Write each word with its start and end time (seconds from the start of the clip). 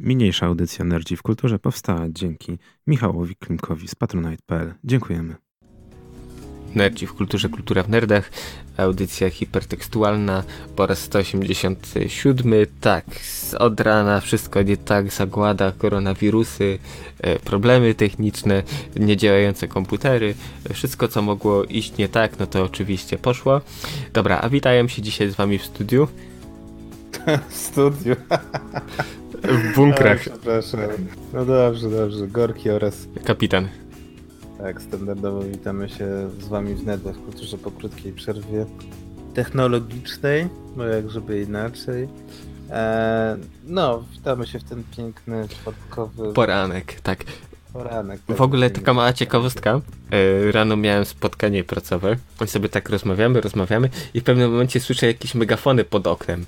Mniejsza 0.00 0.46
audycja 0.46 0.84
Nerdzi 0.84 1.16
w 1.16 1.22
Kulturze 1.22 1.58
powstała 1.58 2.06
dzięki 2.08 2.58
Michałowi 2.86 3.36
Klimkowi 3.36 3.88
z 3.88 3.94
patronite.pl. 3.94 4.74
Dziękujemy. 4.84 5.34
Nerdzi 6.74 7.06
w 7.06 7.14
Kulturze, 7.14 7.48
Kultura 7.48 7.82
w 7.82 7.88
Nerdach, 7.88 8.30
audycja 8.76 9.30
hipertekstualna 9.30 10.42
po 10.76 10.86
raz 10.86 10.98
187. 10.98 12.52
Tak, 12.80 13.04
od 13.58 13.80
rana 13.80 14.20
wszystko 14.20 14.62
nie 14.62 14.76
tak, 14.76 15.12
zagłada, 15.12 15.72
koronawirusy, 15.72 16.78
e, 17.20 17.38
problemy 17.38 17.94
techniczne, 17.94 18.62
niedziałające 18.96 19.68
komputery, 19.68 20.34
wszystko 20.72 21.08
co 21.08 21.22
mogło 21.22 21.64
iść 21.64 21.96
nie 21.96 22.08
tak, 22.08 22.38
no 22.38 22.46
to 22.46 22.64
oczywiście 22.64 23.18
poszło. 23.18 23.60
Dobra, 24.12 24.40
a 24.40 24.48
witają 24.48 24.88
się 24.88 25.02
dzisiaj 25.02 25.30
z 25.30 25.34
wami 25.34 25.58
w 25.58 25.64
studiu. 25.64 26.08
w 27.48 27.54
studiu. 27.56 28.16
W 29.42 29.74
bunkrach. 29.74 30.20
przepraszam. 30.20 30.80
No 31.32 31.44
dobrze, 31.44 31.90
dobrze. 31.90 32.26
Gorki 32.28 32.70
oraz 32.70 33.08
Kapitan. 33.24 33.68
tak, 34.58 34.82
standardowo 34.82 35.40
witamy 35.42 35.88
się 35.88 36.30
z 36.40 36.48
wami 36.48 36.74
w 36.74 36.86
Nedach 36.86 37.14
w 37.16 37.24
kulturze 37.24 37.58
po 37.58 37.70
krótkiej 37.70 38.12
przerwie 38.12 38.66
technologicznej, 39.34 40.48
bo 40.76 40.84
jak 40.84 41.10
żeby 41.10 41.42
inaczej. 41.42 42.08
E, 42.70 43.36
no, 43.64 44.04
witamy 44.12 44.46
się 44.46 44.58
w 44.58 44.64
ten 44.64 44.82
piękny, 44.96 45.48
czwartkowy 45.48 46.32
Poranek, 46.32 47.00
tak. 47.00 47.24
poranek. 47.72 48.20
W 48.28 48.40
ogóle 48.40 48.70
taka 48.70 48.94
mała 48.94 49.12
ciekawostka. 49.12 49.80
E, 50.10 50.52
Rano 50.52 50.76
miałem 50.76 51.04
spotkanie 51.04 51.64
pracowe. 51.64 52.16
I 52.44 52.46
sobie 52.48 52.68
tak 52.68 52.88
rozmawiamy, 52.88 53.40
rozmawiamy 53.40 53.88
i 54.14 54.20
w 54.20 54.24
pewnym 54.24 54.50
momencie 54.50 54.80
słyszę 54.80 55.06
jakieś 55.06 55.34
megafony 55.34 55.84
pod 55.84 56.06
oknem. 56.06 56.44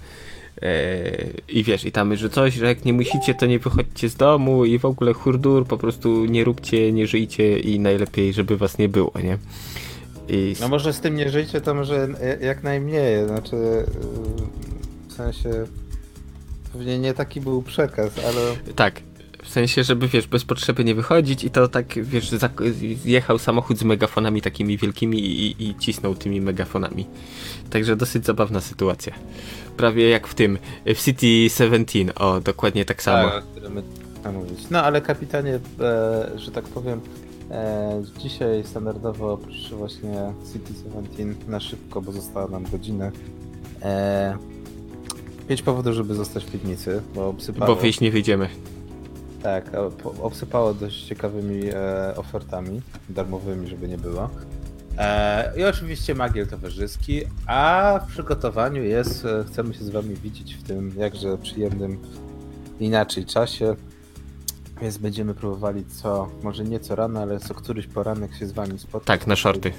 E, 0.62 1.12
I 1.48 1.64
wiesz, 1.64 1.84
i 1.84 1.92
tam, 1.92 2.16
że 2.16 2.30
coś, 2.30 2.54
że 2.54 2.66
jak 2.66 2.84
nie 2.84 2.92
musicie, 2.92 3.34
to 3.34 3.46
nie 3.46 3.58
wychodźcie 3.58 4.08
z 4.08 4.16
domu 4.16 4.64
i 4.64 4.78
w 4.78 4.84
ogóle 4.84 5.12
hurdur, 5.12 5.66
po 5.66 5.78
prostu 5.78 6.24
nie 6.24 6.44
róbcie, 6.44 6.92
nie 6.92 7.06
żyjcie 7.06 7.58
i 7.58 7.80
najlepiej, 7.80 8.32
żeby 8.32 8.56
was 8.56 8.78
nie 8.78 8.88
było, 8.88 9.12
nie? 9.24 9.38
I 10.28 10.54
No 10.60 10.68
może 10.68 10.92
z 10.92 11.00
tym 11.00 11.16
nie 11.16 11.30
żyjcie, 11.30 11.60
to 11.60 11.74
może 11.74 12.08
jak 12.40 12.62
najmniej, 12.62 13.26
znaczy 13.26 13.56
yy, 13.56 13.84
w 15.08 15.12
sensie 15.12 15.50
pewnie 16.72 16.98
nie 16.98 17.14
taki 17.14 17.40
był 17.40 17.62
przekaz, 17.62 18.10
ale 18.24 18.74
tak, 18.74 19.00
w 19.42 19.48
sensie, 19.48 19.84
żeby 19.84 20.08
wiesz, 20.08 20.26
bez 20.26 20.44
potrzeby 20.44 20.84
nie 20.84 20.94
wychodzić 20.94 21.44
i 21.44 21.50
to 21.50 21.68
tak, 21.68 21.94
wiesz, 22.02 22.30
jechał 23.04 23.38
samochód 23.38 23.78
z 23.78 23.82
megafonami 23.84 24.42
takimi 24.42 24.78
wielkimi 24.78 25.18
i, 25.18 25.68
i 25.68 25.74
cisnął 25.74 26.14
tymi 26.14 26.40
megafonami. 26.40 27.06
Także 27.70 27.96
dosyć 27.96 28.26
zabawna 28.26 28.60
sytuacja. 28.60 29.14
Prawie 29.76 30.08
jak 30.08 30.26
w 30.26 30.34
tym, 30.34 30.58
w 30.86 31.02
City 31.04 31.50
17, 31.56 32.14
o, 32.14 32.40
dokładnie 32.40 32.84
tak 32.84 33.02
samo. 33.02 33.30
Tak. 33.30 33.44
No 34.70 34.82
ale 34.82 35.00
kapitanie, 35.00 35.58
e, 35.80 36.30
że 36.36 36.50
tak 36.50 36.64
powiem, 36.64 37.00
e, 37.50 38.02
dzisiaj 38.18 38.64
standardowo 38.64 39.32
oprócz 39.32 39.70
właśnie 39.70 40.32
City 40.52 40.74
17 40.84 41.26
na 41.48 41.60
szybko, 41.60 42.02
bo 42.02 42.12
została 42.12 42.48
nam 42.48 42.64
godzina. 42.70 43.10
E, 43.82 44.36
pięć 45.48 45.62
powodów, 45.62 45.94
żeby 45.94 46.14
zostać 46.14 46.44
w 46.44 46.50
piwnicy, 46.52 47.02
bo 47.14 47.28
obsypało, 47.28 47.74
Bo 47.74 47.80
wyjść 47.80 48.00
nie 48.00 48.10
wyjdziemy. 48.10 48.48
Tak, 49.42 49.70
obsypało 50.22 50.74
dość 50.74 51.04
ciekawymi 51.04 51.68
e, 51.68 52.16
ofertami, 52.16 52.82
darmowymi, 53.08 53.68
żeby 53.68 53.88
nie 53.88 53.98
było. 53.98 54.30
E, 54.98 55.52
I 55.56 55.64
oczywiście 55.64 56.14
magiel 56.14 56.46
towarzyski, 56.46 57.22
a 57.46 58.00
w 58.06 58.10
przygotowaniu 58.12 58.82
jest, 58.82 59.24
e, 59.24 59.44
chcemy 59.44 59.74
się 59.74 59.84
z 59.84 59.90
wami 59.90 60.14
widzieć 60.14 60.54
w 60.54 60.62
tym 60.62 60.92
jakże 60.96 61.38
przyjemnym 61.38 62.02
inaczej 62.80 63.24
czasie. 63.24 63.76
Więc 64.82 64.98
będziemy 64.98 65.34
próbowali 65.34 65.84
co, 65.84 66.28
może 66.42 66.64
nie 66.64 66.80
co 66.80 66.96
rano, 66.96 67.20
ale 67.20 67.40
co 67.40 67.54
któryś 67.54 67.86
poranek 67.86 68.34
się 68.34 68.46
z 68.46 68.52
wami 68.52 68.78
spotkać. 68.78 69.20
Tak, 69.20 69.26
na 69.26 69.36
shorty. 69.36 69.72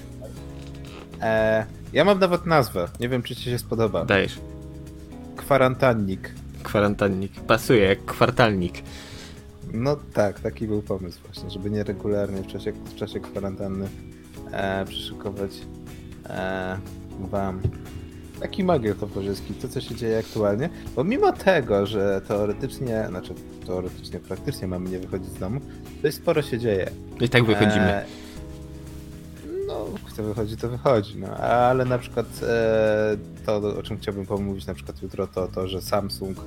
E, 1.21 1.65
ja 1.93 2.05
mam 2.05 2.19
nawet 2.19 2.45
nazwę, 2.45 2.87
nie 2.99 3.09
wiem 3.09 3.23
czy 3.23 3.35
ci 3.35 3.43
się 3.43 3.59
spodoba. 3.59 4.05
Dajesz. 4.05 4.39
Kwarantannik. 5.35 6.31
Kwarantannik. 6.63 7.31
Pasuje, 7.39 7.83
jak 7.83 8.05
kwartalnik. 8.05 8.73
No 9.73 9.95
tak, 10.13 10.39
taki 10.39 10.67
był 10.67 10.81
pomysł 10.81 11.19
właśnie, 11.25 11.49
żeby 11.49 11.71
nieregularnie 11.71 12.41
w 12.41 12.47
czasie, 12.47 12.71
w 12.71 12.95
czasie 12.95 13.19
kwarantanny 13.19 13.87
e, 14.51 14.85
przyszykować 14.85 15.51
e, 16.29 16.77
wam 17.19 17.61
taki 18.41 18.63
magiel 18.63 18.95
towarzyski, 18.95 19.53
to 19.53 19.67
co 19.67 19.81
się 19.81 19.95
dzieje 19.95 20.19
aktualnie, 20.19 20.69
bo 20.95 21.03
mimo 21.03 21.31
tego, 21.31 21.85
że 21.85 22.21
teoretycznie, 22.27 23.05
znaczy 23.09 23.33
teoretycznie, 23.65 24.19
praktycznie 24.19 24.67
mamy 24.67 24.89
nie 24.89 24.99
wychodzić 24.99 25.29
z 25.29 25.39
domu, 25.39 25.59
to 26.01 26.07
jest 26.07 26.17
sporo 26.17 26.41
się 26.41 26.59
dzieje. 26.59 26.91
I 27.19 27.29
tak 27.29 27.45
wychodzimy. 27.45 27.85
E, 27.85 28.05
no, 29.67 29.85
kto 30.05 30.23
wychodzi, 30.23 30.57
to 30.57 30.69
wychodzi, 30.69 31.17
no. 31.17 31.27
Ale 31.37 31.85
na 31.85 31.97
przykład 31.97 32.25
e, 32.43 33.17
to, 33.45 33.57
o 33.57 33.83
czym 33.83 33.97
chciałbym 33.97 34.25
pomówić 34.25 34.65
na 34.65 34.73
przykład 34.73 35.01
jutro, 35.01 35.27
to 35.27 35.47
to, 35.47 35.67
że 35.67 35.81
Samsung 35.81 36.37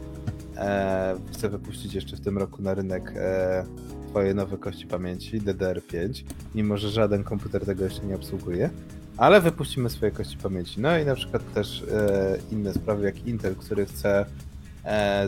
e, 0.56 1.16
chce 1.32 1.48
wypuścić 1.48 1.94
jeszcze 1.94 2.16
w 2.16 2.20
tym 2.20 2.38
roku 2.38 2.62
na 2.62 2.74
rynek 2.74 3.12
e, 3.16 3.64
swoje 4.10 4.34
nowe 4.34 4.58
kości 4.58 4.86
pamięci 4.86 5.40
DDR5, 5.40 6.24
mimo 6.54 6.76
że 6.76 6.90
żaden 6.90 7.24
komputer 7.24 7.66
tego 7.66 7.84
jeszcze 7.84 8.06
nie 8.06 8.14
obsługuje. 8.14 8.70
Ale 9.16 9.40
wypuścimy 9.40 9.90
swoje 9.90 10.12
kości 10.12 10.36
pamięci. 10.36 10.80
No 10.80 10.98
i 10.98 11.04
na 11.04 11.14
przykład 11.14 11.54
też 11.54 11.82
e, 11.82 12.38
inne 12.52 12.74
sprawy, 12.74 13.04
jak 13.04 13.26
Intel, 13.26 13.56
który 13.56 13.86
chce 13.86 14.26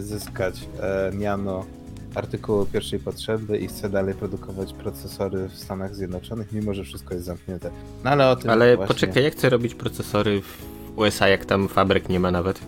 zyskać 0.01 0.69
miano 1.13 1.65
artykułu 2.17 2.67
pierwszej 2.67 2.99
potrzeby 2.99 3.59
i 3.59 3.69
chce 3.69 3.91
dalej 3.91 4.15
produkować 4.15 4.73
procesory 4.73 5.49
w 5.49 5.59
Stanach 5.59 5.95
Zjednoczonych, 5.95 6.53
mimo 6.53 6.75
że 6.75 6.85
wszystko 6.85 7.15
jest 7.15 7.27
zamknięte. 7.27 7.71
No 8.05 8.11
ale 8.11 8.31
o 8.31 8.37
tym 8.37 8.51
Ale 8.51 8.77
właśnie... 8.77 8.95
poczekaj, 8.95 9.25
jak 9.25 9.33
chcę 9.33 9.51
robić 9.51 9.75
procesory 9.75 10.43
w 10.43 10.63
USA, 10.99 11.29
jak 11.29 11.45
tam 11.45 11.69
fabryk 11.69 12.09
nie 12.09 12.21
ma 12.21 12.31
nawet? 12.31 12.61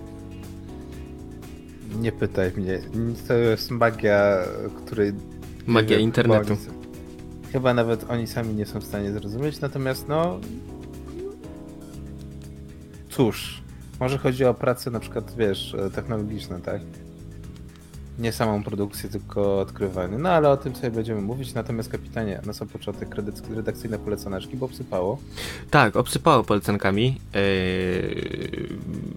Nie 2.01 2.13
pytaj 2.13 2.53
mnie. 2.57 2.81
To 3.29 3.35
jest 3.35 3.71
magia, 3.71 4.39
której... 4.85 5.13
Magia 5.67 5.89
chyba 5.89 6.01
internetu. 6.01 6.53
Oni, 6.53 7.53
chyba 7.53 7.75
nawet 7.75 8.11
oni 8.11 8.27
sami 8.27 8.55
nie 8.55 8.67
są 8.67 8.81
w 8.81 8.85
stanie 8.85 9.13
zrozumieć, 9.13 9.61
natomiast 9.61 10.09
no... 10.09 10.41
Cóż, 13.11 13.63
może 14.01 14.19
chodzi 14.19 14.45
o 14.45 14.55
pracę 14.55 14.91
na 14.91 15.01
przykład, 15.01 15.35
wiesz, 15.37 15.77
technologiczne, 15.95 16.61
tak? 16.61 16.81
Nie 18.19 18.33
samą 18.33 18.65
produkcję, 18.65 19.11
tylko 19.11 19.61
odkrywanie. 19.61 20.19
No 20.19 20.29
ale 20.29 20.51
o 20.51 20.57
tym 20.57 20.77
sobie 20.77 20.91
będziemy 20.91 21.21
mówić. 21.21 21.55
Natomiast 21.55 21.89
kapitanie, 21.89 22.41
na 22.47 22.53
sam 22.53 22.69
początek 22.69 23.15
redakcyjne 23.55 23.99
poleconeczki, 23.99 24.57
bo 24.57 24.67
obsypało. 24.67 25.19
Tak, 25.71 25.97
obsypało 25.97 26.45
polecankami. 26.45 27.07
Yy, 27.35 28.69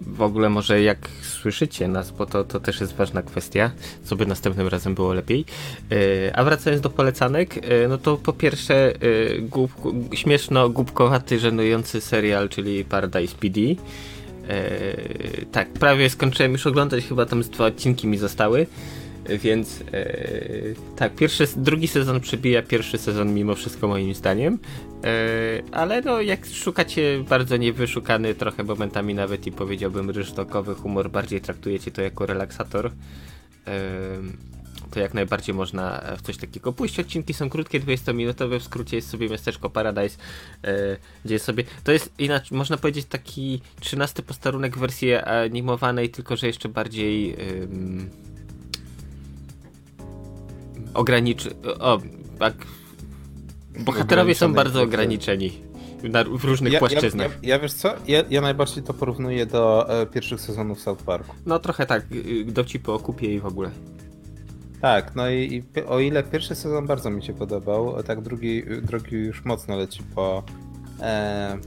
w 0.06 0.22
ogóle 0.22 0.50
może 0.50 0.82
jak 0.82 1.08
słyszycie 1.22 1.88
nas, 1.88 2.10
bo 2.10 2.26
to, 2.26 2.44
to 2.44 2.60
też 2.60 2.80
jest 2.80 2.94
ważna 2.94 3.22
kwestia, 3.22 3.70
co 4.04 4.16
by 4.16 4.26
następnym 4.26 4.68
razem 4.68 4.94
było 4.94 5.12
lepiej. 5.12 5.44
Yy, 5.90 5.96
a 6.34 6.44
wracając 6.44 6.82
do 6.82 6.90
polecanek, 6.90 7.56
yy, 7.56 7.88
no 7.88 7.98
to 7.98 8.16
po 8.16 8.32
pierwsze 8.32 8.92
yy, 10.10 10.16
śmieszno 10.16 10.68
głupkowaty, 10.68 11.38
żenujący 11.38 12.00
serial, 12.00 12.48
czyli 12.48 12.84
Paradise 12.84 13.34
PD. 13.36 13.60
Yy, 14.48 15.46
tak, 15.52 15.72
prawie 15.72 16.10
skończyłem 16.10 16.52
już 16.52 16.66
oglądać, 16.66 17.04
chyba 17.04 17.26
tam 17.26 17.42
z 17.42 17.50
dwa 17.50 17.66
odcinki 17.66 18.06
mi 18.06 18.18
zostały. 18.18 18.66
Więc 19.28 19.80
yy, 19.80 20.74
tak, 20.96 21.14
pierwszy, 21.14 21.44
drugi 21.56 21.88
sezon 21.88 22.20
przebija 22.20 22.62
pierwszy 22.62 22.98
sezon 22.98 23.34
mimo 23.34 23.54
wszystko 23.54 23.88
moim 23.88 24.14
zdaniem. 24.14 24.58
Yy, 25.02 25.08
ale 25.72 26.00
no, 26.00 26.20
jak 26.20 26.46
szukacie 26.46 27.24
bardzo 27.28 27.56
niewyszukany, 27.56 28.34
trochę 28.34 28.64
momentami 28.64 29.14
nawet 29.14 29.46
i 29.46 29.52
powiedziałbym 29.52 30.10
ryżtokowy 30.10 30.74
humor, 30.74 31.10
bardziej 31.10 31.40
traktujecie 31.40 31.90
to 31.90 32.02
jako 32.02 32.26
relaksator. 32.26 32.90
Yy, 33.66 33.72
to 34.92 35.00
jak 35.00 35.14
najbardziej 35.14 35.54
można 35.54 36.02
w 36.16 36.22
coś 36.22 36.36
takiego 36.36 36.72
pójść. 36.72 37.00
Odcinki 37.00 37.34
są 37.34 37.50
krótkie, 37.50 37.80
20-minutowe, 37.80 38.60
w 38.60 38.62
skrócie 38.62 38.96
jest 38.96 39.10
sobie 39.10 39.28
miasteczko 39.28 39.70
Paradise, 39.70 40.18
yy, 40.62 40.70
gdzie 41.24 41.34
jest 41.34 41.44
sobie, 41.44 41.64
to 41.84 41.92
jest 41.92 42.12
inaczej, 42.18 42.58
można 42.58 42.76
powiedzieć 42.76 43.06
taki 43.06 43.60
13 43.80 44.22
posterunek 44.22 44.78
wersji 44.78 45.14
animowanej, 45.14 46.10
tylko 46.10 46.36
że 46.36 46.46
jeszcze 46.46 46.68
bardziej 46.68 47.28
yy, 47.28 47.36
ograniczy... 50.94 51.54
O, 51.80 51.98
tak. 52.38 52.54
Bohaterowie 53.78 54.34
są 54.34 54.54
bardzo 54.54 54.82
ograniczeni 54.82 55.72
na, 56.08 56.24
w 56.24 56.44
różnych 56.44 56.72
ja, 56.72 56.78
płaszczyznach. 56.78 57.30
Ja, 57.30 57.38
ja, 57.42 57.54
ja 57.54 57.58
wiesz 57.58 57.72
co? 57.72 57.94
Ja, 58.06 58.22
ja 58.30 58.40
najbardziej 58.40 58.82
to 58.82 58.94
porównuję 58.94 59.46
do 59.46 59.90
e, 60.00 60.06
pierwszych 60.06 60.40
sezonów 60.40 60.80
South 60.80 61.02
Parku. 61.02 61.34
No 61.46 61.58
trochę 61.58 61.86
tak, 61.86 62.02
y, 62.12 62.44
dowcipy 62.44 62.92
o 62.92 62.98
kupie 62.98 63.34
i 63.34 63.40
w 63.40 63.46
ogóle. 63.46 63.70
Tak, 64.82 65.14
no 65.14 65.30
i, 65.30 65.62
i 65.76 65.82
o 65.82 66.00
ile 66.00 66.22
pierwszy 66.22 66.54
sezon 66.54 66.86
bardzo 66.86 67.10
mi 67.10 67.22
się 67.22 67.34
podobał, 67.34 68.02
tak 68.02 68.20
drugi, 68.20 68.62
drugi 68.82 69.16
już 69.16 69.44
mocno 69.44 69.76
leci 69.76 70.02
po 70.14 70.42
e, 71.00 71.58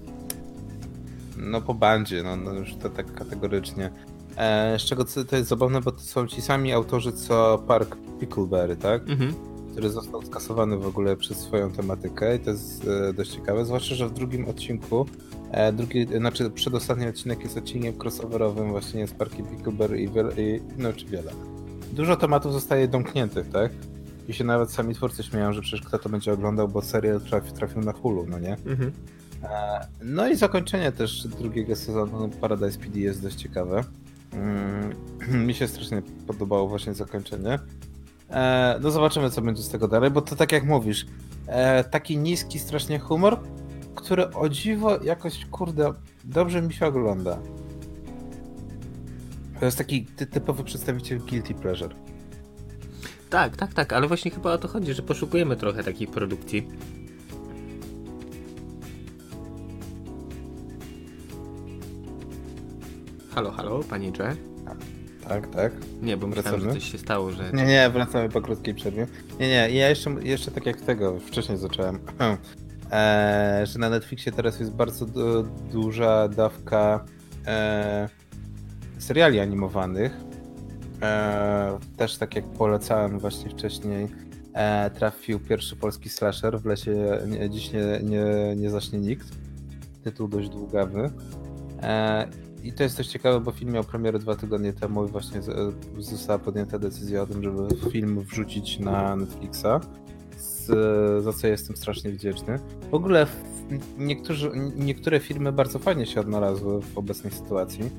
no 1.37 1.61
po 1.61 1.73
bandzie, 1.73 2.23
no, 2.23 2.35
no 2.35 2.53
już 2.53 2.75
to 2.75 2.89
tak 2.89 3.13
kategorycznie. 3.13 3.89
E, 4.37 4.79
z 4.79 4.81
czego 4.81 5.05
to 5.29 5.35
jest 5.35 5.49
zabawne, 5.49 5.81
bo 5.81 5.91
to 5.91 5.99
są 5.99 6.27
ci 6.27 6.41
sami 6.41 6.73
autorzy 6.73 7.11
co 7.13 7.63
Park 7.67 7.97
Pickleberry, 8.19 8.75
tak? 8.75 9.09
Mhm. 9.09 9.33
Który 9.71 9.89
został 9.89 10.21
skasowany 10.21 10.77
w 10.77 10.87
ogóle 10.87 11.17
przez 11.17 11.37
swoją 11.37 11.71
tematykę 11.71 12.35
i 12.35 12.39
to 12.39 12.49
jest 12.49 12.87
e, 12.87 13.13
dość 13.13 13.31
ciekawe, 13.31 13.65
zwłaszcza, 13.65 13.95
że 13.95 14.07
w 14.07 14.13
drugim 14.13 14.49
odcinku 14.49 15.05
e, 15.51 15.73
drugi, 15.73 16.07
znaczy 16.17 16.49
przedostatni 16.49 17.07
odcinek 17.07 17.43
jest 17.43 17.57
odcinkiem 17.57 17.93
crossoverowym 18.03 18.69
właśnie 18.69 19.07
z 19.07 19.11
Parkiem 19.11 19.45
Pickleberry 19.45 20.01
i, 20.01 20.05
i 20.41 20.61
no 20.77 20.93
czy 20.93 21.05
wiele. 21.05 21.31
Dużo 21.93 22.15
tematów 22.15 22.53
zostaje 22.53 22.87
domkniętych, 22.87 23.49
tak? 23.49 23.71
I 24.27 24.33
się 24.33 24.43
nawet 24.43 24.71
sami 24.71 24.95
twórcy 24.95 25.23
śmieją, 25.23 25.53
że 25.53 25.61
przecież 25.61 25.81
kto 25.81 25.99
to 25.99 26.09
będzie 26.09 26.33
oglądał, 26.33 26.67
bo 26.67 26.81
serial 26.81 27.21
trafi, 27.21 27.51
trafił 27.51 27.81
na 27.81 27.91
Hulu, 27.91 28.25
no 28.29 28.39
nie? 28.39 28.53
Mhm. 28.65 28.91
No 30.03 30.29
i 30.29 30.35
zakończenie 30.35 30.91
też 30.91 31.27
drugiego 31.27 31.75
sezonu 31.75 32.29
Paradise 32.41 32.79
PD 32.79 32.99
jest 32.99 33.21
dość 33.21 33.35
ciekawe. 33.35 33.83
Mm, 34.33 34.95
mi 35.47 35.53
się 35.53 35.67
strasznie 35.67 36.01
podobało 36.27 36.67
właśnie 36.67 36.93
zakończenie. 36.93 37.59
E, 38.29 38.79
no 38.81 38.91
zobaczymy, 38.91 39.29
co 39.29 39.41
będzie 39.41 39.63
z 39.63 39.69
tego 39.69 39.87
dalej, 39.87 40.11
bo 40.11 40.21
to 40.21 40.35
tak 40.35 40.51
jak 40.51 40.63
mówisz, 40.63 41.05
e, 41.47 41.83
taki 41.83 42.17
niski 42.17 42.59
strasznie 42.59 42.99
humor, 42.99 43.39
który 43.95 44.31
o 44.31 44.49
dziwo 44.49 45.03
jakoś, 45.03 45.45
kurde, 45.45 45.93
dobrze 46.23 46.61
mi 46.61 46.73
się 46.73 46.85
ogląda. 46.85 47.39
To 49.59 49.65
jest 49.65 49.77
taki 49.77 50.05
ty 50.05 50.25
typowy 50.25 50.63
przedstawiciel 50.63 51.19
guilty 51.19 51.53
pleasure. 51.53 51.95
Tak, 53.29 53.57
tak, 53.57 53.73
tak, 53.73 53.93
ale 53.93 54.07
właśnie 54.07 54.31
chyba 54.31 54.53
o 54.53 54.57
to 54.57 54.67
chodzi, 54.67 54.93
że 54.93 55.01
poszukujemy 55.01 55.55
trochę 55.55 55.83
takiej 55.83 56.07
produkcji. 56.07 56.67
Halo, 63.35 63.51
halo, 63.51 63.79
panie 63.79 64.11
Cze? 64.11 64.35
Tak, 65.27 65.47
tak. 65.47 65.71
Nie, 66.01 66.17
bo 66.17 66.27
myślałem, 66.27 66.61
że 66.61 66.73
coś 66.73 66.91
się 66.91 66.97
stało, 66.97 67.31
że... 67.31 67.51
Nie, 67.53 67.65
nie, 67.65 67.89
wracamy 67.89 68.29
po 68.29 68.41
krótkiej 68.41 68.75
przerwie. 68.75 69.07
Nie, 69.39 69.47
nie, 69.47 69.69
ja 69.71 69.89
jeszcze, 69.89 70.15
jeszcze 70.23 70.51
tak 70.51 70.65
jak 70.65 70.81
tego 70.81 71.19
wcześniej 71.19 71.57
zacząłem, 71.57 71.99
e, 72.91 73.63
że 73.67 73.79
na 73.79 73.89
Netflixie 73.89 74.31
teraz 74.31 74.59
jest 74.59 74.71
bardzo 74.71 75.05
du 75.05 75.43
duża 75.71 76.27
dawka 76.27 77.05
e, 77.47 78.09
seriali 79.05 79.39
animowanych. 79.39 80.17
E, 81.01 81.79
też 81.97 82.17
tak 82.17 82.35
jak 82.35 82.45
polecałem 82.45 83.19
właśnie 83.19 83.49
wcześniej, 83.49 84.07
e, 84.53 84.89
trafił 84.89 85.39
pierwszy 85.39 85.75
polski 85.75 86.09
slasher 86.09 86.59
w 86.59 86.65
lesie 86.65 87.19
nie, 87.27 87.49
Dziś 87.49 87.71
nie, 87.73 87.99
nie, 88.03 88.55
nie 88.55 88.69
zaśnie 88.69 88.99
nikt. 88.99 89.27
Tytuł 90.03 90.27
dość 90.27 90.49
długawy. 90.49 91.09
E, 91.81 92.27
i 92.63 92.73
to 92.73 92.83
jest 92.83 92.97
też 92.97 93.07
ciekawe, 93.07 93.39
bo 93.39 93.51
film 93.51 93.71
miał 93.71 93.83
premierę 93.83 94.19
dwa 94.19 94.35
tygodnie 94.35 94.73
temu 94.73 95.05
i 95.05 95.07
właśnie 95.07 95.41
została 95.97 96.39
podjęta 96.39 96.79
decyzja 96.79 97.21
o 97.21 97.27
tym, 97.27 97.43
żeby 97.43 97.91
film 97.91 98.21
wrzucić 98.21 98.79
na 98.79 99.15
Netflixa, 99.15 99.79
z, 100.37 101.23
za 101.23 101.33
co 101.33 101.47
jestem 101.47 101.75
strasznie 101.75 102.11
wdzięczny. 102.11 102.59
W 102.91 102.93
ogóle 102.93 103.27
niektórzy, 103.97 104.51
niektóre 104.77 105.19
filmy 105.19 105.51
bardzo 105.51 105.79
fajnie 105.79 106.05
się 106.05 106.19
odnalazły 106.19 106.81
w 106.81 106.97
obecnej 106.97 107.33
sytuacji 107.33 107.91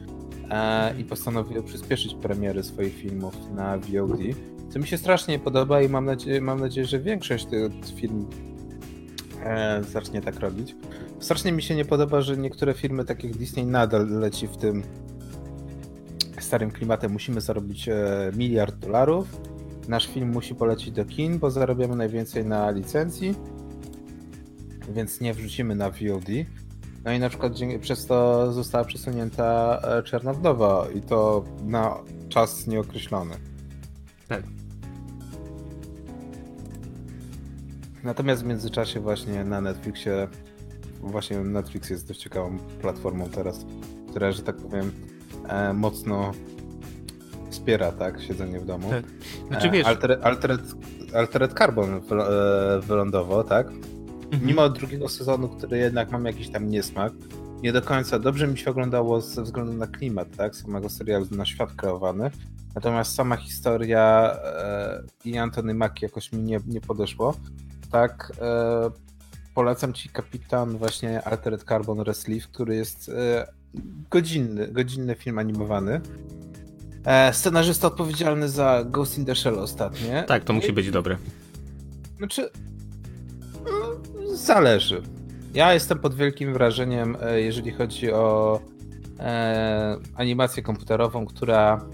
i 0.99 1.05
postanowiły 1.05 1.63
przyspieszyć 1.63 2.15
premiery 2.15 2.63
swoich 2.63 2.95
filmów 2.95 3.35
na 3.55 3.79
VOD, 3.79 4.21
co 4.69 4.79
mi 4.79 4.87
się 4.87 4.99
strasznie 4.99 5.39
podoba 5.39 5.83
i 5.83 5.89
mam 5.89 6.05
nadzieję, 6.05 6.41
mam 6.41 6.61
nadzieję 6.61 6.87
że 6.87 7.01
większość 7.01 7.47
tych 7.47 7.73
filmów 7.97 8.35
e, 9.45 9.83
zacznie 9.85 10.21
tak 10.21 10.41
robić. 10.41 10.77
Strasznie 11.21 11.53
mi 11.53 11.63
się 11.63 11.75
nie 11.75 11.85
podoba, 11.85 12.21
że 12.21 12.37
niektóre 12.37 12.75
firmy, 12.75 13.05
tak 13.05 13.25
jak 13.25 13.37
Disney, 13.37 13.67
nadal 13.67 14.09
leci 14.09 14.47
w 14.47 14.57
tym 14.57 14.83
starym 16.41 16.71
klimatem. 16.71 17.13
Musimy 17.13 17.41
zarobić 17.41 17.89
e, 17.89 18.31
miliard 18.37 18.77
dolarów. 18.77 19.41
Nasz 19.89 20.07
film 20.07 20.33
musi 20.33 20.55
polecieć 20.55 20.91
do 20.91 21.05
kin, 21.05 21.39
bo 21.39 21.51
zarabiamy 21.51 21.97
najwięcej 21.97 22.45
na 22.45 22.71
licencji, 22.71 23.35
więc 24.89 25.21
nie 25.21 25.35
wrzucimy 25.35 25.75
na 25.75 25.91
VOD. 25.91 26.29
No 27.07 27.13
i 27.13 27.19
na 27.19 27.29
przykład 27.29 27.53
przez 27.81 28.07
to 28.07 28.53
została 28.53 28.85
przesunięta 28.85 29.81
e, 29.83 30.03
Czarna 30.03 30.33
Wdowa 30.33 30.87
i 30.95 31.01
to 31.01 31.45
na 31.65 31.97
czas 32.29 32.67
nieokreślony. 32.67 33.35
Tak. 34.29 34.43
Natomiast 38.05 38.43
w 38.43 38.47
międzyczasie 38.47 39.01
właśnie 39.01 39.45
na 39.45 39.61
Netflixie 39.61 40.29
właśnie 41.01 41.39
Netflix 41.39 41.91
jest 41.91 42.09
dość 42.09 42.21
ciekawą 42.21 42.59
platformą 42.81 43.29
teraz, 43.29 43.67
która, 44.11 44.33
że 44.33 44.43
tak 44.43 44.57
powiem, 44.57 44.93
e, 45.49 45.73
mocno 45.73 46.33
wspiera, 47.51 47.93
tak, 47.93 48.23
siedzenie 48.23 48.61
w 48.61 48.65
domu. 48.65 48.91
Tak. 48.91 49.05
Znaczy, 49.49 49.71
wiesz... 49.71 49.87
Altered, 49.87 50.25
Altered, 50.25 50.61
Altered 51.15 51.59
Carbon 51.59 51.95
e, 51.95 52.01
wylądował, 52.81 53.45
tak? 53.45 53.67
Mhm. 54.33 54.47
Mimo 54.47 54.69
drugiego 54.69 55.09
sezonu, 55.09 55.49
który 55.49 55.79
jednak 55.79 56.11
mam 56.11 56.25
jakiś 56.25 56.49
tam 56.49 56.69
niesmak, 56.69 57.13
nie 57.63 57.73
do 57.73 57.83
końca 57.83 58.19
dobrze 58.19 58.47
mi 58.49 58.59
się 58.59 58.71
oglądało 58.71 59.21
ze 59.21 59.43
względu 59.43 59.73
na 59.73 59.87
klimat, 59.87 60.29
tak, 60.37 60.57
samego 60.57 60.89
serialu, 60.89 61.27
na 61.31 61.45
świat 61.45 61.73
kreowany. 61.73 62.31
Natomiast 62.75 63.15
sama 63.15 63.37
historia 63.37 64.37
e, 64.45 65.03
i 65.25 65.39
Antony 65.39 65.75
Mackie 65.75 66.07
jakoś 66.07 66.33
mi 66.33 66.43
nie, 66.43 66.61
nie 66.67 66.81
podeszło. 66.81 67.35
Tak, 67.91 68.33
e, 68.41 68.91
polecam 69.55 69.93
ci 69.93 70.09
kapitan 70.09 70.79
właśnie 70.79 71.25
Altered 71.25 71.65
Carbon 71.65 72.01
Resleaf, 72.01 72.49
który 72.49 72.77
jest 72.77 73.09
e, 73.09 73.47
godzinny, 74.11 74.69
godzinny 74.69 75.15
film 75.15 75.39
animowany. 75.39 76.01
E, 77.05 77.33
scenarzysta 77.33 77.87
odpowiedzialny 77.87 78.49
za 78.49 78.85
Ghost 78.85 79.19
in 79.19 79.25
the 79.25 79.35
Shell 79.35 79.59
ostatnie. 79.59 80.25
Tak, 80.29 80.45
to 80.45 80.53
musi 80.53 80.73
być 80.73 80.91
dobre. 80.91 81.17
Znaczy, 82.19 82.51
zależy. 84.47 85.03
Ja 85.55 85.75
jestem 85.75 85.99
pod 85.99 86.15
wielkim 86.15 86.53
wrażeniem, 86.53 87.17
e, 87.21 87.41
jeżeli 87.41 87.71
chodzi 87.71 88.13
o 88.13 88.61
e, 89.19 89.97
animację 90.15 90.63
komputerową, 90.63 91.27
która 91.27 91.85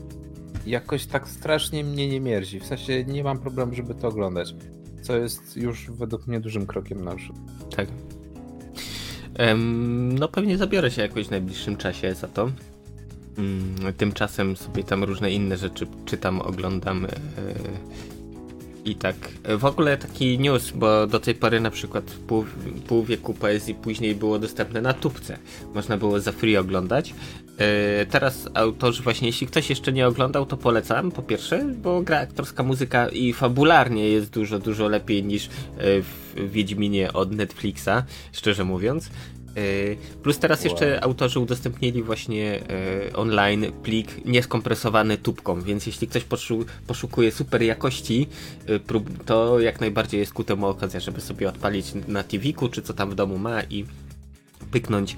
jakoś 0.66 1.06
tak 1.06 1.28
strasznie 1.28 1.84
mnie 1.84 2.08
nie 2.08 2.20
mierzi. 2.20 2.60
W 2.60 2.66
sensie 2.66 3.04
nie 3.04 3.24
mam 3.24 3.38
problemu, 3.38 3.74
żeby 3.74 3.94
to 3.94 4.08
oglądać 4.08 4.54
co 5.02 5.16
jest 5.16 5.56
już 5.56 5.90
według 5.90 6.26
mnie 6.26 6.40
dużym 6.40 6.66
krokiem 6.66 7.04
naprzód. 7.04 7.36
Tak. 7.76 7.88
no 10.18 10.28
pewnie 10.28 10.58
zabiorę 10.58 10.90
się 10.90 11.02
jakoś 11.02 11.26
w 11.26 11.30
najbliższym 11.30 11.76
czasie 11.76 12.14
za 12.14 12.28
to. 12.28 12.50
Mm, 13.38 13.92
tymczasem 13.96 14.56
sobie 14.56 14.84
tam 14.84 15.04
różne 15.04 15.30
inne 15.30 15.56
rzeczy 15.56 15.86
czytam, 16.04 16.40
oglądam. 16.40 17.04
E, 17.04 17.08
I 18.84 18.94
tak. 18.94 19.16
W 19.58 19.64
ogóle 19.64 19.96
taki 19.96 20.38
news, 20.38 20.70
bo 20.70 21.06
do 21.06 21.20
tej 21.20 21.34
pory 21.34 21.60
na 21.60 21.70
przykład 21.70 22.04
pół, 22.04 22.44
pół 22.88 23.04
wieku 23.04 23.34
poezji 23.34 23.74
później 23.74 24.14
było 24.14 24.38
dostępne 24.38 24.80
na 24.80 24.92
tubce. 24.92 25.38
Można 25.74 25.96
było 25.96 26.20
za 26.20 26.32
free 26.32 26.56
oglądać. 26.56 27.14
E, 27.58 28.06
teraz 28.06 28.48
autorzy 28.54 29.02
właśnie, 29.02 29.28
jeśli 29.28 29.46
ktoś 29.46 29.70
jeszcze 29.70 29.92
nie 29.92 30.06
oglądał, 30.06 30.46
to 30.46 30.56
polecam 30.56 31.12
po 31.12 31.22
pierwsze, 31.22 31.64
bo 31.82 32.02
gra 32.02 32.20
aktorska 32.20 32.62
muzyka 32.62 33.08
i 33.08 33.32
fabularnie 33.32 34.08
jest 34.08 34.30
dużo, 34.30 34.58
dużo 34.58 34.88
lepiej 34.88 35.24
niż 35.24 35.46
e, 35.46 35.50
w 36.02 36.50
Wiedźminie 36.50 37.12
od 37.12 37.32
Netflixa, 37.32 38.04
szczerze 38.32 38.64
mówiąc. 38.64 39.10
E, 39.56 39.62
plus 40.22 40.38
teraz 40.38 40.64
wow. 40.64 40.70
jeszcze 40.70 41.04
autorzy 41.04 41.40
udostępnili 41.40 42.02
właśnie 42.02 42.60
online 43.14 43.66
plik 43.82 44.24
nieskompresowany 44.24 45.18
tubką, 45.18 45.60
więc 45.60 45.86
jeśli 45.86 46.08
ktoś 46.08 46.24
poszukuje 46.86 47.32
super 47.32 47.62
jakości, 47.62 48.28
to 49.26 49.60
jak 49.60 49.80
najbardziej 49.80 50.20
jest 50.20 50.32
ku 50.32 50.44
temu 50.44 50.66
okazja, 50.66 51.00
żeby 51.00 51.20
sobie 51.20 51.48
odpalić 51.48 51.86
na 52.08 52.22
TV-ku, 52.22 52.68
czy 52.68 52.82
co 52.82 52.94
tam 52.94 53.10
w 53.10 53.14
domu 53.14 53.38
ma 53.38 53.62
i 53.62 53.84
pyknąć 54.70 55.16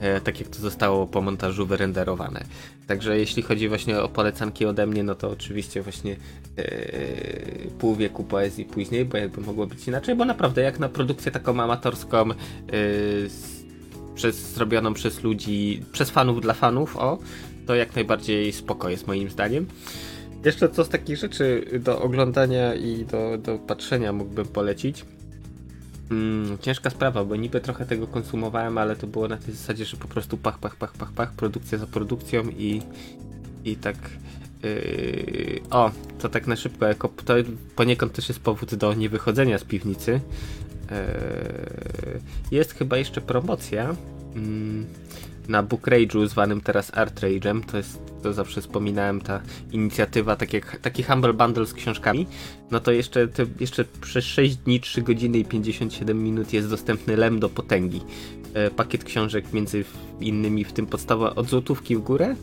E, 0.00 0.20
tak 0.20 0.40
jak 0.40 0.48
to 0.48 0.58
zostało 0.58 1.06
po 1.06 1.22
montażu 1.22 1.66
wyrenderowane. 1.66 2.44
Także 2.86 3.18
jeśli 3.18 3.42
chodzi 3.42 3.68
właśnie 3.68 4.00
o 4.00 4.08
polecanki 4.08 4.66
ode 4.66 4.86
mnie, 4.86 5.02
no 5.02 5.14
to 5.14 5.30
oczywiście 5.30 5.82
właśnie 5.82 6.16
pół 7.78 7.96
wieku 7.96 8.24
poezji 8.24 8.64
później, 8.64 9.04
bo 9.04 9.16
jakby 9.16 9.40
mogło 9.40 9.66
być 9.66 9.88
inaczej, 9.88 10.14
bo 10.14 10.24
naprawdę 10.24 10.62
jak 10.62 10.78
na 10.78 10.88
produkcję 10.88 11.32
taką 11.32 11.62
amatorską 11.62 12.28
przez, 14.16 14.54
zrobioną 14.54 14.94
przez 14.94 15.22
ludzi, 15.22 15.82
przez 15.92 16.10
fanów 16.10 16.40
dla 16.40 16.54
fanów, 16.54 16.96
o, 16.96 17.18
to 17.66 17.74
jak 17.74 17.94
najbardziej 17.94 18.52
spoko 18.52 18.88
jest 18.88 19.06
moim 19.06 19.30
zdaniem. 19.30 19.66
Jeszcze 20.44 20.68
co 20.68 20.84
z 20.84 20.88
takich 20.88 21.16
rzeczy 21.16 21.64
do 21.80 22.02
oglądania 22.02 22.74
i 22.74 23.04
do, 23.04 23.38
do 23.38 23.58
patrzenia 23.58 24.12
mógłbym 24.12 24.46
polecić? 24.46 25.04
Mm, 26.10 26.58
ciężka 26.58 26.90
sprawa, 26.90 27.24
bo 27.24 27.36
niby 27.36 27.60
trochę 27.60 27.86
tego 27.86 28.06
konsumowałem, 28.06 28.78
ale 28.78 28.96
to 28.96 29.06
było 29.06 29.28
na 29.28 29.36
tej 29.36 29.54
zasadzie, 29.54 29.84
że 29.84 29.96
po 29.96 30.08
prostu 30.08 30.36
pach, 30.36 30.58
pach, 30.58 30.76
pach, 30.76 30.92
pach, 30.92 31.12
pach, 31.12 31.32
produkcja 31.32 31.78
za 31.78 31.86
produkcją 31.86 32.42
i, 32.58 32.82
i 33.64 33.76
tak. 33.76 33.96
Yy, 34.62 35.60
o, 35.70 35.90
to 36.18 36.28
tak 36.28 36.46
na 36.46 36.56
szybko, 36.56 36.86
jako 36.86 37.08
to 37.24 37.34
poniekąd 37.76 38.12
też 38.12 38.28
jest 38.28 38.40
powód 38.40 38.74
do 38.74 38.94
niewychodzenia 38.94 39.58
z 39.58 39.64
piwnicy. 39.64 40.20
Yy, 40.90 42.20
jest 42.50 42.74
chyba 42.74 42.96
jeszcze 42.96 43.20
promocja. 43.20 43.94
Yy, 44.34 45.06
na 45.48 45.62
Book 45.62 45.86
Rage'u, 45.86 46.26
zwanym 46.26 46.60
teraz 46.60 46.90
Art 46.94 47.20
Rage'em. 47.20 47.62
To 47.64 47.76
jest, 47.76 47.98
to 48.22 48.32
zawsze 48.32 48.60
wspominałem, 48.60 49.20
ta 49.20 49.40
inicjatywa, 49.72 50.36
tak 50.36 50.52
jak, 50.52 50.80
taki 50.80 51.02
Humble 51.02 51.32
Bundle 51.32 51.66
z 51.66 51.74
książkami. 51.74 52.26
No 52.70 52.80
to 52.80 52.92
jeszcze, 52.92 53.28
to 53.28 53.42
jeszcze 53.60 53.84
przez 54.00 54.24
6 54.24 54.56
dni, 54.56 54.80
3 54.80 55.02
godziny 55.02 55.38
i 55.38 55.44
57 55.44 56.22
minut 56.22 56.52
jest 56.52 56.70
dostępny 56.70 57.16
Lem 57.16 57.40
do 57.40 57.48
Potęgi. 57.48 58.00
E, 58.54 58.70
pakiet 58.70 59.04
książek 59.04 59.52
między 59.52 59.84
innymi, 60.20 60.64
w 60.64 60.72
tym 60.72 60.86
podstawa 60.86 61.34
od 61.34 61.48
złotówki 61.48 61.96
w 61.96 62.00
górę. 62.00 62.36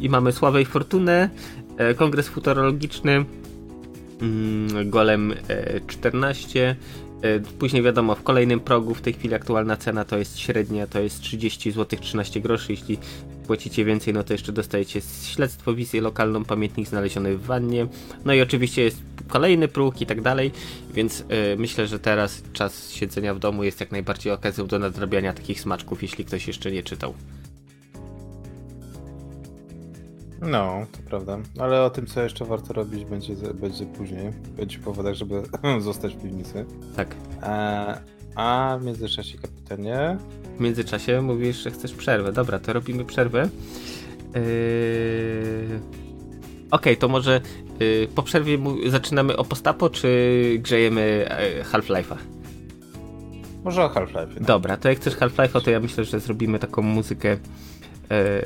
I 0.00 0.08
mamy 0.08 0.32
Sławę 0.32 0.62
i 0.62 0.64
Fortunę, 0.64 1.30
e, 1.76 1.94
Kongres 1.94 2.28
Futurologiczny, 2.28 3.24
mm, 4.20 4.90
Golem 4.90 5.34
14, 5.86 6.68
e, 6.70 6.76
Później 7.58 7.82
wiadomo, 7.82 8.14
w 8.14 8.22
kolejnym 8.22 8.60
progu 8.60 8.94
w 8.94 9.00
tej 9.00 9.12
chwili 9.12 9.34
aktualna 9.34 9.76
cena 9.76 10.04
to 10.04 10.18
jest 10.18 10.38
średnia, 10.38 10.86
to 10.86 11.00
jest 11.00 11.20
30 11.20 11.70
zł 11.72 11.98
13 12.02 12.40
groszy. 12.40 12.72
Jeśli 12.72 12.98
płacicie 13.46 13.84
więcej, 13.84 14.14
no 14.14 14.24
to 14.24 14.32
jeszcze 14.32 14.52
dostajecie 14.52 15.00
śledztwo, 15.22 15.74
wizję 15.74 16.00
lokalną, 16.00 16.44
pamiętnik 16.44 16.88
znaleziony 16.88 17.36
w 17.36 17.42
wannie. 17.42 17.86
No 18.24 18.34
i 18.34 18.40
oczywiście 18.40 18.82
jest 18.82 18.98
kolejny 19.28 19.68
próg 19.68 20.00
i 20.00 20.06
tak 20.06 20.20
dalej, 20.20 20.52
więc 20.94 21.18
yy, 21.18 21.26
myślę, 21.58 21.86
że 21.86 21.98
teraz 21.98 22.42
czas 22.52 22.90
siedzenia 22.90 23.34
w 23.34 23.38
domu 23.38 23.64
jest 23.64 23.80
jak 23.80 23.92
najbardziej 23.92 24.32
okazją 24.32 24.66
do 24.66 24.78
nadrabiania 24.78 25.32
takich 25.32 25.60
smaczków, 25.60 26.02
jeśli 26.02 26.24
ktoś 26.24 26.46
jeszcze 26.46 26.72
nie 26.72 26.82
czytał. 26.82 27.14
No, 30.40 30.86
to 30.92 30.98
prawda. 31.08 31.38
Ale 31.58 31.82
o 31.82 31.90
tym, 31.90 32.06
co 32.06 32.22
jeszcze 32.22 32.44
warto 32.44 32.72
robić, 32.72 33.04
będzie, 33.04 33.34
będzie 33.54 33.86
później. 33.86 34.32
Będzie 34.56 34.78
powodach, 34.78 35.14
żeby 35.14 35.42
zostać 35.80 36.14
w 36.14 36.22
piwnicy. 36.22 36.64
Tak. 36.96 37.14
A, 37.42 37.94
a 38.34 38.78
w 38.80 38.84
międzyczasie, 38.84 39.38
kapitanie. 39.38 40.16
W 40.56 40.60
międzyczasie 40.60 41.22
mówisz, 41.22 41.56
że 41.56 41.70
chcesz 41.70 41.92
przerwę. 41.92 42.32
Dobra, 42.32 42.58
to 42.58 42.72
robimy 42.72 43.04
przerwę. 43.04 43.48
Yy... 44.34 44.40
Okej, 46.70 46.92
okay, 46.92 46.96
to 46.96 47.08
może 47.08 47.40
yy, 47.80 48.08
po 48.14 48.22
przerwie 48.22 48.58
zaczynamy 48.86 49.36
o 49.36 49.44
postapo, 49.44 49.90
czy 49.90 50.08
grzejemy 50.58 51.28
yy, 51.56 51.64
Half-Life'a? 51.64 52.16
Może 53.64 53.84
o 53.84 53.88
Half-Life. 53.88 54.40
No. 54.40 54.46
Dobra, 54.46 54.76
to 54.76 54.88
jak 54.88 54.98
chcesz 54.98 55.16
Half-Life'a, 55.16 55.64
to 55.64 55.70
ja 55.70 55.80
myślę, 55.80 56.04
że 56.04 56.20
zrobimy 56.20 56.58
taką 56.58 56.82
muzykę 56.82 57.36
E, 58.10 58.42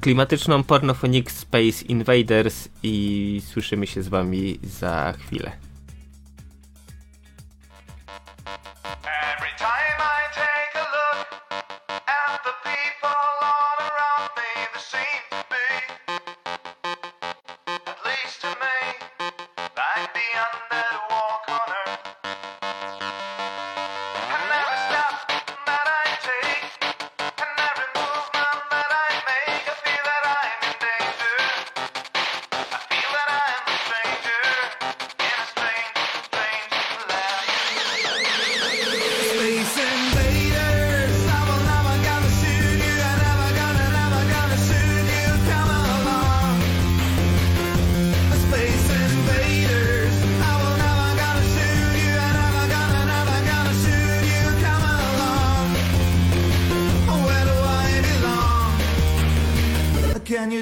klimatyczną 0.00 0.62
Pornophonic 0.62 1.30
Space 1.30 1.84
Invaders 1.88 2.68
i 2.82 3.42
słyszymy 3.46 3.86
się 3.86 4.02
z 4.02 4.08
wami 4.08 4.58
za 4.62 5.14
chwilę. 5.18 5.69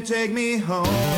Take 0.09 0.31
me 0.33 0.57
home. 0.57 1.18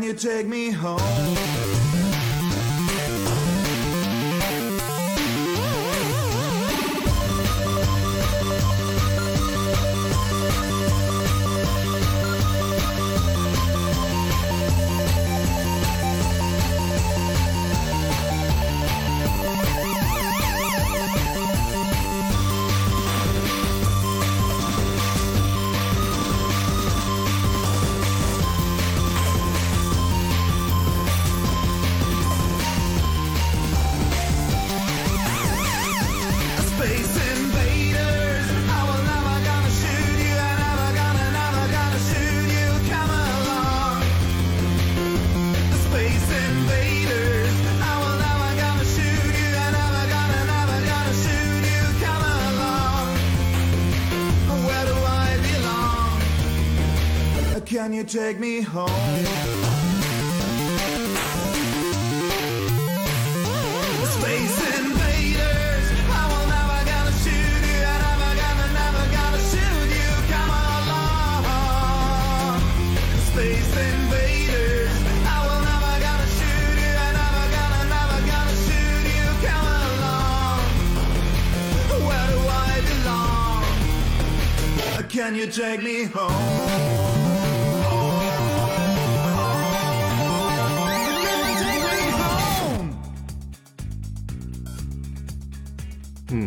You 0.00 0.14
take 0.14 0.46
me 0.46 0.70
home? 0.70 1.71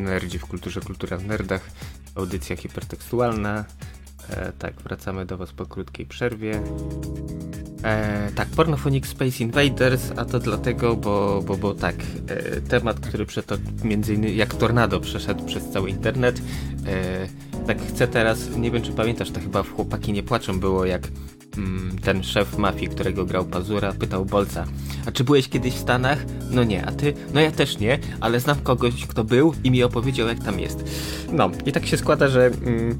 Nerdzi 0.05 0.39
w 0.39 0.45
kulturze, 0.45 0.81
kultura 0.81 1.17
w 1.17 1.25
nerdach, 1.25 1.61
audycja 2.15 2.55
hipertekstualna. 2.55 3.65
E, 4.29 4.51
tak, 4.59 4.81
wracamy 4.81 5.25
do 5.25 5.37
Was 5.37 5.51
po 5.51 5.65
krótkiej 5.65 6.05
przerwie. 6.05 6.61
E, 7.83 8.31
tak, 8.35 8.47
Pornophonic 8.47 9.07
Space 9.07 9.43
Invaders, 9.43 10.11
a 10.15 10.25
to 10.25 10.39
dlatego, 10.39 10.95
bo, 10.95 11.41
bo, 11.45 11.57
bo 11.57 11.73
tak, 11.73 11.95
e, 12.27 12.61
temat, 12.61 12.99
który 12.99 13.25
przeto, 13.25 13.55
między 13.83 14.13
innymi 14.13 14.35
jak 14.35 14.53
tornado 14.53 14.99
przeszedł 14.99 15.45
przez 15.45 15.69
cały 15.69 15.89
internet. 15.89 16.41
E, 16.85 17.27
tak 17.67 17.81
chcę 17.87 18.07
teraz, 18.07 18.49
nie 18.57 18.71
wiem 18.71 18.81
czy 18.81 18.91
pamiętasz, 18.91 19.31
to 19.31 19.39
chyba 19.39 19.63
w 19.63 19.75
Chłopaki 19.75 20.13
nie 20.13 20.23
płaczą 20.23 20.59
było, 20.59 20.85
jak 20.85 21.07
ten 22.01 22.23
szef 22.23 22.57
mafii, 22.57 22.87
którego 22.87 23.25
grał 23.25 23.45
Pazura, 23.45 23.93
pytał 23.93 24.25
Bolca, 24.25 24.65
a 25.05 25.11
czy 25.11 25.23
byłeś 25.23 25.49
kiedyś 25.49 25.73
w 25.73 25.79
Stanach? 25.79 26.25
No 26.51 26.63
nie, 26.63 26.85
a 26.85 26.91
ty? 26.91 27.13
No 27.33 27.41
ja 27.41 27.51
też 27.51 27.79
nie, 27.79 27.99
ale 28.19 28.39
znam 28.39 28.59
kogoś, 28.59 29.05
kto 29.05 29.23
był 29.23 29.53
i 29.63 29.71
mi 29.71 29.83
opowiedział, 29.83 30.27
jak 30.27 30.43
tam 30.43 30.59
jest. 30.59 30.83
No, 31.31 31.49
i 31.65 31.71
tak 31.71 31.85
się 31.85 31.97
składa, 31.97 32.27
że... 32.27 32.45
Mm, 32.45 32.97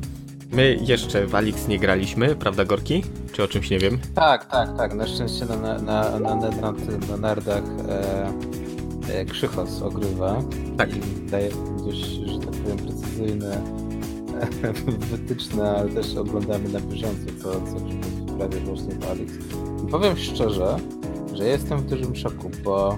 My 0.52 0.78
jeszcze 0.82 1.28
w 1.28 1.36
Alix 1.36 1.68
nie 1.68 1.80
graliśmy, 1.80 2.36
prawda 2.36 2.66
Gorki? 2.66 3.04
Czy 3.32 3.44
o 3.44 3.48
czymś 3.48 3.70
nie 3.70 3.80
wiem? 3.80 3.98
Tak, 4.16 4.46
tak, 4.46 4.78
tak. 4.78 4.94
Na 4.94 5.08
szczęście 5.08 5.46
na, 5.46 5.56
na, 5.56 5.80
na, 5.80 6.20
na, 6.20 6.36
na, 6.36 6.74
na 7.10 7.18
nerdach 7.18 7.64
e, 7.90 9.20
e, 9.20 9.26
Krzychos 9.26 9.82
ogrywa. 9.82 10.42
Tak. 10.78 10.96
I 10.96 11.30
daje 11.30 11.50
dość, 11.86 12.06
że 12.06 12.40
tak 12.40 12.52
powiem, 12.52 12.78
precyzyjne 12.78 13.62
wytyczne, 15.12 15.72
ale 15.72 15.90
też 15.90 16.16
oglądamy 16.16 16.70
na 16.70 16.80
bieżąco, 16.80 17.26
co, 17.44 17.52
co 17.52 17.86
Krzychos 17.86 18.25
wyprawia 18.36 18.66
właśnie 18.66 18.96
w 18.96 19.10
Alix. 19.10 19.34
I 19.88 19.92
powiem 19.92 20.18
szczerze, 20.18 20.78
że 21.34 21.48
jestem 21.48 21.80
w 21.80 21.86
dużym 21.86 22.16
szoku, 22.16 22.52
bo 22.64 22.98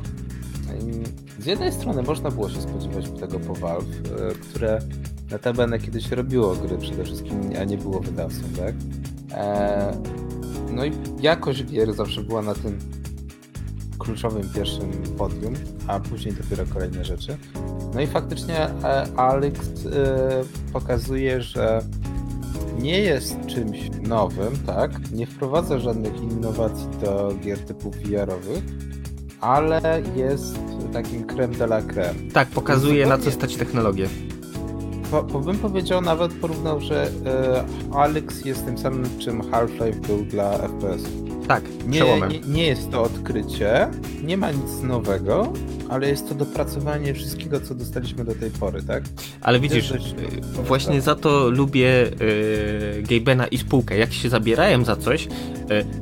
z 1.39 1.45
jednej 1.45 1.71
strony 1.71 2.03
można 2.03 2.31
było 2.31 2.49
się 2.49 2.61
spodziewać 2.61 3.09
tego 3.19 3.39
po 3.39 3.53
Valve, 3.53 3.85
e, 3.85 4.33
które 4.35 4.79
Notabene 5.31 5.79
kiedyś 5.79 6.11
robiło 6.11 6.55
gry 6.55 6.77
przede 6.77 7.03
wszystkim, 7.03 7.39
a 7.61 7.63
nie 7.63 7.77
było 7.77 7.99
wydawcą, 7.99 8.41
tak? 8.57 8.75
Eee, 9.35 9.95
no 10.71 10.85
i 10.85 10.91
jakość 11.21 11.63
gier 11.65 11.93
zawsze 11.93 12.23
była 12.23 12.41
na 12.41 12.53
tym 12.53 12.79
kluczowym 13.99 14.49
pierwszym 14.55 14.91
podium, 15.17 15.53
a 15.87 15.99
później 15.99 16.33
dopiero 16.33 16.63
kolejne 16.73 17.05
rzeczy. 17.05 17.37
No 17.93 18.01
i 18.01 18.07
faktycznie 18.07 18.59
e, 18.59 19.07
Alex 19.15 19.59
e, 19.85 20.43
pokazuje, 20.73 21.41
że 21.41 21.81
nie 22.79 22.99
jest 22.99 23.45
czymś 23.45 23.89
nowym, 24.07 24.53
tak? 24.65 25.11
Nie 25.11 25.27
wprowadza 25.27 25.79
żadnych 25.79 26.21
innowacji 26.21 26.87
do 27.03 27.33
gier 27.41 27.59
typu 27.59 27.91
VR-owych, 27.91 28.63
ale 29.41 30.01
jest 30.15 30.59
takim 30.93 31.23
creme 31.23 31.55
de 31.55 31.65
la 31.65 31.81
creme. 31.81 32.31
Tak, 32.33 32.47
pokazuje 32.47 33.05
na 33.05 33.17
co 33.17 33.31
stać 33.31 33.55
technologię 33.55 34.07
po, 35.11 35.23
po 35.23 35.39
bym 35.39 35.57
powiedział, 35.57 36.01
nawet 36.01 36.33
porównał, 36.33 36.81
że 36.81 37.09
e, 37.25 37.65
Alex 37.93 38.45
jest 38.45 38.65
tym 38.65 38.77
samym, 38.77 39.19
czym 39.19 39.41
Half-Life 39.41 40.07
był 40.07 40.25
dla 40.25 40.57
FPS. 40.57 41.03
Tak, 41.47 41.63
nie, 41.87 42.01
nie, 42.29 42.39
nie, 42.39 42.67
jest 42.67 42.91
to 42.91 43.03
odkrycie, 43.03 43.87
nie 44.23 44.37
ma 44.37 44.51
nic 44.51 44.81
nowego, 44.83 45.53
ale 45.89 46.09
jest 46.09 46.29
to 46.29 46.35
dopracowanie 46.35 47.13
wszystkiego, 47.13 47.59
co 47.59 47.75
dostaliśmy 47.75 48.25
do 48.25 48.35
tej 48.35 48.51
pory, 48.51 48.83
tak? 48.83 49.03
Ale 49.41 49.59
widzisz, 49.59 49.89
dość... 49.89 50.15
E, 50.59 50.63
właśnie 50.63 51.01
za 51.01 51.15
to 51.15 51.49
lubię 51.49 52.07
y, 52.21 53.03
Gabena 53.09 53.47
i 53.47 53.57
spółkę. 53.57 53.97
Jak 53.97 54.13
się 54.13 54.29
zabierają 54.29 54.85
za 54.85 54.95
coś, 54.95 55.25
y, 55.25 55.29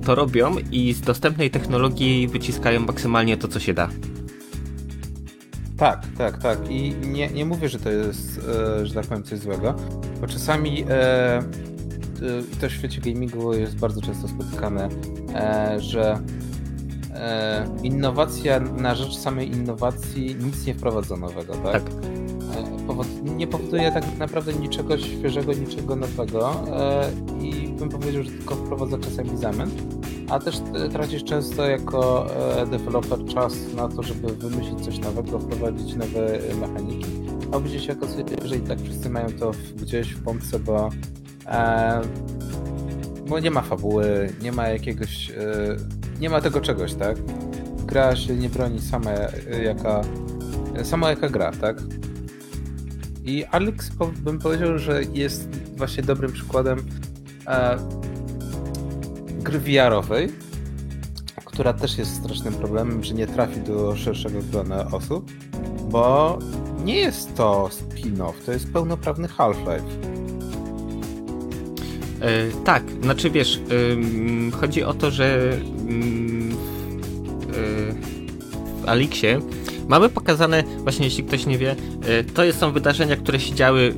to 0.05 0.15
robią 0.15 0.55
i 0.71 0.93
z 0.93 1.01
dostępnej 1.01 1.51
technologii 1.51 2.27
wyciskają 2.27 2.79
maksymalnie 2.79 3.37
to, 3.37 3.47
co 3.47 3.59
się 3.59 3.73
da. 3.73 3.89
Tak, 5.77 6.05
tak, 6.17 6.37
tak. 6.37 6.59
I 6.69 6.95
nie, 7.07 7.27
nie 7.27 7.45
mówię, 7.45 7.69
że 7.69 7.79
to 7.79 7.89
jest, 7.89 8.41
e, 8.79 8.85
że 8.85 8.93
tak 8.93 9.05
powiem, 9.05 9.23
coś 9.23 9.39
złego, 9.39 9.75
bo 10.21 10.27
czasami 10.27 10.85
e, 10.89 11.37
e, 11.37 11.43
to 12.61 12.69
w 12.69 12.71
świecie 12.71 13.01
gamingu 13.01 13.53
jest 13.53 13.75
bardzo 13.75 14.01
często 14.01 14.27
spotykane, 14.27 14.89
e, 15.35 15.75
że 15.79 16.11
e, 16.11 16.19
innowacja 17.83 18.59
na 18.59 18.95
rzecz 18.95 19.17
samej 19.17 19.51
innowacji 19.51 20.35
nic 20.35 20.65
nie 20.65 20.73
wprowadza 20.73 21.17
nowego, 21.17 21.53
tak? 21.53 21.83
tak. 21.83 21.83
E, 23.25 23.29
nie 23.35 23.47
powoduje 23.47 23.91
tak 23.91 24.17
naprawdę 24.17 24.53
niczego 24.53 24.97
świeżego, 24.97 25.53
niczego 25.53 25.95
nowego 25.95 26.65
i 27.41 27.67
bym 27.67 27.89
powiedział, 27.89 28.23
że 28.23 28.31
tylko 28.31 28.55
wprowadza 28.55 28.97
czasami 28.97 29.37
zamęt 29.37 29.95
a 30.29 30.39
też 30.39 30.55
tracisz 30.91 31.23
często 31.23 31.65
jako 31.67 32.27
e, 32.61 32.65
deweloper 32.65 33.25
czas 33.25 33.73
na 33.75 33.87
to, 33.87 34.03
żeby 34.03 34.35
wymyślić 34.35 34.85
coś 34.85 34.99
nowego, 34.99 35.39
wprowadzić 35.39 35.95
nowe 35.95 36.39
mechaniki, 36.59 37.05
a 37.51 37.59
później 37.59 37.79
się 37.79 37.93
okazuje, 37.93 38.25
że 38.45 38.55
i 38.55 38.59
tak 38.59 38.79
wszyscy 38.81 39.09
mają 39.09 39.31
to 39.39 39.51
gdzieś 39.75 40.11
w 40.11 40.23
pompce, 40.23 40.59
bo, 40.59 40.89
e, 41.45 42.01
bo 43.27 43.39
nie 43.39 43.51
ma 43.51 43.61
fabuły, 43.61 44.29
nie 44.41 44.51
ma 44.51 44.67
jakiegoś, 44.67 45.29
e, 45.29 45.35
nie 46.19 46.29
ma 46.29 46.41
tego 46.41 46.61
czegoś, 46.61 46.93
tak? 46.93 47.17
Gra 47.85 48.15
się 48.15 48.35
nie 48.35 48.49
broni 48.49 48.81
sama 48.81 49.11
jaka, 49.63 50.01
sama 50.83 51.09
jaka 51.09 51.29
gra, 51.29 51.51
tak? 51.51 51.77
I 53.25 53.45
Alex 53.45 53.91
bym 54.17 54.39
powiedział, 54.39 54.79
że 54.79 55.03
jest 55.03 55.49
właśnie 55.77 56.03
dobrym 56.03 56.31
przykładem 56.31 56.85
e, 57.47 57.77
gry 59.39 59.59
VR-owej, 59.59 60.29
która 61.45 61.73
też 61.73 61.97
jest 61.97 62.15
strasznym 62.15 62.53
problemem, 62.53 63.03
że 63.03 63.13
nie 63.13 63.27
trafi 63.27 63.61
do 63.61 63.95
szerszego 63.95 64.39
grona 64.51 64.91
osób, 64.91 65.31
bo 65.89 66.39
nie 66.85 66.95
jest 66.95 67.35
to 67.35 67.69
spin-off, 67.71 68.33
to 68.45 68.51
jest 68.51 68.73
pełnoprawny 68.73 69.27
Half-Life. 69.27 70.15
E, 72.21 72.51
tak, 72.65 72.83
znaczy 73.01 73.29
wiesz, 73.29 73.61
chodzi 74.51 74.83
o 74.83 74.93
to, 74.93 75.11
że 75.11 75.57
w 78.81 78.85
Alixie 78.85 79.41
mamy 79.87 80.09
pokazane, 80.09 80.63
właśnie 80.63 81.05
jeśli 81.05 81.23
ktoś 81.23 81.45
nie 81.45 81.57
wie, 81.57 81.75
e, 82.07 82.23
to 82.23 82.53
są 82.53 82.71
wydarzenia, 82.71 83.15
które 83.15 83.39
się 83.39 83.55
działy 83.55 83.95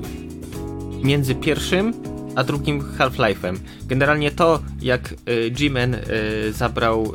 między 1.03 1.35
pierwszym 1.35 1.93
a 2.35 2.43
drugim 2.43 2.81
Half-Life'em. 2.97 3.57
Generalnie 3.85 4.31
to, 4.31 4.59
jak 4.81 5.13
y, 5.29 5.51
G-Man 5.51 5.95
zabrał 6.51 7.13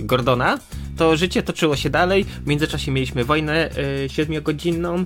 Gordona, 0.00 0.58
to 0.96 1.16
życie 1.16 1.42
toczyło 1.42 1.76
się 1.76 1.90
dalej. 1.90 2.24
W 2.24 2.46
międzyczasie 2.46 2.90
mieliśmy 2.90 3.24
wojnę 3.24 3.70
siedmiogodzinną, 4.08 5.04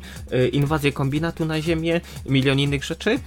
inwazję 0.53 0.93
kombinatu 0.93 1.45
na 1.45 1.61
ziemię, 1.61 2.01
milion 2.27 2.61
innych 2.61 2.85
rzeczy. 2.85 3.19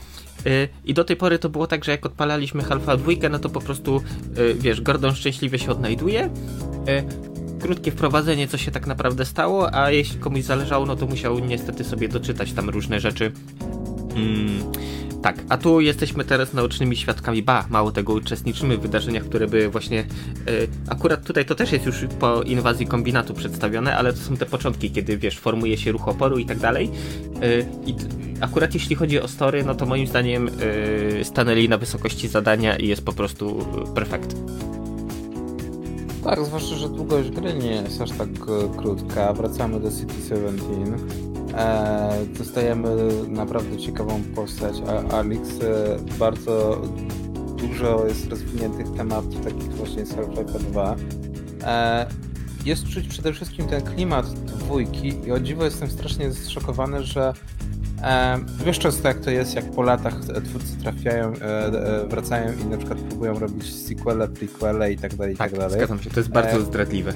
I 0.86 0.94
do 0.94 1.04
tej 1.04 1.16
pory 1.16 1.40
to 1.40 1.50
było 1.50 1.68
tak, 1.68 1.86
że 1.86 1.92
jak 1.92 2.06
odpalaliśmy 2.06 2.64
Halfa 2.64 2.98
2, 2.98 3.12
no 3.30 3.40
to 3.40 3.50
po 3.50 3.62
prostu, 3.62 4.02
wiesz, 4.56 4.82
Gordon 4.82 5.16
szczęśliwie 5.16 5.60
się 5.60 5.72
odnajduje. 5.72 6.30
Krótkie 7.62 7.92
wprowadzenie, 7.92 8.48
co 8.48 8.58
się 8.58 8.72
tak 8.72 8.88
naprawdę 8.88 9.26
stało, 9.26 9.76
a 9.76 9.92
jeśli 9.92 10.20
komuś 10.20 10.42
zależało, 10.42 10.86
no 10.86 10.96
to 10.96 11.06
musiał 11.06 11.40
niestety 11.40 11.84
sobie 11.84 12.08
doczytać 12.08 12.54
tam 12.54 12.70
różne 12.70 13.00
rzeczy. 13.00 13.32
Mm 14.16 14.72
tak, 15.22 15.44
a 15.50 15.58
tu 15.58 15.82
jesteśmy 15.82 16.26
teraz 16.26 16.54
naocznymi 16.54 16.96
świadkami, 16.96 17.44
ba, 17.44 17.66
mało 17.70 17.92
tego, 17.92 18.14
uczestniczymy 18.14 18.78
w 18.78 18.82
wydarzeniach, 18.82 19.24
które 19.24 19.48
by 19.48 19.70
właśnie, 19.70 20.00
y, 20.50 20.68
akurat 20.90 21.26
tutaj 21.26 21.46
to 21.46 21.56
też 21.56 21.72
jest 21.72 21.86
już 21.86 22.06
po 22.20 22.44
inwazji 22.44 22.88
kombinatu 22.88 23.34
przedstawione, 23.34 23.98
ale 23.98 24.14
to 24.14 24.20
są 24.20 24.38
te 24.38 24.46
początki, 24.46 24.92
kiedy 24.92 25.18
wiesz, 25.18 25.40
formuje 25.40 25.78
się 25.78 25.92
ruch 25.92 26.08
oporu 26.08 26.38
i 26.38 26.46
tak 26.46 26.60
dalej. 26.60 26.92
Y, 27.44 27.66
I 27.86 27.96
akurat 28.42 28.74
jeśli 28.74 28.96
chodzi 28.96 29.22
o 29.22 29.28
story, 29.28 29.64
no 29.64 29.76
to 29.76 29.86
moim 29.86 30.08
zdaniem 30.08 30.48
y, 31.20 31.24
stanęli 31.24 31.70
na 31.70 31.78
wysokości 31.78 32.28
zadania 32.28 32.76
i 32.76 32.88
jest 32.88 33.06
po 33.06 33.14
prostu 33.14 33.66
perfekt. 33.96 34.36
Tak, 36.24 36.46
zwłaszcza, 36.46 36.76
że 36.76 36.90
długość 36.90 37.30
gry 37.30 37.54
nie 37.54 37.72
jest 37.72 38.02
aż 38.02 38.12
tak 38.12 38.30
krótka. 38.78 39.34
Wracamy 39.34 39.80
do 39.80 39.92
City 39.92 40.14
17 40.30 41.31
E, 41.58 42.26
dostajemy 42.38 42.90
naprawdę 43.28 43.78
ciekawą 43.78 44.22
postać. 44.36 44.76
Alex 45.12 45.50
e, 45.62 46.18
bardzo 46.20 46.82
dużo 47.58 48.08
jest 48.08 48.30
rozwiniętych 48.30 48.92
tematów, 48.98 49.42
takich 49.44 49.74
właśnie 49.74 50.04
Half-Life 50.04 50.60
2. 50.60 50.96
E, 51.64 52.06
jest 52.66 52.88
czuć 52.88 53.08
przede 53.08 53.34
wszystkim 53.34 53.68
ten 53.68 53.82
klimat 53.82 54.34
dwójki 54.34 55.14
i 55.28 55.32
o 55.32 55.40
dziwo 55.40 55.66
jestem 55.66 55.92
strasznie 55.92 56.34
zszokowany, 56.34 57.04
że 57.04 57.34
e, 58.04 58.40
wiesz 58.66 58.80
często 58.80 59.08
jak 59.08 59.20
to 59.20 59.32
jest, 59.32 59.56
jak 59.56 59.72
po 59.72 59.82
latach 59.82 60.16
twórcy 60.46 60.78
trafiają, 60.78 61.34
e, 61.34 61.66
e, 61.66 62.08
wracają 62.08 62.54
i 62.54 62.66
na 62.66 62.78
przykład 62.78 63.00
próbują 63.00 63.40
robić 63.40 63.74
sequele, 63.74 64.28
prequele 64.28 64.94
i 64.94 64.98
tak 64.98 65.16
dalej, 65.16 65.34
i 65.34 65.38
tak, 65.38 65.52
tak 65.52 65.60
dalej. 65.60 65.78
zgadzam 65.78 66.00
się, 66.02 66.10
to 66.10 66.20
jest 66.20 66.30
bardzo 66.30 66.62
zdradliwe 66.62 67.14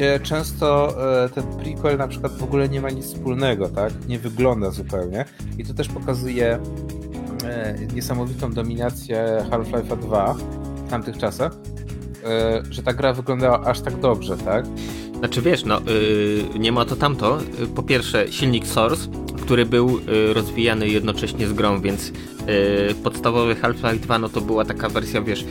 gdzie 0.00 0.20
często 0.20 0.94
e, 1.24 1.28
ten 1.28 1.44
prequel 1.44 1.98
na 1.98 2.08
przykład 2.08 2.32
w 2.32 2.42
ogóle 2.42 2.68
nie 2.68 2.80
ma 2.80 2.90
nic 2.90 3.06
wspólnego, 3.06 3.68
tak? 3.68 3.92
Nie 4.08 4.18
wygląda 4.18 4.70
zupełnie. 4.70 5.24
I 5.58 5.64
to 5.64 5.74
też 5.74 5.88
pokazuje 5.88 6.58
e, 7.44 7.78
niesamowitą 7.94 8.52
dominację 8.52 9.46
Half-Life 9.50 9.96
2 9.96 10.34
w 10.86 10.90
tamtych 10.90 11.18
czasach, 11.18 11.52
e, 12.24 12.62
że 12.70 12.82
ta 12.82 12.92
gra 12.92 13.12
wyglądała 13.12 13.64
aż 13.64 13.80
tak 13.80 14.00
dobrze, 14.00 14.36
tak? 14.36 14.64
Znaczy 15.18 15.42
wiesz, 15.42 15.64
no 15.64 15.80
yy, 15.80 16.58
nie 16.58 16.72
ma 16.72 16.84
to 16.84 16.96
tamto. 16.96 17.38
Po 17.74 17.82
pierwsze 17.82 18.32
silnik 18.32 18.66
Source, 18.66 19.08
który 19.42 19.66
był 19.66 20.00
rozwijany 20.32 20.88
jednocześnie 20.88 21.46
z 21.46 21.52
grą, 21.52 21.80
więc 21.80 22.12
podstawowy 23.02 23.54
Half-Life 23.54 23.98
2 23.98 24.18
no 24.18 24.28
to 24.28 24.40
była 24.40 24.64
taka 24.64 24.88
wersja, 24.88 25.22
wiesz, 25.22 25.44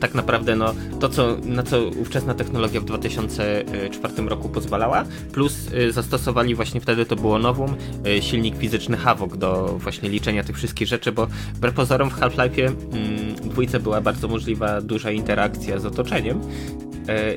tak 0.00 0.14
naprawdę 0.14 0.56
no 0.56 0.74
to, 1.00 1.08
co, 1.08 1.36
na 1.44 1.62
co 1.62 1.86
ówczesna 1.86 2.34
technologia 2.34 2.80
w 2.80 2.84
2004 2.84 4.14
roku 4.26 4.48
pozwalała, 4.48 5.04
plus 5.32 5.70
zastosowali 5.90 6.54
właśnie 6.54 6.80
wtedy 6.80 7.06
to 7.06 7.16
było 7.16 7.38
nowum, 7.38 7.76
silnik 8.20 8.56
fizyczny 8.56 8.96
Havok 8.96 9.36
do 9.36 9.78
właśnie 9.78 10.08
liczenia 10.08 10.44
tych 10.44 10.56
wszystkich 10.56 10.88
rzeczy, 10.88 11.12
bo 11.12 11.26
wbrew 11.54 11.74
pozorom 11.74 12.10
w 12.10 12.20
Half-Life'ie 12.20 12.66
mm, 12.66 13.34
dwójce 13.34 13.80
była 13.80 14.00
bardzo 14.00 14.28
możliwa 14.28 14.80
duża 14.80 15.10
interakcja 15.10 15.78
z 15.78 15.86
otoczeniem, 15.86 16.40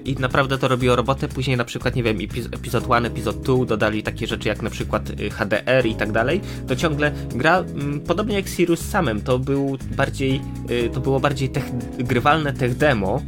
i 0.06 0.16
naprawdę 0.20 0.58
to 0.58 0.68
robiło 0.68 0.96
robotę. 0.96 1.28
Później 1.28 1.58
na 1.58 1.66
przykład, 1.66 1.96
nie 1.96 2.04
wiem, 2.04 2.18
epizod 2.52 2.84
1, 2.84 3.06
epizod 3.06 3.42
2 3.42 3.66
dodali 3.66 4.04
takie 4.04 4.28
rzeczy 4.28 4.48
jak 4.48 4.62
na 4.62 4.70
przykład 4.70 5.10
y, 5.10 5.30
HDR 5.30 5.86
i 5.86 5.96
tak 5.96 6.12
dalej, 6.12 6.42
to 6.68 6.76
ciągle 6.76 7.12
gra, 7.36 7.58
mm, 7.60 8.00
podobnie 8.00 8.36
jak 8.36 8.50
Sirius 8.72 8.90
samym, 8.90 9.22
to 9.22 9.40
był 9.40 9.78
bardziej, 9.98 10.42
y, 10.72 10.90
to 10.90 11.00
było 11.00 11.20
bardziej 11.20 11.50
tech, 11.50 11.72
grywalne 11.98 12.54
tech 12.54 12.78
demo, 12.78 13.22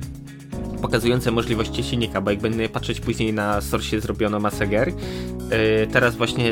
pokazujące 0.81 1.31
możliwości 1.31 1.83
silnika, 1.83 2.21
bo 2.21 2.31
jak 2.31 2.39
będę 2.39 2.69
patrzeć 2.69 2.99
później 2.99 3.33
na 3.33 3.61
Source 3.61 3.99
zrobiono 3.99 4.39
masę 4.39 4.67
gier, 4.67 4.89
y, 4.89 4.93
teraz 5.91 6.15
właśnie 6.15 6.51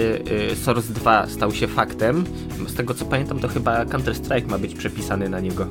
Source 0.64 0.94
2 0.94 1.28
stał 1.28 1.52
się 1.52 1.68
faktem. 1.68 2.24
Z 2.68 2.74
tego 2.74 2.94
co 2.94 3.06
pamiętam, 3.06 3.40
to 3.40 3.48
chyba 3.48 3.86
Counter-Strike 3.86 4.48
ma 4.48 4.58
być 4.58 4.76
przepisany 4.76 5.30
na 5.30 5.40
niego. 5.40 5.68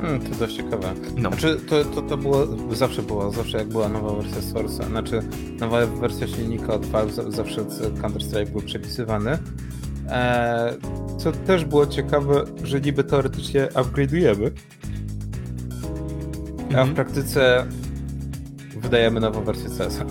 Hmm, 0.00 0.20
to 0.20 0.38
dość 0.38 0.56
ciekawe. 0.56 0.94
No. 1.16 1.30
Znaczy, 1.30 1.60
to, 1.68 1.84
to, 1.84 2.02
to 2.02 2.16
było, 2.16 2.46
zawsze 2.70 3.02
było, 3.02 3.30
zawsze 3.30 3.58
jak 3.58 3.68
była 3.68 3.88
nowa 3.88 4.22
wersja 4.22 4.40
Source'a, 4.40 4.86
znaczy 4.86 5.22
nowa 5.60 5.86
wersja 5.86 6.26
silnika 6.26 6.74
od 6.74 6.86
Valve, 6.86 7.14
zawsze 7.28 7.60
Counter-Strike 8.02 8.50
był 8.50 8.60
przepisywany. 8.60 9.38
Eee, 10.10 10.76
co 11.18 11.32
też 11.32 11.64
było 11.64 11.86
ciekawe, 11.86 12.44
że 12.64 12.80
niby 12.80 13.04
teoretycznie 13.04 13.66
upgrade'ujemy, 13.66 14.50
a 16.58 16.66
w 16.66 16.70
mhm. 16.70 16.94
praktyce 16.94 17.66
wydajemy 18.76 19.20
nową 19.20 19.44
wersję 19.44 19.68
CS-a. 19.78 20.04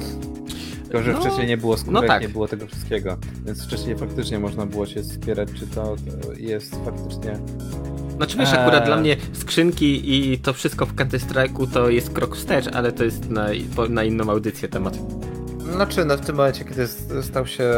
Tylko, 0.83 1.03
że 1.03 1.13
no, 1.13 1.19
wcześniej 1.21 1.47
nie 1.47 1.57
było 1.57 1.77
skórek, 1.77 2.01
no 2.01 2.07
tak. 2.07 2.21
nie 2.21 2.29
było 2.29 2.47
tego 2.47 2.67
wszystkiego. 2.67 3.17
Więc 3.45 3.65
wcześniej 3.65 3.97
faktycznie 3.97 4.39
można 4.39 4.65
było 4.65 4.85
się 4.85 5.03
spierać, 5.03 5.49
czy 5.59 5.67
to, 5.67 5.95
to 6.21 6.33
jest 6.33 6.75
faktycznie 6.85 7.37
znaczy 8.15 8.37
wiesz, 8.37 8.53
akurat 8.53 8.81
eee. 8.81 8.85
dla 8.85 8.97
mnie 8.97 9.17
skrzynki 9.33 10.15
i 10.15 10.39
to 10.39 10.53
wszystko 10.53 10.85
w 10.85 10.95
Counter 10.95 11.19
Strike'u 11.19 11.67
to 11.73 11.89
jest 11.89 12.13
krok 12.13 12.35
wstecz, 12.35 12.67
ale 12.67 12.91
to 12.91 13.03
jest 13.03 13.29
na, 13.29 13.47
na 13.89 14.03
inną 14.03 14.29
audycję 14.29 14.69
temat. 14.69 14.97
Znaczy, 15.73 16.05
no 16.05 16.17
w 16.17 16.21
tym 16.21 16.35
momencie, 16.35 16.65
kiedy 16.65 16.87
stał 17.23 17.47
się 17.47 17.73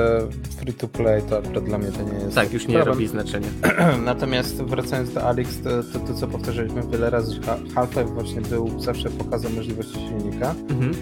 free 0.59 0.73
to 0.73 0.87
play, 0.87 1.21
to 1.21 1.37
akurat 1.37 1.63
dla 1.63 1.77
mnie 1.77 1.91
to 1.91 2.01
nie 2.03 2.19
jest. 2.19 2.35
Tak, 2.35 2.53
już 2.53 2.67
nie 2.67 2.73
problem. 2.73 2.95
robi 2.95 3.07
znaczenia. 3.07 3.47
Natomiast 4.05 4.63
wracając 4.63 5.13
do 5.13 5.23
Alex, 5.23 5.61
to, 5.61 5.69
to, 5.83 5.99
to 5.99 6.13
co 6.13 6.27
powtarzaliśmy 6.27 6.81
wiele 6.91 7.09
razy, 7.09 7.39
Half-Life 7.75 8.13
właśnie 8.13 8.41
był 8.41 8.79
zawsze 8.81 9.09
pokazem 9.09 9.55
możliwości 9.55 9.93
silnika. 9.93 10.55
Mhm. 10.69 10.93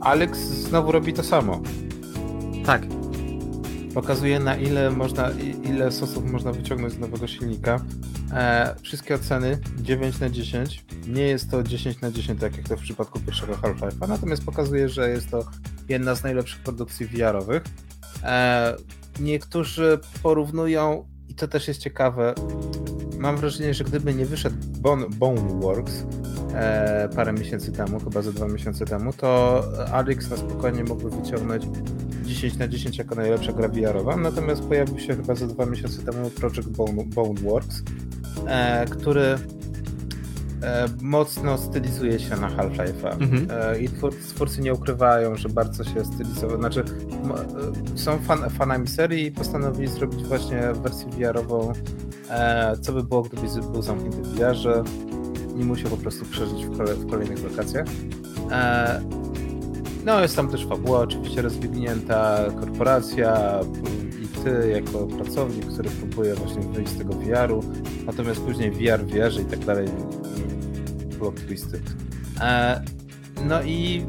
Alex 0.00 0.38
znowu 0.38 0.92
robi 0.92 1.12
to 1.12 1.22
samo. 1.22 1.60
Tak 2.66 2.82
pokazuje 3.96 4.40
na 4.40 4.56
ile 4.56 4.90
można, 4.90 5.30
ile 5.64 5.92
sosów 5.92 6.32
można 6.32 6.52
wyciągnąć 6.52 6.92
z 6.92 6.98
nowego 6.98 7.26
silnika. 7.26 7.80
E, 8.32 8.74
wszystkie 8.82 9.14
oceny 9.14 9.58
9 9.76 10.20
na 10.20 10.30
10. 10.30 10.84
Nie 11.08 11.22
jest 11.22 11.50
to 11.50 11.62
10 11.62 12.00
na 12.00 12.10
10, 12.10 12.40
tak 12.40 12.56
jak 12.56 12.68
to 12.68 12.76
w 12.76 12.80
przypadku 12.80 13.20
pierwszego 13.20 13.54
Half-Life'a, 13.54 14.08
natomiast 14.08 14.44
pokazuje, 14.44 14.88
że 14.88 15.10
jest 15.10 15.30
to 15.30 15.44
jedna 15.88 16.14
z 16.14 16.22
najlepszych 16.22 16.62
produkcji 16.62 17.06
VR-owych. 17.06 17.62
E, 18.22 18.76
niektórzy 19.20 19.98
porównują, 20.22 21.06
i 21.28 21.34
to 21.34 21.48
też 21.48 21.68
jest 21.68 21.80
ciekawe, 21.80 22.34
mam 23.18 23.36
wrażenie, 23.36 23.74
że 23.74 23.84
gdyby 23.84 24.14
nie 24.14 24.26
wyszedł 24.26 24.56
Bone, 24.80 25.06
Boneworks 25.10 26.04
e, 26.54 27.08
parę 27.16 27.32
miesięcy 27.32 27.72
temu, 27.72 28.00
chyba 28.00 28.22
ze 28.22 28.32
dwa 28.32 28.48
miesiące 28.48 28.84
temu, 28.84 29.12
to 29.12 29.62
Alex 29.92 30.30
na 30.30 30.36
spokojnie 30.36 30.84
mógłby 30.84 31.10
wyciągnąć 31.10 31.64
10 32.24 32.56
na 32.56 32.68
10 32.68 32.98
jako 32.98 33.14
najlepsza 33.14 33.52
gra 33.52 33.68
VR-owa, 33.68 34.16
natomiast 34.16 34.62
pojawił 34.62 34.98
się 34.98 35.16
chyba 35.16 35.34
za 35.34 35.46
dwa 35.46 35.66
miesiące 35.66 36.02
temu 36.02 36.30
Project 36.30 36.68
Bone, 36.68 37.04
Boneworks, 37.04 37.82
który 38.90 39.38
e, 40.62 40.88
mocno 41.02 41.58
stylizuje 41.58 42.18
się 42.18 42.36
na 42.36 42.48
Half-Life'a. 42.48 43.12
Mhm. 43.20 43.48
E, 43.50 43.80
I 43.80 43.88
twórcy 44.34 44.60
nie 44.60 44.74
ukrywają, 44.74 45.36
że 45.36 45.48
bardzo 45.48 45.84
się 45.84 46.04
stylizował. 46.04 46.58
Znaczy, 46.58 46.84
e, 47.94 47.98
są 47.98 48.18
fan, 48.18 48.50
fanami 48.50 48.88
serii 48.88 49.26
i 49.26 49.32
postanowili 49.32 49.88
zrobić 49.88 50.24
właśnie 50.24 50.60
wersję 50.82 51.08
VR-ową. 51.10 51.72
E, 52.30 52.76
co 52.80 52.92
by 52.92 53.02
było, 53.02 53.22
gdyby 53.22 53.72
był 53.72 53.82
zamknięty 53.82 54.22
w 54.22 54.34
VR-ze? 54.34 54.84
Nie 55.54 55.64
musiał 55.64 55.90
po 55.90 55.96
prostu 55.96 56.24
przeżyć 56.24 56.66
w, 56.66 56.76
kole, 56.76 56.94
w 56.94 57.10
kolejnych 57.10 57.44
lokacjach. 57.44 57.86
E, 58.50 59.00
no, 60.04 60.20
jest 60.20 60.36
tam 60.36 60.48
też 60.48 60.66
fabuła 60.66 61.00
oczywiście 61.00 61.42
rozwinięta, 61.42 62.38
korporacja 62.60 63.60
ty 64.46 64.70
jako 64.70 65.06
pracownik, 65.06 65.66
który 65.66 65.90
próbuje 65.90 66.34
właśnie 66.34 66.62
wyjść 66.62 66.92
z 66.92 66.98
tego 66.98 67.14
VR-u, 67.14 67.62
natomiast 68.06 68.40
później 68.40 68.70
VR 68.70 69.06
wierzy 69.06 69.42
i 69.42 69.44
tak 69.44 69.58
dalej, 69.58 69.88
plot 71.18 71.34
twisty. 71.34 71.80
E, 72.40 72.82
no 73.44 73.62
i 73.62 74.06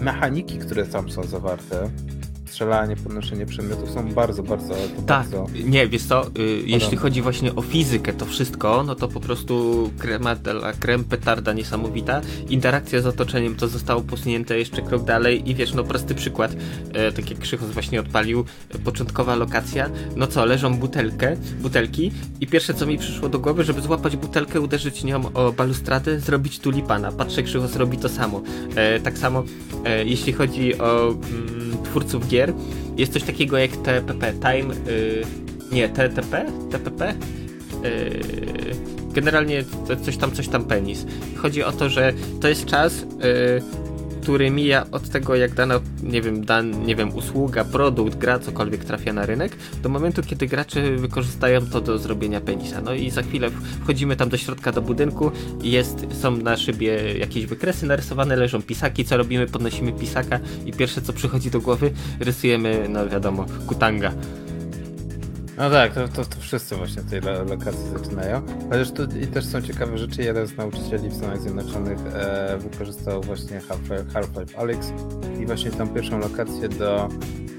mechaniki, 0.00 0.58
które 0.58 0.86
tam 0.86 1.10
są 1.10 1.24
zawarte, 1.24 1.90
strzelanie, 2.52 2.96
podnoszenie 2.96 3.46
przedmiotów 3.46 3.90
są 3.90 4.12
bardzo, 4.12 4.42
bardzo... 4.42 4.74
Tak, 4.74 5.04
bardzo 5.04 5.46
nie, 5.64 5.88
wiesz 5.88 6.02
co, 6.02 6.26
y, 6.26 6.62
jeśli 6.66 6.96
chodzi 6.96 7.22
właśnie 7.22 7.54
o 7.54 7.62
fizykę, 7.62 8.12
to 8.12 8.26
wszystko, 8.26 8.82
no 8.86 8.94
to 8.94 9.08
po 9.08 9.20
prostu 9.20 9.90
krema 9.98 10.34
della 10.34 10.72
creme, 10.72 11.04
petarda 11.04 11.52
niesamowita. 11.52 12.20
Interakcja 12.48 13.00
z 13.00 13.06
otoczeniem 13.06 13.56
to 13.56 13.68
zostało 13.68 14.00
posunięte 14.00 14.58
jeszcze 14.58 14.82
krok 14.82 15.04
dalej 15.04 15.50
i 15.50 15.54
wiesz, 15.54 15.74
no 15.74 15.84
prosty 15.84 16.14
przykład, 16.14 16.56
e, 16.92 17.12
tak 17.12 17.30
jak 17.30 17.38
Krzychos 17.38 17.70
właśnie 17.70 18.00
odpalił, 18.00 18.44
e, 18.74 18.78
początkowa 18.78 19.36
lokacja, 19.36 19.90
no 20.16 20.26
co, 20.26 20.44
leżą 20.44 20.74
butelkę, 20.74 21.36
butelki 21.60 22.12
i 22.40 22.46
pierwsze 22.46 22.74
co 22.74 22.86
mi 22.86 22.98
przyszło 22.98 23.28
do 23.28 23.38
głowy, 23.38 23.64
żeby 23.64 23.80
złapać 23.80 24.16
butelkę, 24.16 24.60
uderzyć 24.60 25.04
nią 25.04 25.32
o 25.34 25.52
balustradę, 25.52 26.20
zrobić 26.20 26.58
tulipana. 26.58 27.12
Patrzę, 27.12 27.42
Krzychos 27.42 27.76
robi 27.76 27.98
to 27.98 28.08
samo. 28.08 28.42
E, 28.74 29.00
tak 29.00 29.18
samo, 29.18 29.44
jeśli 30.04 30.32
chodzi 30.32 30.78
o 30.78 31.08
mm, 31.08 31.61
twórców 31.84 32.28
gier, 32.28 32.52
jest 32.96 33.12
coś 33.12 33.22
takiego 33.22 33.58
jak 33.58 33.70
TPP, 33.70 34.32
Time, 34.32 34.74
yy, 34.86 35.22
nie, 35.72 35.88
TTP, 35.88 36.46
TPP, 36.70 37.14
yy, 37.82 38.20
generalnie 39.12 39.64
coś 40.02 40.16
tam, 40.16 40.32
coś 40.32 40.48
tam 40.48 40.64
penis. 40.64 41.06
Chodzi 41.36 41.62
o 41.62 41.72
to, 41.72 41.88
że 41.88 42.12
to 42.40 42.48
jest 42.48 42.66
czas, 42.66 43.00
yy, 43.00 43.62
który 44.22 44.50
mija 44.50 44.86
od 44.90 45.08
tego, 45.08 45.34
jak 45.34 45.54
dana, 45.54 45.80
nie 46.02 46.22
wiem, 46.22 46.44
dan, 46.44 46.86
nie 46.86 46.96
wiem, 46.96 47.14
usługa, 47.14 47.64
produkt, 47.64 48.18
gra, 48.18 48.38
cokolwiek 48.38 48.84
trafia 48.84 49.12
na 49.12 49.26
rynek, 49.26 49.56
do 49.82 49.88
momentu, 49.88 50.22
kiedy 50.22 50.46
gracze 50.46 50.96
wykorzystają 50.96 51.66
to 51.66 51.80
do 51.80 51.98
zrobienia 51.98 52.40
penisa. 52.40 52.80
No 52.80 52.94
i 52.94 53.10
za 53.10 53.22
chwilę 53.22 53.50
wchodzimy 53.82 54.16
tam 54.16 54.28
do 54.28 54.36
środka 54.36 54.72
do 54.72 54.82
budynku 54.82 55.30
i 55.62 55.70
jest, 55.70 56.06
są 56.20 56.36
na 56.36 56.56
szybie 56.56 57.18
jakieś 57.18 57.46
wykresy 57.46 57.86
narysowane, 57.86 58.36
leżą 58.36 58.62
pisaki, 58.62 59.04
co 59.04 59.16
robimy? 59.16 59.46
Podnosimy 59.46 59.92
pisaka 59.92 60.40
i 60.66 60.72
pierwsze, 60.72 61.02
co 61.02 61.12
przychodzi 61.12 61.50
do 61.50 61.60
głowy, 61.60 61.90
rysujemy, 62.20 62.86
no 62.88 63.08
wiadomo, 63.08 63.46
kutanga. 63.66 64.12
No 65.62 65.70
tak, 65.70 65.94
to, 65.94 66.08
to, 66.08 66.24
to 66.24 66.40
wszyscy 66.40 66.76
właśnie 66.76 67.02
tej 67.02 67.20
lokacji 67.48 67.90
zaczynają. 67.98 68.42
Chociaż 68.70 68.90
tu 68.90 69.02
i 69.18 69.26
też 69.26 69.44
są 69.44 69.62
ciekawe 69.62 69.98
rzeczy. 69.98 70.22
Jeden 70.22 70.46
z 70.46 70.56
nauczycieli 70.56 71.08
w 71.08 71.14
Stanach 71.14 71.40
Zjednoczonych 71.40 71.98
e, 72.14 72.58
wykorzystał 72.58 73.22
właśnie 73.22 73.60
Half-Life 73.60 74.12
Half 74.12 74.58
Alyx 74.58 74.92
i 75.40 75.46
właśnie 75.46 75.70
tą 75.70 75.88
pierwszą 75.88 76.18
lokację 76.18 76.68
do 76.68 77.08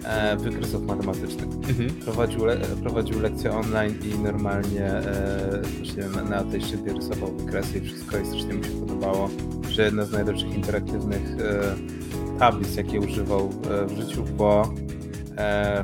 e, 0.06 0.38
wykresów 0.38 0.86
matematycznych. 0.86 1.46
Mhm. 1.70 1.90
Prowadził, 1.90 2.46
le, 2.46 2.58
prowadził 2.58 3.20
lekcje 3.20 3.52
online 3.52 3.96
i 4.04 4.20
normalnie 4.20 4.86
e, 4.86 5.62
właśnie 5.78 6.04
na, 6.04 6.24
na, 6.24 6.44
tej 6.44 6.62
szybie 6.62 6.94
rysował 6.94 7.32
wykresy 7.36 7.78
i 7.78 7.82
wszystko 7.82 8.18
i 8.18 8.26
strasznie 8.26 8.54
mi 8.54 8.64
się 8.64 8.80
podobało, 8.80 9.30
że 9.70 9.84
jedna 9.84 10.06
z 10.06 10.12
najlepszych 10.12 10.56
interaktywnych 10.56 11.22
e, 11.22 12.40
tablic, 12.40 12.76
jakie 12.76 13.00
używał 13.00 13.50
e, 13.72 13.86
w 13.86 13.92
życiu, 13.92 14.24
bo 14.38 14.74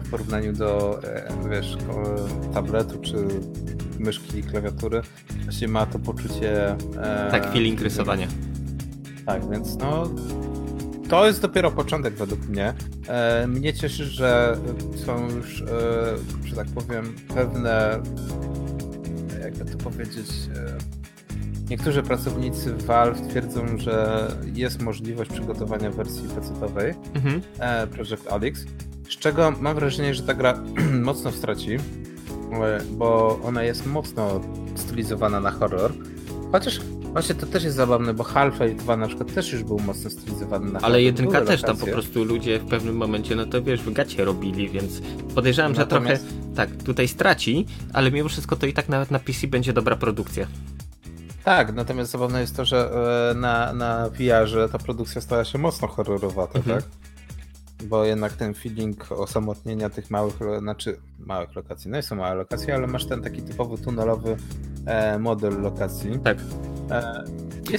w 0.03 0.09
porównaniu 0.11 0.53
do, 0.53 0.99
e, 1.03 1.49
wiesz, 1.49 1.77
tabletu 2.53 2.99
czy 2.99 3.15
myszki 3.99 4.39
i 4.39 4.43
klawiatury. 4.43 5.01
Właśnie 5.43 5.67
ma 5.67 5.85
to 5.85 5.99
poczucie... 5.99 6.75
E, 7.01 7.31
tak, 7.31 7.51
feeling 7.51 7.81
rysowania. 7.81 8.27
Tak, 9.25 9.49
więc 9.49 9.77
no 9.77 10.09
to 11.09 11.27
jest 11.27 11.41
dopiero 11.41 11.71
początek 11.71 12.13
według 12.13 12.47
mnie. 12.47 12.73
Mnie 13.47 13.73
cieszy, 13.73 14.05
że 14.05 14.57
są 15.05 15.29
już, 15.29 15.63
że 16.45 16.55
tak 16.55 16.67
powiem, 16.67 17.15
pewne, 17.35 17.99
jakby 19.43 19.65
to 19.65 19.77
powiedzieć, 19.77 20.27
niektórzy 21.69 22.03
pracownicy 22.03 22.73
Valve 22.73 23.27
twierdzą, 23.29 23.77
że 23.77 24.27
jest 24.53 24.81
możliwość 24.81 25.31
przygotowania 25.31 25.91
wersji 25.91 26.27
PC-owej 26.27 26.93
mhm. 27.15 27.41
Project 27.89 28.27
Alyx 28.31 28.65
Z 29.09 29.17
czego 29.17 29.53
mam 29.59 29.75
wrażenie, 29.75 30.13
że 30.13 30.23
ta 30.23 30.33
gra 30.33 30.63
mocno 31.09 31.31
straci, 31.31 31.77
bo 32.91 33.39
ona 33.43 33.63
jest 33.63 33.85
mocno 33.85 34.41
stylizowana 34.75 35.39
na 35.39 35.51
horror. 35.51 35.93
Chociaż 36.51 36.79
właśnie 37.11 37.35
to 37.35 37.45
też 37.45 37.63
jest 37.63 37.75
zabawne, 37.75 38.13
bo 38.13 38.23
Half-Life 38.23 38.75
2 38.75 38.97
na 38.97 39.07
przykład 39.07 39.33
też 39.33 39.53
już 39.53 39.63
był 39.63 39.79
mocno 39.79 40.09
stylizowany 40.09 40.65
na 40.65 40.79
horror. 40.79 40.85
Ale 40.85 41.01
jedynka 41.01 41.41
też 41.41 41.61
tam 41.61 41.77
po 41.77 41.85
prostu 41.85 42.23
ludzie 42.23 42.59
w 42.59 42.65
pewnym 42.65 42.97
momencie, 42.97 43.35
no 43.35 43.45
to 43.45 43.61
wiesz, 43.61 43.81
w 43.81 43.93
gacie 43.93 44.25
robili, 44.25 44.69
więc 44.69 45.01
podejrzewam, 45.35 45.75
że 45.75 45.81
Natomiast... 45.81 46.27
trochę 46.27 46.55
tak, 46.55 46.83
tutaj 46.83 47.07
straci, 47.07 47.65
ale 47.93 48.11
mimo 48.11 48.29
wszystko 48.29 48.55
to 48.55 48.65
i 48.65 48.73
tak 48.73 48.89
nawet 48.89 49.11
na 49.11 49.19
PC 49.19 49.47
będzie 49.47 49.73
dobra 49.73 49.95
produkcja. 49.95 50.47
Tak, 51.43 51.73
natomiast 51.73 52.11
zabawne 52.11 52.41
jest 52.41 52.55
to, 52.55 52.65
że 52.65 52.91
e, 53.31 53.33
na, 53.33 53.73
na 53.73 54.09
VR-ze 54.09 54.69
ta 54.69 54.77
produkcja 54.77 55.21
stała 55.21 55.45
się 55.45 55.57
mocno 55.57 55.87
horrorowata, 55.87 56.59
mhm. 56.59 56.81
tak? 56.81 56.89
Bo 57.83 58.05
jednak 58.05 58.33
ten 58.33 58.53
feeling 58.53 59.11
osamotnienia 59.11 59.89
tych 59.89 60.11
małych, 60.11 60.33
znaczy 60.59 60.99
małych 61.19 61.55
lokacji, 61.55 61.91
no 61.91 61.97
i 61.97 62.03
są 62.03 62.15
małe 62.15 62.35
lokacje, 62.35 62.75
ale 62.75 62.87
masz 62.87 63.05
ten 63.05 63.21
taki 63.21 63.41
typowy 63.41 63.83
tunelowy 63.83 64.37
e, 64.85 65.19
model 65.19 65.61
lokacji. 65.61 66.19
Tak. 66.23 66.37
E, 66.91 67.23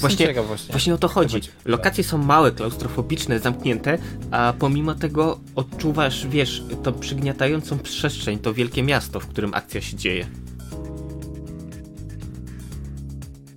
właśnie, 0.00 0.34
właśnie, 0.34 0.72
właśnie 0.72 0.94
o 0.94 0.98
to 0.98 1.08
chodzi. 1.08 1.40
Lokacje 1.64 2.04
są 2.04 2.18
małe, 2.18 2.52
klaustrofobiczne, 2.52 3.38
zamknięte, 3.38 3.98
a 4.30 4.52
pomimo 4.58 4.94
tego 4.94 5.40
odczuwasz, 5.56 6.26
wiesz, 6.26 6.64
tą 6.82 6.92
przygniatającą 6.92 7.78
przestrzeń, 7.78 8.38
to 8.38 8.54
wielkie 8.54 8.82
miasto, 8.82 9.20
w 9.20 9.26
którym 9.26 9.54
akcja 9.54 9.80
się 9.80 9.96
dzieje. 9.96 10.26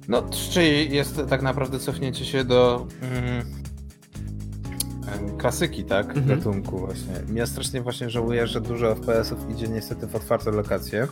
No, 0.08 0.24
czyli 0.52 0.96
jest 0.96 1.22
tak 1.30 1.42
naprawdę 1.42 1.80
cofnięcie 1.80 2.26
się 2.26 2.44
do 2.44 2.88
mm, 3.02 3.63
klasyki, 5.38 5.84
tak? 5.84 6.18
Mhm. 6.18 6.28
Gatunku 6.28 6.78
właśnie. 6.78 7.14
Ja 7.34 7.46
strasznie 7.46 7.82
właśnie 7.82 8.10
żałuję, 8.10 8.48
że 8.48 8.62
dużo 8.62 8.96
FPS-ów 8.96 9.50
idzie 9.52 9.68
niestety 9.68 10.08
w 10.08 10.16
otwarte 10.16 10.52
lokacje. 10.52 11.08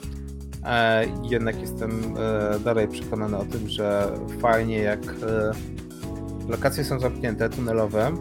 E, 0.65 1.05
jednak 1.29 1.61
jestem 1.61 1.91
e, 1.91 2.59
dalej 2.59 2.87
przekonany 2.87 3.37
o 3.37 3.45
tym, 3.45 3.69
że 3.69 4.11
fajnie 4.39 4.77
jak 4.77 5.03
e, 5.03 5.51
lokacje 6.49 6.83
są 6.83 6.99
zamknięte, 6.99 7.49
tunelowe 7.49 8.11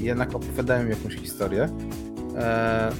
jednak 0.00 0.34
opowiadają 0.34 0.88
jakąś 0.88 1.14
historię. 1.14 1.68
E, 2.36 2.90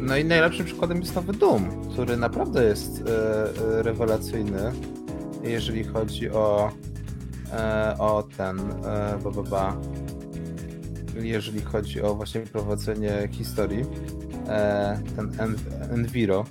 no 0.00 0.16
i 0.16 0.24
najlepszym 0.24 0.66
przykładem 0.66 1.00
jest 1.00 1.14
nowy 1.14 1.32
Doom, 1.32 1.90
który 1.92 2.16
naprawdę 2.16 2.64
jest 2.64 3.00
e, 3.00 3.82
rewelacyjny 3.82 4.72
jeżeli 5.42 5.84
chodzi 5.84 6.30
o, 6.30 6.72
e, 7.52 7.94
o 7.98 8.24
ten, 8.36 8.56
ba, 9.24 9.30
ba, 9.30 9.42
ba, 9.42 9.76
jeżeli 11.20 11.60
chodzi 11.60 12.02
o 12.02 12.14
właśnie 12.14 12.40
prowadzenie 12.40 13.28
historii, 13.30 13.84
e, 14.48 15.00
ten 15.16 15.56
Enviro, 15.90 16.44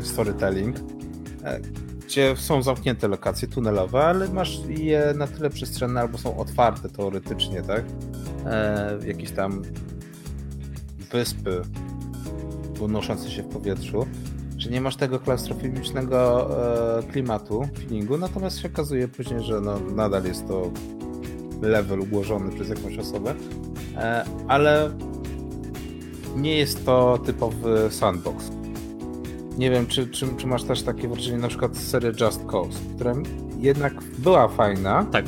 storytelling, 0.00 0.76
gdzie 2.06 2.36
są 2.36 2.62
zamknięte 2.62 3.08
lokacje 3.08 3.48
tunelowe, 3.48 4.04
ale 4.04 4.28
masz 4.28 4.60
je 4.68 5.14
na 5.16 5.26
tyle 5.26 5.50
przestrzenne 5.50 6.00
albo 6.00 6.18
są 6.18 6.36
otwarte 6.36 6.88
teoretycznie, 6.88 7.62
tak? 7.62 7.84
Jakieś 9.06 9.30
tam 9.30 9.62
wyspy 11.12 11.62
unoszące 12.80 13.30
się 13.30 13.42
w 13.42 13.48
powietrzu, 13.48 14.06
że 14.58 14.70
nie 14.70 14.80
masz 14.80 14.96
tego 14.96 15.18
klaustrofobicznego 15.18 16.48
e, 16.98 17.02
klimatu, 17.02 17.68
feelingu, 17.78 18.18
natomiast 18.18 18.58
się 18.58 18.68
okazuje 18.68 19.08
później, 19.08 19.42
że 19.42 19.60
no, 19.60 19.80
nadal 19.80 20.24
jest 20.24 20.48
to 20.48 20.70
level 21.62 22.00
ułożony 22.00 22.52
przez 22.52 22.68
jakąś 22.68 22.98
osobę, 22.98 23.30
e, 23.30 23.34
ale 24.48 24.90
nie 26.36 26.56
jest 26.58 26.86
to 26.86 27.18
typowy 27.18 27.90
sandbox. 27.90 28.50
Nie 29.58 29.70
wiem, 29.70 29.86
czy, 29.86 30.06
czy, 30.06 30.26
czy 30.36 30.46
masz 30.46 30.62
też 30.62 30.82
takie 30.82 31.08
wrażenie, 31.08 31.38
na 31.38 31.48
przykład 31.48 31.76
serii 31.76 32.08
Just 32.20 32.46
Cause, 32.46 32.78
która 32.94 33.14
jednak 33.58 33.94
była 34.18 34.48
fajna. 34.48 35.04
Tak. 35.04 35.24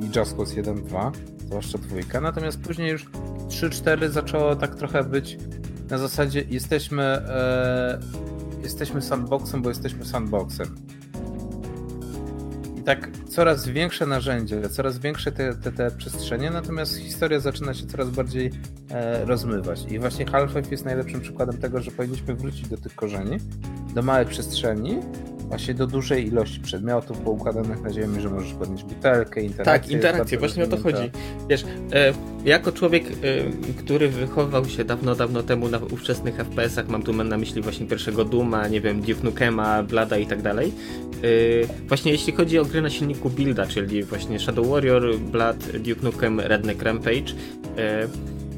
I 0.00 0.18
Just 0.18 0.36
Cause 0.36 0.62
1-2, 0.62 1.10
zwłaszcza 1.46 1.78
dwójka, 1.78 2.20
natomiast 2.20 2.60
później 2.60 2.90
już 2.90 3.06
3-4 3.48 4.08
zaczęło 4.08 4.56
tak 4.56 4.74
trochę 4.74 5.04
być 5.04 5.38
na 5.92 5.98
zasadzie 5.98 6.44
jesteśmy 6.50 7.02
e, 7.02 7.98
jesteśmy 8.62 9.02
sandboxem, 9.02 9.62
bo 9.62 9.68
jesteśmy 9.68 10.04
sandboxem. 10.04 10.76
I 12.82 12.84
tak 12.84 13.10
coraz 13.28 13.68
większe 13.68 14.06
narzędzie, 14.06 14.68
coraz 14.68 14.98
większe 14.98 15.32
te, 15.32 15.54
te, 15.54 15.72
te 15.72 15.90
przestrzenie, 15.90 16.50
natomiast 16.50 16.96
historia 16.96 17.40
zaczyna 17.40 17.74
się 17.74 17.86
coraz 17.86 18.10
bardziej 18.10 18.50
e, 18.90 19.24
rozmywać. 19.24 19.84
I 19.90 19.98
właśnie 19.98 20.26
Half-Life 20.26 20.70
jest 20.70 20.84
najlepszym 20.84 21.20
przykładem 21.20 21.58
tego, 21.58 21.80
że 21.80 21.90
powinniśmy 21.90 22.34
wrócić 22.34 22.68
do 22.68 22.76
tych 22.76 22.94
korzeni, 22.94 23.38
do 23.94 24.02
małej 24.02 24.26
przestrzeni, 24.26 24.98
właśnie 25.38 25.74
do 25.74 25.86
dużej 25.86 26.26
ilości 26.26 26.60
przedmiotów 26.60 27.18
poukładanych 27.18 27.82
na 27.82 27.92
ziemi, 27.92 28.20
że 28.20 28.30
możesz 28.30 28.52
podnieść 28.52 28.84
butelkę, 28.84 29.42
interakcję. 29.42 29.82
Tak, 29.82 29.90
interakcję, 29.90 30.38
właśnie 30.38 30.64
o 30.64 30.66
to 30.66 30.76
chodzi. 30.76 31.10
Wiesz, 31.48 31.64
e, 31.92 32.12
jako 32.44 32.72
człowiek, 32.72 33.04
e, 33.06 33.12
który 33.78 34.08
wychował 34.08 34.64
się 34.64 34.84
dawno, 34.84 35.14
dawno 35.14 35.42
temu 35.42 35.68
na 35.68 35.78
ówczesnych 35.78 36.36
FPS-ach, 36.36 36.88
mam 36.88 37.02
tu 37.02 37.12
na 37.12 37.38
myśli 37.38 37.62
właśnie 37.62 37.86
pierwszego 37.86 38.24
Duma, 38.24 38.68
nie 38.68 38.80
wiem, 38.80 39.00
Duke 39.00 39.22
Nukema, 39.22 39.82
Blada 39.82 40.18
i 40.18 40.26
tak 40.26 40.42
dalej, 40.42 40.72
e, 41.22 41.86
właśnie 41.88 42.12
jeśli 42.12 42.32
chodzi 42.32 42.58
o 42.58 42.64
gry 42.64 42.82
na 42.82 42.90
silniku 42.90 43.30
builda, 43.30 43.66
czyli 43.66 44.02
właśnie 44.02 44.38
Shadow 44.38 44.68
Warrior, 44.68 45.18
Blood, 45.18 45.56
Duke 45.78 46.02
Nukem, 46.02 46.40
Redneck 46.40 46.82
Rampage, 46.82 47.32
e, 47.78 48.08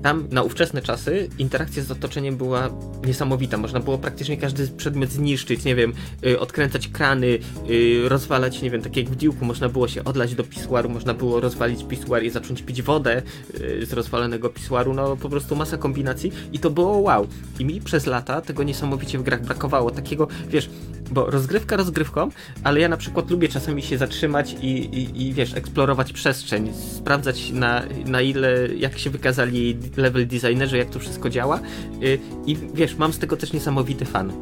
tam 0.04 0.28
na 0.30 0.42
ówczesne 0.42 0.82
czasy 0.82 1.28
interakcja 1.38 1.82
z 1.82 1.90
otoczeniem 1.90 2.36
była 2.36 2.70
niesamowita. 3.06 3.56
Można 3.56 3.80
było 3.80 3.98
praktycznie 3.98 4.36
każdy 4.36 4.68
przedmiot 4.68 5.10
zniszczyć, 5.10 5.64
nie 5.64 5.74
wiem, 5.74 5.92
yy, 6.22 6.40
odkręcać 6.40 6.88
krany, 6.88 7.38
yy, 7.66 8.08
rozwalać, 8.08 8.62
nie 8.62 8.70
wiem, 8.70 8.82
tak 8.82 8.96
jak 8.96 9.06
w 9.06 9.16
Duke'u, 9.16 9.42
można 9.42 9.68
było 9.68 9.88
się 9.88 10.04
odlać 10.04 10.34
do 10.34 10.44
pisuaru, 10.44 10.88
można 10.88 11.14
było 11.14 11.40
rozwalić 11.40 11.84
pisuar 11.84 12.22
i 12.22 12.30
zacząć 12.30 12.62
pić 12.62 12.82
wodę 12.82 13.22
yy, 13.60 13.86
z 13.86 13.92
rozwalonego 13.92 14.50
pisuaru, 14.50 14.94
no 14.94 15.16
po 15.16 15.28
prostu 15.28 15.56
masa 15.56 15.76
kombinacji 15.76 16.32
i 16.52 16.58
to 16.58 16.70
było 16.70 16.98
wow. 16.98 17.26
I 17.58 17.64
mi 17.64 17.80
przez 17.80 18.06
lata 18.06 18.40
tego 18.40 18.62
niesamowicie 18.62 19.18
w 19.18 19.22
grach 19.22 19.42
brakowało, 19.42 19.90
takiego, 19.90 20.28
wiesz, 20.48 20.70
bo 21.14 21.30
rozgrywka 21.30 21.76
rozgrywką, 21.76 22.28
ale 22.64 22.80
ja 22.80 22.88
na 22.88 22.96
przykład 22.96 23.30
lubię 23.30 23.48
czasami 23.48 23.82
się 23.82 23.98
zatrzymać 23.98 24.56
i, 24.62 24.66
i, 24.66 25.26
i 25.26 25.34
wiesz, 25.34 25.54
eksplorować 25.54 26.12
przestrzeń, 26.12 26.72
sprawdzać 26.74 27.50
na, 27.50 27.82
na 28.06 28.20
ile, 28.20 28.68
jak 28.76 28.98
się 28.98 29.10
wykazali 29.10 29.76
level 29.96 30.26
designerzy, 30.26 30.78
jak 30.78 30.90
to 30.90 30.98
wszystko 30.98 31.30
działa 31.30 31.60
y, 32.02 32.18
i 32.46 32.56
wiesz, 32.74 32.96
mam 32.96 33.12
z 33.12 33.18
tego 33.18 33.36
też 33.36 33.52
niesamowity 33.52 34.04
fan. 34.04 34.32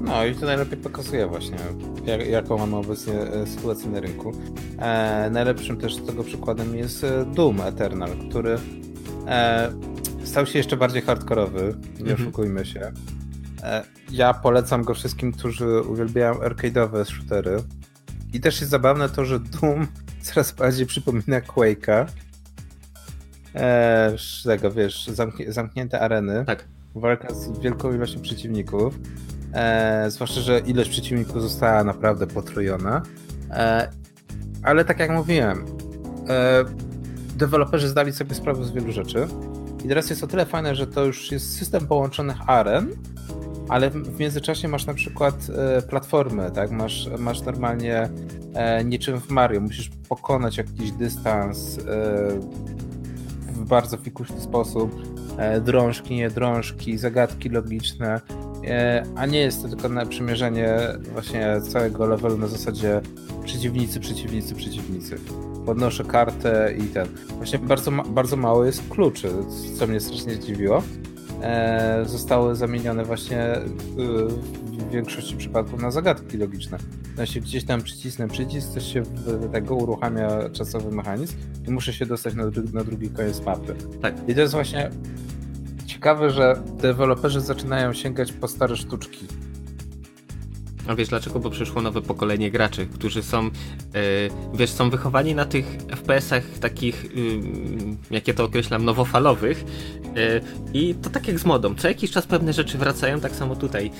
No 0.00 0.26
i 0.26 0.34
to 0.34 0.46
najlepiej 0.46 0.78
pokazuje 0.78 1.26
właśnie, 1.26 1.58
jak, 2.06 2.26
jaką 2.26 2.58
mamy 2.58 2.76
obecnie 2.76 3.14
e, 3.14 3.46
sytuację 3.46 3.90
na 3.90 4.00
rynku. 4.00 4.32
E, 4.78 5.30
najlepszym 5.30 5.76
też 5.76 5.96
tego 5.96 6.24
przykładem 6.24 6.76
jest 6.76 7.04
e, 7.04 7.24
Doom 7.24 7.60
Eternal, 7.60 8.10
który 8.28 8.58
e, 9.26 9.72
stał 10.24 10.46
się 10.46 10.58
jeszcze 10.58 10.76
bardziej 10.76 11.02
hardkorowy, 11.02 11.74
nie 11.98 12.10
mhm. 12.10 12.22
oszukujmy 12.22 12.66
się. 12.66 12.92
E, 13.62 13.84
ja 14.10 14.34
polecam 14.34 14.84
go 14.84 14.94
wszystkim, 14.94 15.32
którzy 15.32 15.80
uwielbiają 15.80 16.34
arcade'owe 16.34 17.04
shootery. 17.04 17.56
I 18.32 18.40
też 18.40 18.60
jest 18.60 18.70
zabawne 18.70 19.08
to, 19.08 19.24
że 19.24 19.40
Doom 19.40 19.86
coraz 20.22 20.52
bardziej 20.52 20.86
przypomina 20.86 21.40
Quake'a. 21.40 22.06
Eee, 23.54 24.18
tego, 24.44 24.70
wiesz, 24.70 25.06
zamknie, 25.06 25.52
zamknięte 25.52 26.00
areny. 26.00 26.44
Tak. 26.44 26.64
Walka 26.94 27.34
z 27.34 27.58
wielką 27.58 27.94
ilością 27.94 28.20
przeciwników. 28.20 28.98
Eee, 29.54 30.10
zwłaszcza, 30.10 30.40
że 30.40 30.58
ilość 30.58 30.90
przeciwników 30.90 31.42
została 31.42 31.84
naprawdę 31.84 32.26
potrojona. 32.26 33.02
Eee, 33.50 33.88
ale 34.62 34.84
tak 34.84 34.98
jak 34.98 35.10
mówiłem, 35.10 35.64
e, 36.28 36.64
deweloperzy 37.36 37.88
zdali 37.88 38.12
sobie 38.12 38.34
sprawę 38.34 38.64
z 38.64 38.70
wielu 38.70 38.92
rzeczy. 38.92 39.26
I 39.84 39.88
teraz 39.88 40.10
jest 40.10 40.24
o 40.24 40.26
tyle 40.26 40.46
fajne, 40.46 40.74
że 40.74 40.86
to 40.86 41.04
już 41.04 41.32
jest 41.32 41.58
system 41.58 41.86
połączonych 41.86 42.36
aren, 42.50 42.90
ale 43.68 43.90
w 43.90 44.20
międzyczasie 44.20 44.68
masz 44.68 44.86
na 44.86 44.94
przykład 44.94 45.34
e, 45.56 45.82
platformy, 45.82 46.50
tak? 46.50 46.70
Masz, 46.70 47.08
masz 47.18 47.42
normalnie 47.42 48.08
e, 48.54 48.84
niczym 48.84 49.20
w 49.20 49.30
Mario, 49.30 49.60
musisz 49.60 49.90
pokonać 50.08 50.56
jakiś 50.56 50.92
dystans 50.92 51.78
e, 51.78 51.82
w 53.52 53.64
bardzo 53.68 53.96
fikuśny 53.96 54.40
sposób, 54.40 55.16
drążki, 55.60 56.14
nie 56.14 56.30
drążki, 56.30 56.98
zagadki 56.98 57.48
logiczne, 57.48 58.20
a 59.16 59.26
nie 59.26 59.38
jest 59.38 59.62
to 59.62 59.68
tylko 59.68 59.88
na 59.88 60.06
przymierzenie 60.06 60.78
właśnie 61.12 61.60
całego 61.68 62.06
levelu 62.06 62.38
na 62.38 62.46
zasadzie 62.46 63.00
przeciwnicy, 63.44 64.00
przeciwnicy, 64.00 64.54
przeciwnicy. 64.54 65.16
Podnoszę 65.66 66.04
kartę 66.04 66.74
i 66.78 66.82
ten. 66.82 67.06
Właśnie 67.36 67.58
bardzo, 67.58 67.90
bardzo 67.90 68.36
mało 68.36 68.64
jest 68.64 68.88
kluczy, 68.88 69.30
co 69.78 69.86
mnie 69.86 70.00
strasznie 70.00 70.34
zdziwiło 70.34 70.82
zostały 72.04 72.56
zamienione 72.56 73.04
właśnie 73.04 73.40
e, 73.40 73.62
w 73.96 74.90
większości 74.90 75.36
przypadków 75.36 75.82
na 75.82 75.90
zagadki 75.90 76.38
logiczne. 76.38 76.78
No 77.18 77.26
się 77.26 77.40
gdzieś 77.40 77.64
tam 77.64 77.82
przycisnę 77.82 78.28
przycisk, 78.28 78.68
coś 78.68 78.92
się 78.92 79.02
w 79.02 79.52
tego 79.52 79.74
uruchamia 79.74 80.50
czasowy 80.50 80.96
mechanizm 80.96 81.36
i 81.68 81.70
muszę 81.70 81.92
się 81.92 82.06
dostać 82.06 82.34
na, 82.34 82.50
dru 82.50 82.62
na 82.72 82.84
drugi 82.84 83.10
koniec 83.10 83.40
mapy. 83.40 83.74
Tak. 84.02 84.14
I 84.28 84.34
to 84.34 84.40
jest 84.40 84.54
właśnie 84.54 84.90
ciekawe, 85.86 86.30
że 86.30 86.62
deweloperzy 86.82 87.40
zaczynają 87.40 87.92
sięgać 87.92 88.32
po 88.32 88.48
stare 88.48 88.76
sztuczki. 88.76 89.26
A 90.86 90.94
wiesz 90.94 91.08
dlaczego? 91.08 91.40
Bo 91.40 91.50
przyszło 91.50 91.82
nowe 91.82 92.02
pokolenie 92.02 92.50
graczy, 92.50 92.86
którzy 92.86 93.22
są, 93.22 93.44
yy, 93.44 93.50
wiesz, 94.54 94.70
są 94.70 94.90
wychowani 94.90 95.34
na 95.34 95.44
tych 95.44 95.66
FPS-ach 95.96 96.58
takich, 96.60 97.04
yy, 97.16 97.40
jak 98.10 98.28
ja 98.28 98.34
to 98.34 98.44
określam, 98.44 98.84
nowofalowych 98.84 99.64
yy, 100.14 100.40
i 100.74 100.94
to 100.94 101.10
tak 101.10 101.28
jak 101.28 101.38
z 101.38 101.44
modą. 101.44 101.74
Co 101.74 101.88
jakiś 101.88 102.10
czas 102.10 102.26
pewne 102.26 102.52
rzeczy 102.52 102.78
wracają, 102.78 103.20
tak 103.20 103.32
samo 103.32 103.56
tutaj. 103.56 103.90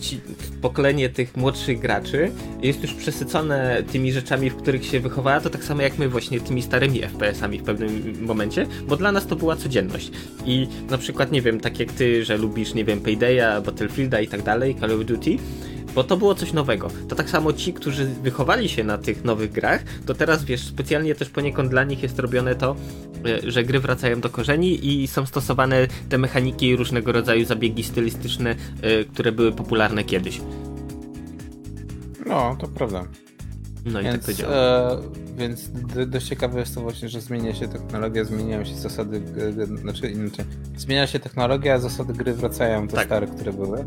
Ci, 0.00 0.20
pokolenie 0.62 1.08
tych 1.08 1.36
młodszych 1.36 1.78
graczy 1.78 2.30
jest 2.62 2.82
już 2.82 2.94
przesycone 2.94 3.82
tymi 3.92 4.12
rzeczami, 4.12 4.50
w 4.50 4.56
których 4.56 4.86
się 4.86 5.00
wychowała, 5.00 5.40
to 5.40 5.50
tak 5.50 5.64
samo 5.64 5.82
jak 5.82 5.98
my 5.98 6.08
właśnie 6.08 6.40
tymi 6.40 6.62
starymi 6.62 7.02
FPS-ami 7.02 7.58
w 7.58 7.62
pewnym 7.62 8.24
momencie, 8.26 8.66
bo 8.88 8.96
dla 8.96 9.12
nas 9.12 9.26
to 9.26 9.36
była 9.36 9.56
codzienność. 9.56 10.10
I 10.46 10.68
na 10.90 10.98
przykład, 10.98 11.32
nie 11.32 11.42
wiem, 11.42 11.60
tak 11.60 11.80
jak 11.80 11.92
ty, 11.92 12.24
że 12.24 12.36
lubisz, 12.36 12.74
nie 12.74 12.84
wiem, 12.84 13.00
Paydaya, 13.00 13.60
Battlefielda 13.66 14.20
i 14.20 14.28
tak 14.28 14.42
dalej, 14.42 14.76
Call 14.80 14.92
of 14.92 15.04
Duty, 15.04 15.36
bo 15.96 16.04
to 16.04 16.16
było 16.16 16.34
coś 16.34 16.52
nowego. 16.52 16.88
To 17.08 17.16
tak 17.16 17.30
samo 17.30 17.52
ci, 17.52 17.72
którzy 17.72 18.06
wychowali 18.06 18.68
się 18.68 18.84
na 18.84 18.98
tych 18.98 19.24
nowych 19.24 19.52
grach, 19.52 19.84
to 20.06 20.14
teraz 20.14 20.44
wiesz, 20.44 20.64
specjalnie 20.64 21.14
też 21.14 21.30
poniekąd 21.30 21.70
dla 21.70 21.84
nich 21.84 22.02
jest 22.02 22.18
robione 22.18 22.54
to, 22.54 22.76
e, 23.26 23.50
że 23.50 23.64
gry 23.64 23.80
wracają 23.80 24.20
do 24.20 24.30
korzeni 24.30 25.02
i 25.02 25.06
są 25.06 25.26
stosowane 25.26 25.86
te 26.08 26.18
mechaniki 26.18 26.68
i 26.68 26.76
różnego 26.76 27.12
rodzaju 27.12 27.44
zabiegi 27.44 27.82
stylistyczne, 27.82 28.54
e, 28.82 29.04
które 29.04 29.32
były 29.32 29.52
popularne 29.52 30.04
kiedyś. 30.04 30.40
No, 32.26 32.56
to 32.60 32.68
prawda. 32.68 33.04
No 33.84 34.02
więc, 34.02 34.16
i 34.16 34.18
tak 34.18 34.26
to 34.26 34.32
działa. 34.32 34.54
E, 34.54 34.98
więc 35.36 35.70
dość 36.06 36.26
ciekawe 36.26 36.60
jest 36.60 36.74
to 36.74 36.80
właśnie, 36.80 37.08
że 37.08 37.20
zmienia 37.20 37.54
się 37.54 37.68
technologia, 37.68 38.24
zmieniają 38.24 38.64
się 38.64 38.74
zasady, 38.74 39.22
znaczy 39.76 40.10
inaczej, 40.10 40.44
zmienia 40.76 41.06
się 41.06 41.18
technologia, 41.18 41.74
a 41.74 41.78
zasady 41.78 42.12
gry 42.12 42.34
wracają 42.34 42.86
do 42.86 42.96
tak. 42.96 43.06
stare, 43.06 43.26
które 43.26 43.52
były. 43.52 43.84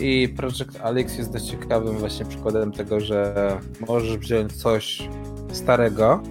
I 0.00 0.28
Project 0.28 0.80
Alex 0.82 1.18
jest 1.18 1.32
dość 1.32 1.44
ciekawym 1.44 1.98
właśnie 1.98 2.26
przykładem 2.26 2.72
tego, 2.72 3.00
że 3.00 3.34
możesz 3.88 4.18
wziąć 4.18 4.52
coś 4.52 5.08
starego 5.52 6.22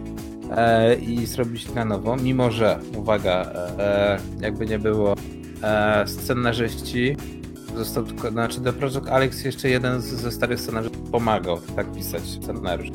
e, 0.52 0.96
i 0.96 1.26
zrobić 1.26 1.74
na 1.74 1.86
nowo, 1.86 2.16
mimo 2.16 2.52
że, 2.52 2.80
uwaga, 2.98 3.52
e, 3.80 4.18
jakby 4.42 4.66
nie 4.66 4.80
było, 4.80 5.16
e, 5.64 6.08
scenarzyści 6.08 7.18
został 7.76 8.04
tylko, 8.04 8.32
znaczy 8.32 8.62
do 8.62 8.74
Project 8.74 9.08
Alex 9.10 9.44
jeszcze 9.46 9.70
jeden 9.70 10.02
ze 10.02 10.32
starych 10.32 10.62
scenarzystów 10.62 11.10
pomagał 11.10 11.60
tak 11.76 11.92
pisać 11.92 12.22
scenariusz. 12.22 12.90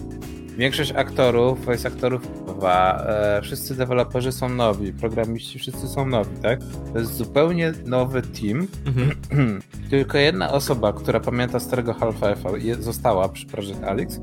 Większość 0.57 0.93
aktorów, 0.93 1.65
voice 1.65 1.89
aktorów, 1.89 2.23
e, 2.63 3.41
wszyscy 3.43 3.75
deweloperzy 3.75 4.33
są 4.33 4.49
nowi, 4.49 4.93
programiści 4.93 5.59
wszyscy 5.59 5.89
są 5.89 6.07
nowi, 6.07 6.37
tak? 6.43 6.61
To 6.93 6.99
jest 6.99 7.15
zupełnie 7.15 7.73
nowy 7.87 8.23
team. 8.23 8.67
Mhm. 8.87 9.11
Tylko 9.91 10.19
jedna 10.19 10.53
osoba, 10.53 10.93
która 10.93 11.21
pamięta 11.21 11.61
starego 11.61 11.93
Half-Life'a 11.93 12.81
została 12.81 13.29
przy 13.29 13.47
Project 13.47 13.85
Alex. 13.85 14.21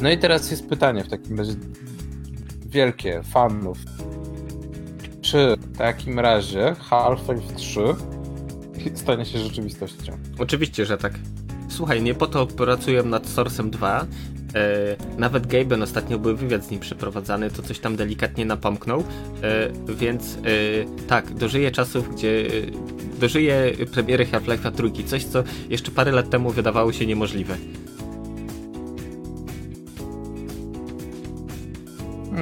No 0.00 0.10
i 0.10 0.18
teraz 0.18 0.50
jest 0.50 0.68
pytanie 0.68 1.04
w 1.04 1.08
takim 1.08 1.38
razie 1.38 1.54
wielkie 2.66 3.22
fanów. 3.22 3.78
Czy 5.20 5.56
w 5.60 5.76
takim 5.78 6.18
razie 6.20 6.74
Half-Life 6.90 7.54
3 7.56 7.80
stanie 8.94 9.24
się 9.24 9.38
rzeczywistością? 9.38 10.18
Oczywiście, 10.38 10.86
że 10.86 10.98
tak. 10.98 11.12
Słuchaj, 11.68 12.02
nie 12.02 12.14
po 12.14 12.26
to 12.26 12.46
pracuję 12.46 13.02
nad 13.02 13.26
Source'em 13.26 13.70
2, 13.70 14.00
E, 14.00 14.35
nawet 15.18 15.46
Gaben 15.46 15.82
ostatnio 15.82 16.18
był 16.18 16.36
wywiad 16.36 16.64
z 16.64 16.70
nim 16.70 16.80
przeprowadzany, 16.80 17.50
to 17.50 17.62
coś 17.62 17.78
tam 17.78 17.96
delikatnie 17.96 18.46
napomknął, 18.46 19.04
e, 19.42 19.94
więc 19.94 20.34
e, 20.34 20.38
tak, 21.06 21.34
dożyję 21.34 21.70
czasów, 21.70 22.14
gdzie 22.14 22.46
e, 22.46 23.18
dożyję 23.20 23.72
premiery 23.92 24.26
Half-Life'a 24.26 24.72
trójki, 24.72 25.04
coś 25.04 25.24
co 25.24 25.42
jeszcze 25.70 25.90
parę 25.90 26.12
lat 26.12 26.30
temu 26.30 26.50
wydawało 26.50 26.92
się 26.92 27.06
niemożliwe. 27.06 27.56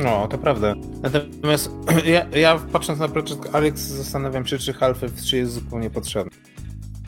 No, 0.03 0.29
to 0.29 0.39
prawda. 0.39 0.75
Natomiast 1.03 1.71
ja, 2.15 2.27
ja 2.39 2.59
patrząc 2.73 2.99
na 2.99 3.09
projekt 3.09 3.55
Alex 3.55 3.81
zastanawiam 3.81 4.47
się, 4.47 4.59
czy 4.59 4.73
Half-Life 4.73 5.17
3 5.17 5.37
jest 5.37 5.53
zupełnie 5.53 5.91
potrzebny. 5.91 6.33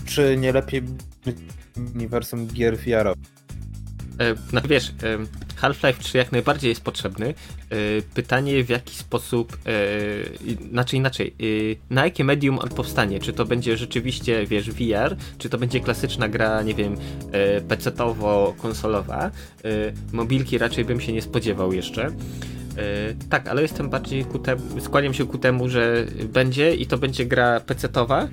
Czy 0.04 0.36
nie 0.36 0.52
lepiej 0.52 0.82
uniwersum 1.94 2.46
gier 2.46 2.78
VR? 2.78 3.06
E, 3.06 3.35
no 4.52 4.60
wiesz, 4.68 4.88
e, 4.88 4.92
Half-Life 5.56 6.02
3 6.02 6.18
jak 6.18 6.32
najbardziej 6.32 6.68
jest 6.68 6.80
potrzebny. 6.80 7.26
E, 7.26 7.76
pytanie 8.14 8.64
w 8.64 8.68
jaki 8.68 8.94
sposób, 8.94 9.58
znaczy 10.70 10.96
inaczej, 10.96 11.34
na 11.90 12.04
jakie 12.04 12.24
medium 12.24 12.58
on 12.58 12.68
powstanie? 12.68 13.20
Czy 13.20 13.32
to 13.32 13.44
będzie 13.44 13.76
rzeczywiście, 13.76 14.46
wiesz, 14.46 14.70
VR, 14.70 15.16
czy 15.38 15.48
to 15.48 15.58
będzie 15.58 15.80
klasyczna 15.80 16.28
gra, 16.28 16.62
nie 16.62 16.74
wiem, 16.74 16.96
PC-towo-konsolowa? 17.68 19.30
Mobilki 20.12 20.58
raczej 20.58 20.84
bym 20.84 21.00
się 21.00 21.12
nie 21.12 21.22
spodziewał 21.22 21.72
jeszcze. 21.72 22.10
Tak, 23.28 23.48
ale 23.48 23.62
jestem 23.62 23.90
bardziej 23.90 24.24
ku 24.24 24.38
temu, 24.38 24.62
skłaniam 24.80 25.14
się 25.14 25.26
ku 25.26 25.38
temu, 25.38 25.68
że 25.68 26.04
będzie 26.32 26.74
i 26.74 26.86
to 26.86 26.98
będzie 26.98 27.26
gra 27.26 27.60
PC-towa, 27.60 28.28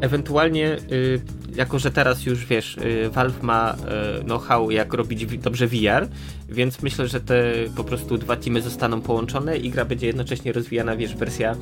Ewentualnie, 0.00 0.76
y, 0.92 1.20
jako 1.56 1.78
że 1.78 1.90
teraz 1.90 2.26
już 2.26 2.46
wiesz, 2.46 2.76
y, 2.76 3.10
Valve 3.10 3.42
ma 3.42 3.76
y, 4.20 4.24
know-how, 4.24 4.70
jak 4.70 4.94
robić 4.94 5.38
dobrze 5.38 5.66
VR, 5.66 6.08
więc 6.48 6.82
myślę, 6.82 7.08
że 7.08 7.20
te 7.20 7.52
po 7.76 7.84
prostu 7.84 8.18
dwa 8.18 8.36
teamy 8.36 8.62
zostaną 8.62 9.00
połączone 9.00 9.56
i 9.56 9.70
gra 9.70 9.84
będzie 9.84 10.06
jednocześnie 10.06 10.52
rozwijana, 10.52 10.96
wiesz, 10.96 11.16
wersja 11.16 11.56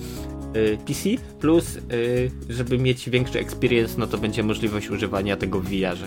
PC, 0.87 1.09
plus 1.41 1.79
żeby 2.49 2.79
mieć 2.79 3.11
większy 3.11 3.39
experience, 3.39 3.95
no 3.99 4.07
to 4.07 4.19
będzie 4.19 4.43
możliwość 4.43 4.91
używania 4.91 5.37
tego 5.37 5.61
w 5.61 5.65
VR-ze. 5.65 6.07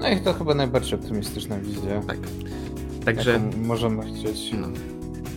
No 0.00 0.08
i 0.10 0.20
to 0.20 0.32
chyba 0.32 0.54
najbardziej 0.54 0.94
optymistyczna 0.94 1.58
wizja. 1.58 2.02
Tak. 2.06 2.18
Także 3.04 3.40
możemy 3.56 4.02
chcieć. 4.12 4.52
No. 4.52 4.68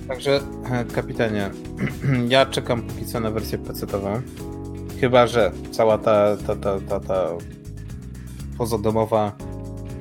Także, 0.08 0.42
e, 0.72 0.86
kapitanie, 0.86 1.52
ja 2.30 2.46
czekam 2.46 2.82
póki 2.82 3.06
co 3.06 3.20
na 3.20 3.32
wersję 3.32 3.58
PC-tową. 3.58 4.22
Chyba, 5.02 5.28
że 5.28 5.52
cała 5.72 5.98
ta, 5.98 6.38
ta, 6.38 6.56
ta, 6.56 6.80
ta, 6.80 7.00
ta 7.00 7.28
pozadomowa 8.58 9.38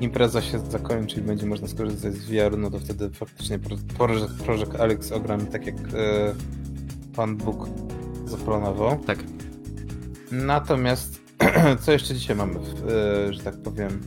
impreza 0.01 0.41
się 0.41 0.59
zakończy 0.59 1.19
i 1.19 1.23
będzie 1.23 1.45
można 1.45 1.67
skorzystać 1.67 2.13
z 2.13 2.25
VR, 2.25 2.57
no 2.57 2.71
to 2.71 2.79
wtedy 2.79 3.09
faktycznie 3.09 3.59
Project, 3.97 4.33
Project 4.43 4.75
Alex 4.79 5.11
ogram 5.11 5.45
tak 5.45 5.65
jak 5.65 5.75
e, 5.75 6.33
pan 7.15 7.37
Bóg 7.37 7.69
zaplanował. 8.25 8.99
Tak. 8.99 9.19
Natomiast 10.31 11.21
co 11.81 11.91
jeszcze 11.91 12.13
dzisiaj 12.13 12.35
mamy, 12.35 12.53
w, 12.53 12.89
e, 12.89 13.33
że 13.33 13.43
tak 13.43 13.57
powiem, 13.57 14.01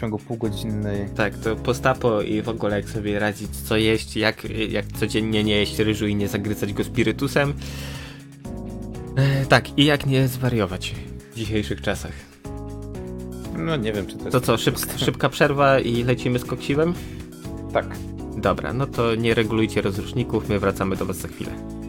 ciągu 0.00 0.18
półgodzinnej... 0.18 1.08
Tak, 1.16 1.38
to 1.38 1.56
postapo 1.56 2.22
i 2.22 2.42
w 2.42 2.48
ogóle 2.48 2.76
jak 2.76 2.88
sobie 2.88 3.18
radzić, 3.18 3.50
co 3.50 3.76
jeść, 3.76 4.16
jak, 4.16 4.44
jak 4.68 4.86
codziennie 4.86 5.44
nie 5.44 5.56
jeść 5.56 5.78
ryżu 5.78 6.06
i 6.06 6.14
nie 6.14 6.28
zagryzać 6.28 6.72
go 6.72 6.84
spirytusem. 6.84 7.54
E, 9.16 9.46
tak, 9.46 9.78
i 9.78 9.84
jak 9.84 10.06
nie 10.06 10.28
zwariować 10.28 10.94
w 11.32 11.36
dzisiejszych 11.36 11.80
czasach. 11.80 12.12
No 13.56 13.76
nie 13.76 13.92
wiem, 13.92 14.06
czy 14.06 14.16
to 14.16 14.20
jest... 14.20 14.32
To 14.32 14.40
co, 14.40 14.58
szyb, 14.58 14.78
szybka 15.04 15.28
przerwa 15.28 15.78
i 15.78 16.04
lecimy 16.04 16.38
z 16.38 16.44
koksiwem? 16.44 16.94
Tak. 17.72 17.96
Dobra, 18.36 18.72
no 18.72 18.86
to 18.86 19.14
nie 19.14 19.34
regulujcie 19.34 19.82
rozruszników, 19.82 20.48
my 20.48 20.58
wracamy 20.58 20.96
do 20.96 21.06
was 21.06 21.16
za 21.16 21.28
chwilę. 21.28 21.79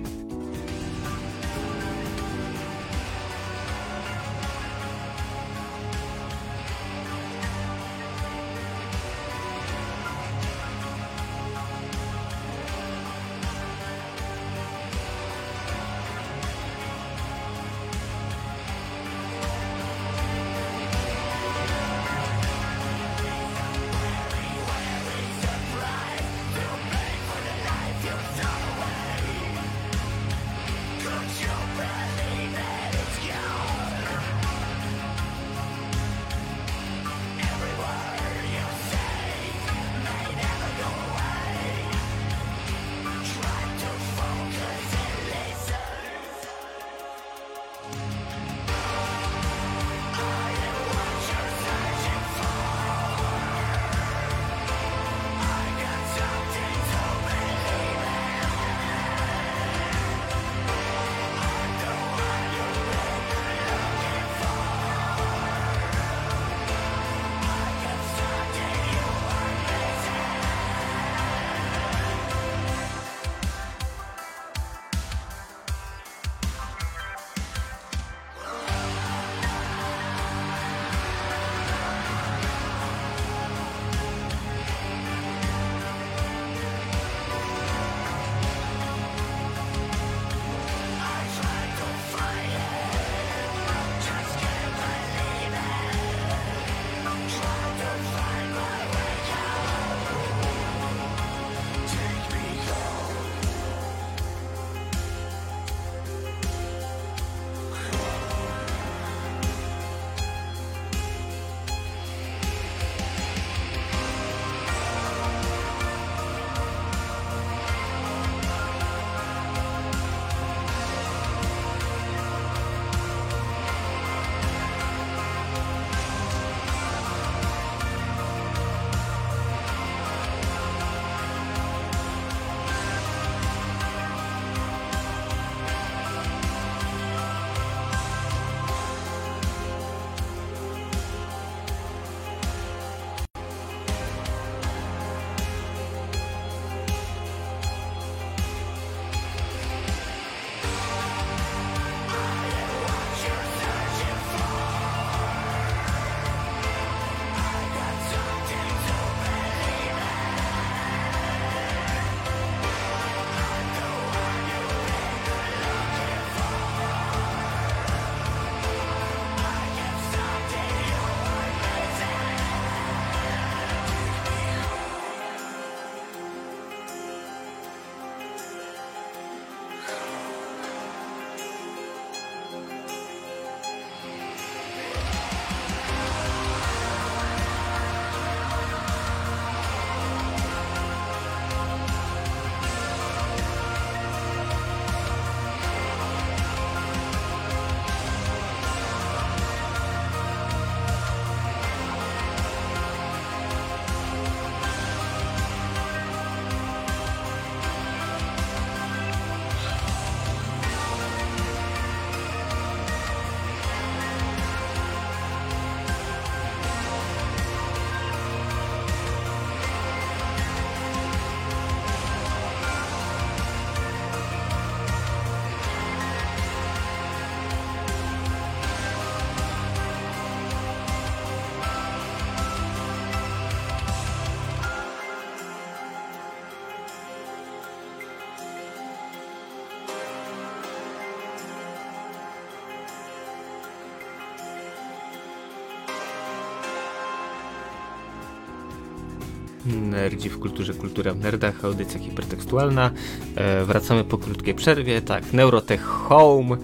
Nerdzi 249.72 250.30
w 250.30 250.40
kulturze, 250.40 250.74
kultura 250.74 251.13
w 251.13 251.19
nerdach, 251.19 251.65
audycja 251.65 252.00
hipertekstualna. 252.00 252.92
E, 253.36 253.65
wracamy 253.65 254.04
po 254.04 254.17
krótkiej 254.17 254.56
przerwie. 254.56 255.02
Tak, 255.02 255.34
Neurotech 255.34 255.84
Home, 255.84 256.58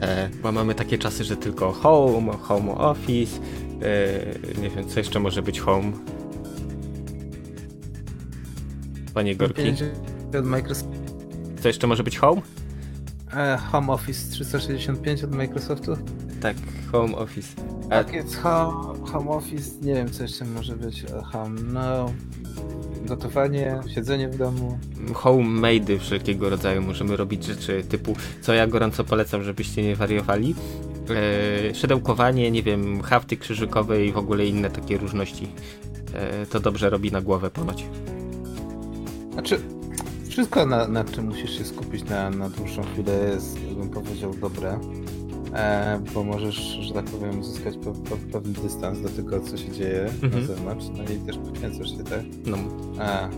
e, 0.00 0.30
bo 0.42 0.52
mamy 0.52 0.74
takie 0.74 0.98
czasy, 0.98 1.24
że 1.24 1.36
tylko 1.36 1.72
Home, 1.72 2.32
Home 2.32 2.74
Office. 2.74 3.40
E, 3.82 4.60
nie 4.60 4.70
wiem, 4.70 4.88
co 4.88 5.00
jeszcze 5.00 5.20
może 5.20 5.42
być 5.42 5.60
Home. 5.60 5.92
Panie 9.14 9.36
Gorki. 9.36 9.74
Co 11.60 11.68
jeszcze 11.68 11.86
może 11.86 12.04
być 12.04 12.18
Home? 12.18 12.42
E, 13.36 13.56
Home 13.56 13.92
Office 13.92 14.30
365 14.30 15.24
od 15.24 15.34
Microsoftu? 15.34 15.96
Tak, 16.46 16.56
Home 16.92 17.16
Office. 17.16 17.48
A... 17.86 17.88
Tak, 17.88 18.12
jest 18.12 18.36
home, 18.36 19.06
home 19.06 19.30
Office, 19.30 19.70
nie 19.82 19.94
wiem 19.94 20.10
co 20.10 20.22
jeszcze 20.22 20.44
może 20.44 20.76
być. 20.76 21.04
E, 21.04 21.22
home, 21.22 21.60
no. 21.72 22.12
Gotowanie, 23.06 23.80
siedzenie 23.94 24.28
w 24.28 24.36
domu. 24.36 24.78
Homemade 25.14 25.98
wszelkiego 25.98 26.50
rodzaju 26.50 26.82
możemy 26.82 27.16
robić 27.16 27.44
rzeczy 27.44 27.84
typu, 27.88 28.16
co 28.40 28.54
ja 28.54 28.66
gorąco 28.66 29.04
polecam, 29.04 29.42
żebyście 29.42 29.82
nie 29.82 29.96
wariowali. 29.96 30.54
E, 31.70 31.74
szydełkowanie, 31.74 32.50
nie 32.50 32.62
wiem, 32.62 33.02
hafty 33.02 33.36
krzyżykowe 33.36 34.04
i 34.04 34.12
w 34.12 34.18
ogóle 34.18 34.46
inne 34.46 34.70
takie 34.70 34.98
różności. 34.98 35.48
E, 36.14 36.46
to 36.46 36.60
dobrze 36.60 36.90
robi 36.90 37.12
na 37.12 37.20
głowę 37.20 37.50
ponoć. 37.50 37.86
Znaczy, 39.32 39.60
wszystko 40.28 40.66
na, 40.66 40.88
na 40.88 41.04
czym 41.04 41.26
musisz 41.26 41.58
się 41.58 41.64
skupić 41.64 42.04
na, 42.04 42.30
na 42.30 42.48
dłuższą 42.48 42.82
chwilę 42.82 43.30
jest, 43.32 43.58
bym 43.58 43.90
powiedział, 43.90 44.34
dobre. 44.34 44.78
E, 45.54 46.00
bo 46.14 46.24
możesz, 46.24 46.56
że 46.56 46.94
tak 46.94 47.04
powiem, 47.04 47.40
uzyskać 47.40 47.74
pe, 47.76 47.92
pe, 47.92 48.16
pewien 48.32 48.52
dystans 48.52 49.00
do 49.00 49.08
tego, 49.08 49.40
co 49.40 49.56
się 49.56 49.72
dzieje 49.72 50.02
mhm. 50.22 50.40
na 50.40 50.46
zewnątrz, 50.46 50.86
no 50.96 51.04
i 51.04 51.26
też 51.26 51.36
poświęcasz 51.38 51.90
się, 51.90 52.04
tak? 52.04 52.22
No. 52.46 52.58
A, 52.98 53.28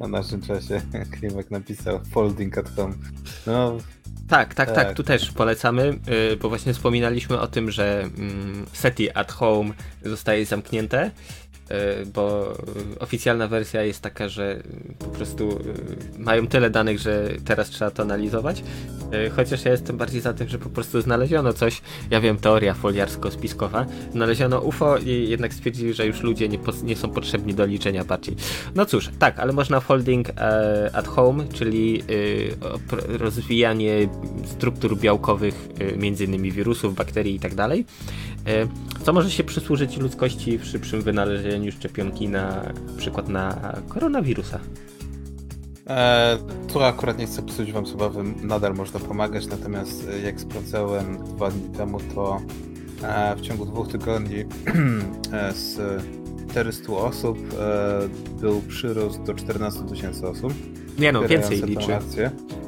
na 0.00 0.08
naszym 0.18 0.40
czasie 0.40 0.80
Klimek 1.10 1.50
napisał 1.50 2.00
folding 2.10 2.58
at 2.58 2.76
home. 2.76 2.94
No, 3.46 3.76
tak, 4.28 4.54
tak, 4.54 4.66
tak, 4.66 4.74
tak, 4.74 4.96
tu 4.96 5.02
też 5.02 5.32
polecamy, 5.32 5.98
y, 6.32 6.36
bo 6.36 6.48
właśnie 6.48 6.72
wspominaliśmy 6.72 7.40
o 7.40 7.46
tym, 7.46 7.70
że 7.70 8.00
mm, 8.00 8.66
SETI 8.72 9.10
at 9.14 9.32
home 9.32 9.70
zostaje 10.04 10.46
zamknięte 10.46 11.10
E, 11.68 12.06
bo 12.06 12.52
oficjalna 13.00 13.48
wersja 13.48 13.82
jest 13.82 14.00
taka, 14.00 14.28
że 14.28 14.62
po 14.98 15.04
prostu 15.04 15.50
e, 15.50 16.18
mają 16.18 16.46
tyle 16.46 16.70
danych, 16.70 16.98
że 16.98 17.28
teraz 17.44 17.70
trzeba 17.70 17.90
to 17.90 18.02
analizować. 18.02 18.62
E, 19.12 19.30
chociaż 19.30 19.64
ja 19.64 19.70
jestem 19.70 19.96
bardziej 19.96 20.20
za 20.20 20.32
tym, 20.32 20.48
że 20.48 20.58
po 20.58 20.68
prostu 20.68 21.00
znaleziono 21.00 21.52
coś, 21.52 21.82
ja 22.10 22.20
wiem, 22.20 22.36
teoria 22.36 22.74
foliarsko-spiskowa, 22.74 23.86
znaleziono 24.12 24.60
UFO 24.60 24.98
i 24.98 25.28
jednak 25.28 25.54
stwierdzili, 25.54 25.94
że 25.94 26.06
już 26.06 26.22
ludzie 26.22 26.48
nie, 26.48 26.58
nie 26.82 26.96
są 26.96 27.10
potrzebni 27.10 27.54
do 27.54 27.66
liczenia 27.66 28.04
bardziej. 28.04 28.36
No 28.74 28.86
cóż, 28.86 29.10
tak, 29.18 29.38
ale 29.38 29.52
można 29.52 29.80
folding 29.80 30.28
at 30.92 31.08
home, 31.08 31.44
czyli 31.54 32.02
rozwijanie 33.08 34.08
struktur 34.44 34.98
białkowych, 34.98 35.68
między 35.96 36.24
innymi 36.24 36.52
wirusów, 36.52 36.94
bakterii 36.94 37.34
i 37.34 37.40
tak 37.40 37.54
dalej, 37.54 37.84
co 39.04 39.12
może 39.12 39.30
się 39.30 39.44
przysłużyć 39.44 39.96
ludzkości 39.96 40.58
w 40.58 40.64
szybszym 40.64 41.02
wynalezieniu 41.02 41.72
szczepionki 41.72 42.28
na 42.28 42.72
przykład 42.96 43.28
na 43.28 43.74
koronawirusa. 43.88 44.60
E, 45.88 46.38
tu 46.72 46.82
akurat 46.82 47.18
nie 47.18 47.26
chcę 47.26 47.42
psuć 47.42 47.72
wam 47.72 47.86
zabawy, 47.86 48.22
nadal 48.42 48.74
można 48.74 49.00
pomagać, 49.00 49.46
natomiast 49.46 50.08
e, 50.08 50.20
jak 50.20 50.40
sprawdzałem 50.40 51.18
dwa 51.24 51.50
dni 51.50 51.68
temu, 51.76 52.00
to 52.14 52.40
e, 53.02 53.36
w 53.36 53.40
ciągu 53.40 53.66
dwóch 53.66 53.88
tygodni 53.88 54.36
e, 55.32 55.52
z 55.52 56.02
400 56.50 56.92
osób 56.92 57.38
e, 57.60 58.40
był 58.40 58.60
przyrost 58.60 59.22
do 59.22 59.34
14 59.34 59.84
tysięcy 59.84 60.28
osób. 60.28 60.52
Nie 60.98 61.12
no, 61.12 61.28
więcej 61.28 61.62
liczy. 61.62 61.98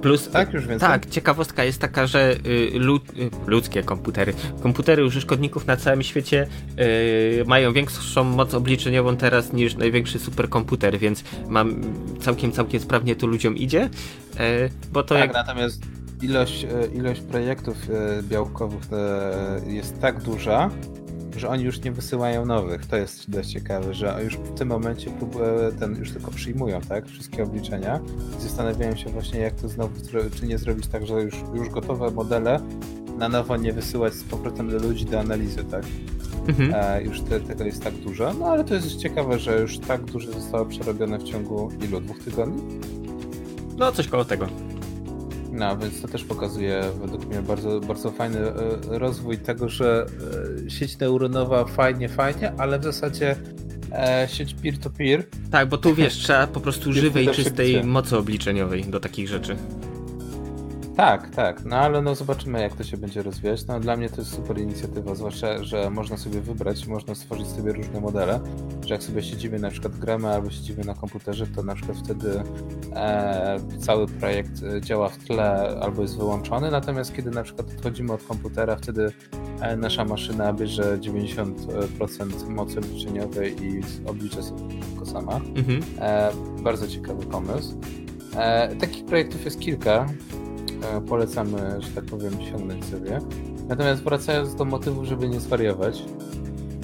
Plus, 0.03 0.29
tak, 0.31 0.53
już 0.53 0.67
więcej. 0.67 0.89
Tak, 0.89 1.07
ciekawostka 1.07 1.65
jest 1.65 1.81
taka, 1.81 2.07
że 2.07 2.37
y, 2.47 2.79
lud, 2.79 3.03
y, 3.11 3.31
ludzkie 3.47 3.83
komputery, 3.83 4.33
komputery 4.63 5.05
użytkowników 5.05 5.67
na 5.67 5.77
całym 5.77 6.03
świecie 6.03 6.47
y, 7.41 7.45
mają 7.47 7.73
większą 7.73 8.25
moc 8.25 8.55
obliczeniową 8.55 9.17
teraz 9.17 9.53
niż 9.53 9.77
największy 9.77 10.19
superkomputer, 10.19 10.99
więc 10.99 11.25
mam 11.49 11.81
całkiem, 12.21 12.53
całkiem 12.53 12.81
sprawnie 12.81 13.17
to 13.17 13.27
ludziom 13.27 13.57
idzie, 13.57 13.85
y, 13.85 14.71
bo 14.93 15.03
to 15.03 15.15
tak, 15.15 15.25
jak... 15.25 15.33
natomiast 15.33 15.83
ilość, 16.23 16.65
y, 16.65 16.97
ilość 16.97 17.21
projektów 17.21 17.77
białkowych 18.23 18.83
jest 19.67 20.01
tak 20.01 20.23
duża, 20.23 20.71
że 21.37 21.49
oni 21.49 21.65
już 21.65 21.83
nie 21.83 21.93
wysyłają 21.93 22.47
nowych. 22.47 22.87
To 22.87 22.97
jest 22.97 23.31
dość 23.31 23.53
ciekawe, 23.53 23.95
że 23.95 24.21
już 24.25 24.37
w 24.37 24.55
tym 24.59 24.69
momencie 24.69 25.11
ten 25.79 25.97
już 25.97 26.11
tylko 26.11 26.31
przyjmują, 26.31 26.81
tak? 26.81 27.07
Wszystkie 27.07 27.43
obliczenia 27.43 28.01
i 28.39 28.43
zastanawiają 28.43 28.97
się 28.97 29.11
właśnie, 29.11 29.41
jak 29.41 29.55
to 29.55 29.69
znowu, 29.69 29.95
czy 30.35 30.47
nie 30.47 30.59
zrobić 30.59 30.87
tak, 30.87 31.07
że 31.07 31.23
już, 31.23 31.35
już 31.55 31.69
gotowe 31.69 32.11
modele 32.11 32.61
na 33.19 33.29
nowo 33.29 33.57
nie 33.57 33.73
wysyłać 33.73 34.15
z 34.15 34.25
powrotem 34.25 34.71
do 34.71 34.79
ludzi 34.79 35.05
do 35.05 35.21
analizy, 35.21 35.65
tak? 35.65 35.85
Mhm. 36.49 36.75
E, 36.75 37.03
już 37.03 37.21
te, 37.21 37.41
tego 37.41 37.65
jest 37.65 37.85
tak 37.85 37.95
dużo, 37.95 38.35
no 38.35 38.47
ale 38.47 38.65
to 38.65 38.75
jest 38.75 38.97
ciekawe, 38.97 39.39
że 39.39 39.61
już 39.61 39.79
tak 39.79 40.05
dużo 40.05 40.33
zostało 40.33 40.67
przerobione 40.67 41.19
w 41.19 41.23
ciągu 41.23 41.73
ilu? 41.83 42.01
Dwóch 42.01 42.19
tygodni? 42.19 42.63
No, 43.79 43.93
coś 43.93 44.09
koło 44.09 44.25
tego. 44.25 44.47
No, 45.53 45.77
więc 45.77 46.03
to 46.03 46.09
też 46.09 46.25
pokazuje 46.25 46.83
według 47.01 47.27
mnie 47.27 47.43
bardzo, 47.43 47.81
bardzo 47.81 48.11
fajny 48.11 48.39
e, 48.39 48.53
rozwój 48.85 49.39
tego, 49.39 49.69
że 49.69 50.07
e, 50.67 50.71
sieć 50.71 50.99
neuronowa 50.99 51.65
fajnie, 51.65 52.09
fajnie, 52.09 52.53
ale 52.59 52.79
w 52.79 52.85
zasadzie 52.85 53.37
e, 53.93 54.29
sieć 54.31 54.55
peer-to-peer. 54.55 55.21
-peer. 55.21 55.51
Tak, 55.51 55.69
bo 55.69 55.79
tu 55.79 55.95
wiesz, 55.95 56.15
trzeba 56.15 56.47
po 56.47 56.61
prostu 56.61 56.93
żywej, 56.93 57.29
czystej 57.29 57.85
mocy 57.85 58.17
obliczeniowej 58.17 58.85
do 58.85 59.01
takich 59.01 59.29
rzeczy. 59.29 59.57
Tak, 61.01 61.31
tak, 61.31 61.65
no 61.65 61.77
ale 61.77 62.03
no 62.03 62.15
zobaczymy 62.15 62.61
jak 62.61 62.75
to 62.75 62.85
się 62.85 62.97
będzie 62.97 63.23
rozwijać. 63.23 63.67
No 63.67 63.81
dla 63.81 63.97
mnie 63.97 64.09
to 64.09 64.17
jest 64.17 64.35
super 64.35 64.59
inicjatywa, 64.59 65.15
zwłaszcza, 65.15 65.65
że 65.65 65.91
można 65.91 66.17
sobie 66.17 66.41
wybrać, 66.41 66.87
można 66.87 67.15
stworzyć 67.15 67.47
sobie 67.47 67.73
różne 67.73 68.01
modele, 68.01 68.41
że 68.87 68.95
jak 68.95 69.03
sobie 69.03 69.23
siedzimy 69.23 69.59
na 69.59 69.71
przykład 69.71 69.97
gramy 69.97 70.29
albo 70.29 70.51
siedzimy 70.51 70.85
na 70.85 70.95
komputerze, 70.95 71.47
to 71.47 71.63
na 71.63 71.75
przykład 71.75 71.99
wtedy 71.99 72.43
e, 72.95 73.61
cały 73.79 74.07
projekt 74.07 74.63
e, 74.63 74.81
działa 74.81 75.09
w 75.09 75.19
tle 75.19 75.79
albo 75.83 76.03
jest 76.03 76.17
wyłączony, 76.17 76.71
natomiast 76.71 77.17
kiedy 77.17 77.31
na 77.31 77.43
przykład 77.43 77.69
odchodzimy 77.77 78.13
od 78.13 78.23
komputera, 78.23 78.77
wtedy 78.77 79.13
e, 79.61 79.77
nasza 79.77 80.05
maszyna 80.05 80.53
bierze 80.53 80.99
90% 80.99 82.49
mocy 82.49 82.79
obliczeniowej 82.79 83.65
i 83.65 83.81
oblicza 84.07 84.43
sobie 84.43 84.81
tylko 84.91 85.07
sama. 85.07 85.37
Mhm. 85.37 85.83
E, 85.99 86.33
bardzo 86.63 86.89
ciekawy 86.89 87.27
pomysł. 87.27 87.81
E, 88.37 88.77
takich 88.77 89.05
projektów 89.05 89.45
jest 89.45 89.61
kilka. 89.61 90.07
E, 90.83 91.01
polecamy, 91.01 91.59
że 91.79 91.89
tak 91.89 92.05
powiem, 92.05 92.33
sięgnąć 92.33 92.85
sobie. 92.85 93.21
Natomiast 93.69 94.03
wracając 94.03 94.55
do 94.55 94.65
motywu, 94.65 95.05
żeby 95.05 95.29
nie 95.29 95.41
zwariować, 95.41 96.03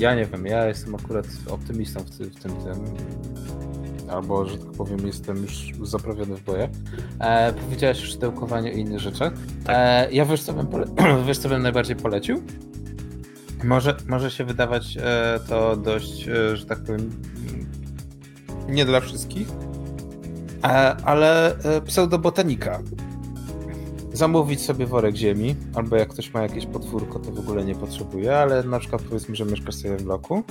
ja 0.01 0.14
nie 0.14 0.26
wiem, 0.26 0.47
ja 0.47 0.66
jestem 0.66 0.94
akurat 0.94 1.26
optymistą 1.51 2.01
w, 2.01 2.18
tym, 2.18 2.30
w 2.30 2.34
tym, 2.34 2.53
tym 2.53 2.84
albo, 4.11 4.47
że 4.47 4.59
tak 4.59 4.72
powiem, 4.72 5.07
jestem 5.07 5.36
już 5.36 5.72
zaprawiony 5.82 6.36
w 6.36 6.44
boje. 6.44 6.68
E, 7.18 7.53
powiedziałeś 7.53 8.01
już 8.01 8.11
szydełkowanie 8.11 8.72
i 8.72 8.80
inne 8.80 8.99
rzeczy. 8.99 9.18
Tak. 9.18 9.34
E, 9.68 10.12
ja 10.12 10.24
wiesz 10.24 10.42
co, 10.42 10.53
bym 10.53 10.66
pole... 10.66 10.86
wiesz, 11.26 11.38
co 11.38 11.49
bym 11.49 11.62
najbardziej 11.62 11.97
polecił? 11.97 12.42
Może, 13.64 13.97
może 14.09 14.30
się 14.30 14.44
wydawać 14.44 14.99
e, 15.01 15.40
to 15.49 15.76
dość, 15.76 16.28
e, 16.28 16.57
że 16.57 16.66
tak 16.66 16.78
powiem, 16.78 17.11
nie 18.68 18.84
dla 18.84 19.01
wszystkich, 19.01 19.49
e, 20.64 20.68
ale 21.05 21.57
pseudobotanika 21.86 22.80
zamówić 24.17 24.61
sobie 24.61 24.87
worek 24.87 25.17
ziemi, 25.17 25.57
albo 25.75 25.97
jak 25.97 26.09
ktoś 26.09 26.35
ma 26.35 26.43
jakieś 26.43 26.67
podwórko, 26.67 27.19
to 27.19 27.33
w 27.33 27.39
ogóle 27.39 27.64
nie 27.64 27.75
potrzebuje, 27.75 28.39
ale 28.39 28.62
na 28.62 28.79
przykład 28.79 29.03
powiedzmy, 29.03 29.37
że 29.37 29.45
mieszkasz 29.45 29.75
sobie 29.75 29.97
w 29.97 30.03
bloku, 30.03 30.43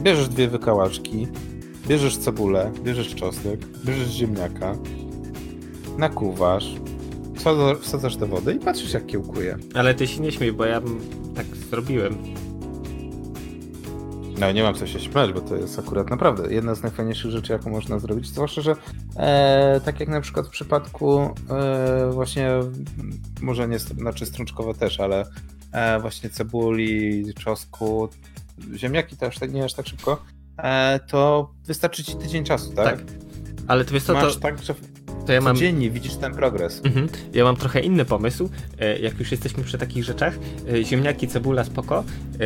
bierzesz 0.00 0.28
dwie 0.28 0.48
wykałaczki, 0.48 1.28
bierzesz 1.88 2.16
cebulę, 2.16 2.72
bierzesz 2.82 3.14
czosnek, 3.14 3.66
bierzesz 3.84 4.10
ziemniaka, 4.10 4.76
nakuwasz, 5.98 6.74
wsadzasz 7.80 8.16
do 8.16 8.26
wody 8.26 8.54
i 8.54 8.58
patrzysz 8.58 8.92
jak 8.92 9.06
kiełkuje. 9.06 9.56
Ale 9.74 9.94
ty 9.94 10.06
się 10.06 10.20
nie 10.20 10.32
śmiej, 10.32 10.52
bo 10.52 10.64
ja 10.64 10.80
tak 11.34 11.46
zrobiłem. 11.70 12.18
No 14.46 14.52
nie 14.52 14.62
mam 14.62 14.74
co 14.74 14.86
się 14.86 15.00
śmiać, 15.00 15.32
bo 15.32 15.40
to 15.40 15.56
jest 15.56 15.78
akurat 15.78 16.10
naprawdę 16.10 16.54
jedna 16.54 16.74
z 16.74 16.82
najfajniejszych 16.82 17.30
rzeczy, 17.30 17.52
jaką 17.52 17.70
można 17.70 17.98
zrobić. 17.98 18.28
Zwłaszcza, 18.28 18.60
że 18.60 18.76
e, 19.16 19.80
tak 19.84 20.00
jak 20.00 20.08
na 20.08 20.20
przykład 20.20 20.46
w 20.46 20.50
przypadku 20.50 21.20
e, 21.50 22.10
właśnie, 22.12 22.50
może 23.40 23.68
nie, 23.68 23.78
znaczy 23.78 24.26
strączkowe 24.26 24.74
też, 24.74 25.00
ale 25.00 25.26
e, 25.72 26.00
właśnie 26.00 26.30
cebuli, 26.30 27.24
czosku, 27.34 28.08
ziemniaki 28.74 29.16
też 29.16 29.40
nie 29.40 29.64
aż 29.64 29.74
tak 29.74 29.86
szybko, 29.86 30.22
e, 30.56 31.00
to 31.08 31.50
wystarczy 31.66 32.04
ci 32.04 32.16
tydzień 32.16 32.44
czasu, 32.44 32.72
tak? 32.72 32.96
Tak. 32.96 33.06
Ale 33.66 33.84
to 33.84 34.12
Masz 34.14 34.34
to... 34.34 34.40
tak, 34.40 34.62
że 34.62 34.74
To 35.26 35.32
ja 35.32 35.40
mam... 35.40 35.56
Codziennie 35.56 35.90
widzisz 35.90 36.16
ten 36.16 36.34
progres. 36.34 36.82
Mhm. 36.84 37.08
Ja 37.32 37.44
mam 37.44 37.56
trochę 37.56 37.80
inny 37.80 38.04
pomysł. 38.04 38.50
E, 38.78 38.98
jak 38.98 39.18
już 39.18 39.30
jesteśmy 39.30 39.64
przy 39.64 39.78
takich 39.78 40.04
rzeczach, 40.04 40.38
e, 40.68 40.84
ziemniaki, 40.84 41.28
cebula, 41.28 41.64
spoko, 41.64 42.04
e, 42.40 42.44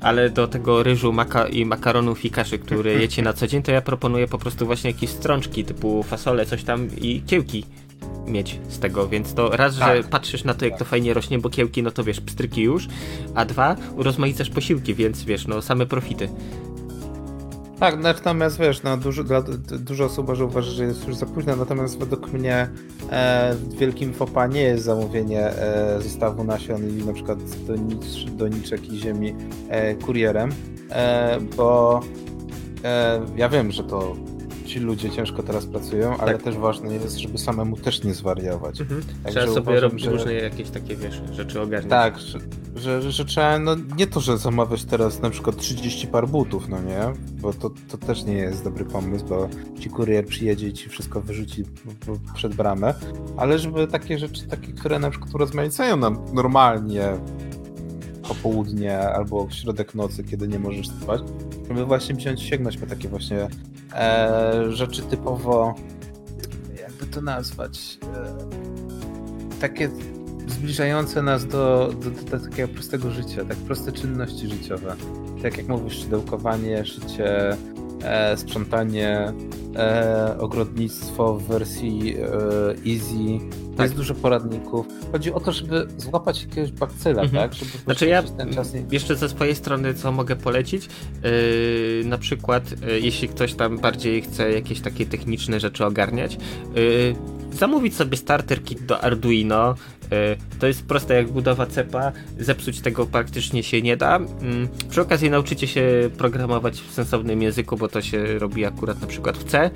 ale 0.00 0.30
do 0.30 0.48
tego 0.48 0.82
ryżu 0.82 1.12
maka 1.12 1.48
i 1.48 1.64
makaronów 1.64 2.24
i 2.24 2.30
kaszy, 2.30 2.58
które 2.58 2.92
jecie 3.02 3.22
na 3.22 3.32
co 3.32 3.46
dzień, 3.46 3.62
to 3.62 3.72
ja 3.72 3.80
proponuję 3.80 4.28
po 4.28 4.38
prostu 4.38 4.66
właśnie 4.66 4.90
jakieś 4.90 5.10
strączki 5.10 5.64
typu 5.64 6.02
fasole, 6.02 6.46
coś 6.46 6.64
tam 6.64 6.88
i 7.00 7.22
kiełki 7.26 7.64
mieć 8.26 8.60
z 8.68 8.78
tego, 8.78 9.08
więc 9.08 9.34
to 9.34 9.56
raz, 9.56 9.78
tak. 9.78 9.96
że 9.96 10.08
patrzysz 10.08 10.44
na 10.44 10.54
to, 10.54 10.64
jak 10.64 10.78
to 10.78 10.84
fajnie 10.84 11.14
rośnie, 11.14 11.38
bo 11.38 11.50
kiełki, 11.50 11.82
no 11.82 11.90
to 11.90 12.04
wiesz, 12.04 12.20
pstryki 12.20 12.62
już, 12.62 12.88
a 13.34 13.44
dwa, 13.44 13.76
urozmaicasz 13.96 14.50
posiłki, 14.50 14.94
więc 14.94 15.24
wiesz, 15.24 15.46
no 15.46 15.62
same 15.62 15.86
profity. 15.86 16.28
Tak, 17.80 17.98
natomiast 17.98 18.58
wiesz, 18.58 18.82
no, 18.82 18.96
dużo, 18.96 19.24
dla, 19.24 19.42
dużo 19.78 20.04
osób 20.04 20.28
może 20.28 20.44
uważać, 20.44 20.74
że 20.74 20.84
jest 20.84 21.06
już 21.06 21.16
za 21.16 21.26
późno, 21.26 21.56
natomiast 21.56 21.98
według 21.98 22.32
mnie 22.32 22.68
e, 23.10 23.56
wielkim 23.78 24.14
fopa 24.14 24.46
nie 24.46 24.60
jest 24.60 24.84
zamówienie 24.84 25.46
e, 25.46 26.02
zestawu 26.02 26.44
nasion 26.44 26.88
i 26.88 27.04
na 27.06 27.12
przykład 27.12 27.38
donicz, 27.66 28.24
doniczek 28.30 28.92
i 28.92 28.96
ziemi 28.96 29.34
e, 29.68 29.94
kurierem, 29.94 30.50
e, 30.90 31.38
bo 31.56 32.00
e, 32.84 33.20
ja 33.36 33.48
wiem, 33.48 33.72
że 33.72 33.84
to 33.84 34.16
ci 34.68 34.80
ludzie 34.80 35.10
ciężko 35.10 35.42
teraz 35.42 35.66
pracują, 35.66 36.16
ale 36.16 36.32
tak. 36.32 36.42
też 36.42 36.56
ważne 36.56 36.94
jest, 36.94 37.18
żeby 37.18 37.38
samemu 37.38 37.76
też 37.76 38.04
nie 38.04 38.14
zwariować. 38.14 38.80
Mhm. 38.80 39.02
Trzeba 39.26 39.46
sobie 39.46 39.60
uważam, 39.60 39.82
robić 39.82 40.04
że... 40.04 40.10
różne 40.10 40.32
jakieś 40.32 40.70
takie, 40.70 40.96
wiesz, 40.96 41.22
rzeczy 41.32 41.60
ogarniać. 41.60 41.90
Tak, 41.90 42.18
że, 42.18 43.02
że, 43.02 43.12
że, 43.12 43.24
trzeba, 43.24 43.58
no 43.58 43.76
nie 43.96 44.06
to, 44.06 44.20
że 44.20 44.38
zamawiać 44.38 44.84
teraz 44.84 45.20
na 45.22 45.30
przykład 45.30 45.56
30 45.56 46.06
par 46.06 46.28
butów, 46.28 46.68
no 46.68 46.80
nie? 46.80 47.00
Bo 47.40 47.52
to, 47.52 47.70
to 47.88 47.98
też 47.98 48.24
nie 48.24 48.34
jest 48.34 48.64
dobry 48.64 48.84
pomysł, 48.84 49.24
bo 49.24 49.48
ci 49.80 49.90
kurier 49.90 50.26
przyjedzie 50.26 50.68
i 50.68 50.72
ci 50.72 50.88
wszystko 50.88 51.20
wyrzuci 51.20 51.64
przed 52.34 52.54
bramę, 52.54 52.94
ale 53.36 53.58
żeby 53.58 53.86
takie 53.86 54.18
rzeczy, 54.18 54.48
takie, 54.48 54.72
które 54.72 54.98
na 54.98 55.10
przykład 55.10 55.34
urozmaicają 55.34 55.96
nam 55.96 56.18
normalnie 56.32 57.12
popołudnie 58.28 58.98
albo 58.98 59.50
środek 59.50 59.94
nocy, 59.94 60.24
kiedy 60.24 60.48
nie 60.48 60.58
możesz 60.58 60.88
spać, 60.88 61.22
żeby 61.68 61.84
właśnie 61.84 62.14
wziąć, 62.14 62.42
sięgnąć 62.42 62.76
po 62.76 62.86
takie 62.86 63.08
właśnie 63.08 63.48
e, 63.94 64.64
rzeczy 64.68 65.02
typowo, 65.02 65.74
jakby 66.80 67.06
to 67.06 67.20
nazwać, 67.20 67.98
e, 68.02 69.60
takie 69.60 69.90
zbliżające 70.46 71.22
nas 71.22 71.46
do, 71.46 71.94
do, 72.00 72.10
do, 72.10 72.38
do, 72.38 72.40
takiego 72.50 72.68
prostego 72.68 73.10
życia, 73.10 73.44
tak 73.44 73.56
proste 73.56 73.92
czynności 73.92 74.48
życiowe. 74.48 74.96
Tak 75.42 75.56
jak 75.56 75.68
mówisz, 75.68 75.98
szydełkowanie, 75.98 76.84
szycie, 76.84 77.56
e, 78.02 78.36
sprzątanie, 78.36 79.32
e, 79.76 80.36
ogrodnictwo 80.38 81.34
w 81.34 81.42
wersji 81.42 82.16
e, 82.16 82.24
easy. 82.90 83.38
Tak. 83.76 83.84
Jest 83.84 83.96
dużo 83.96 84.14
poradników. 84.14 84.86
Chodzi 85.12 85.32
o 85.32 85.40
to, 85.40 85.52
żeby 85.52 85.86
złapać 85.96 86.42
jakiegoś 86.42 86.72
bakcyla, 86.72 87.22
mhm. 87.22 87.42
tak? 87.42 87.58
Żeby 87.58 87.70
znaczy 87.84 88.06
ja 88.06 88.22
nie... 88.22 88.84
jeszcze 88.90 89.16
ze 89.16 89.28
swojej 89.28 89.54
strony 89.54 89.94
co 89.94 90.12
mogę 90.12 90.36
polecić? 90.36 90.88
Yy, 91.22 92.04
na 92.04 92.18
przykład, 92.18 92.70
yy, 92.82 93.00
jeśli 93.00 93.28
ktoś 93.28 93.54
tam 93.54 93.78
bardziej 93.78 94.22
chce 94.22 94.52
jakieś 94.52 94.80
takie 94.80 95.06
techniczne 95.06 95.60
rzeczy 95.60 95.84
ogarniać, 95.84 96.38
yy, 96.74 97.16
zamówić 97.52 97.96
sobie 97.96 98.16
starter 98.16 98.64
kit 98.64 98.86
do 98.86 99.00
Arduino. 99.00 99.74
E, 100.12 100.36
to 100.58 100.66
jest 100.66 100.86
proste 100.86 101.14
jak 101.14 101.28
budowa 101.28 101.66
cepa, 101.66 102.12
zepsuć 102.38 102.80
tego 102.80 103.06
praktycznie 103.06 103.62
się 103.62 103.82
nie 103.82 103.96
da. 103.96 104.16
Mm, 104.16 104.68
przy 104.90 105.00
okazji 105.00 105.30
nauczycie 105.30 105.66
się 105.66 106.10
programować 106.18 106.80
w 106.80 106.92
sensownym 106.92 107.42
języku, 107.42 107.76
bo 107.76 107.88
to 107.88 108.02
się 108.02 108.38
robi 108.38 108.64
akurat 108.64 109.00
na 109.00 109.06
przykład 109.06 109.38
w 109.38 109.44
C. 109.44 109.70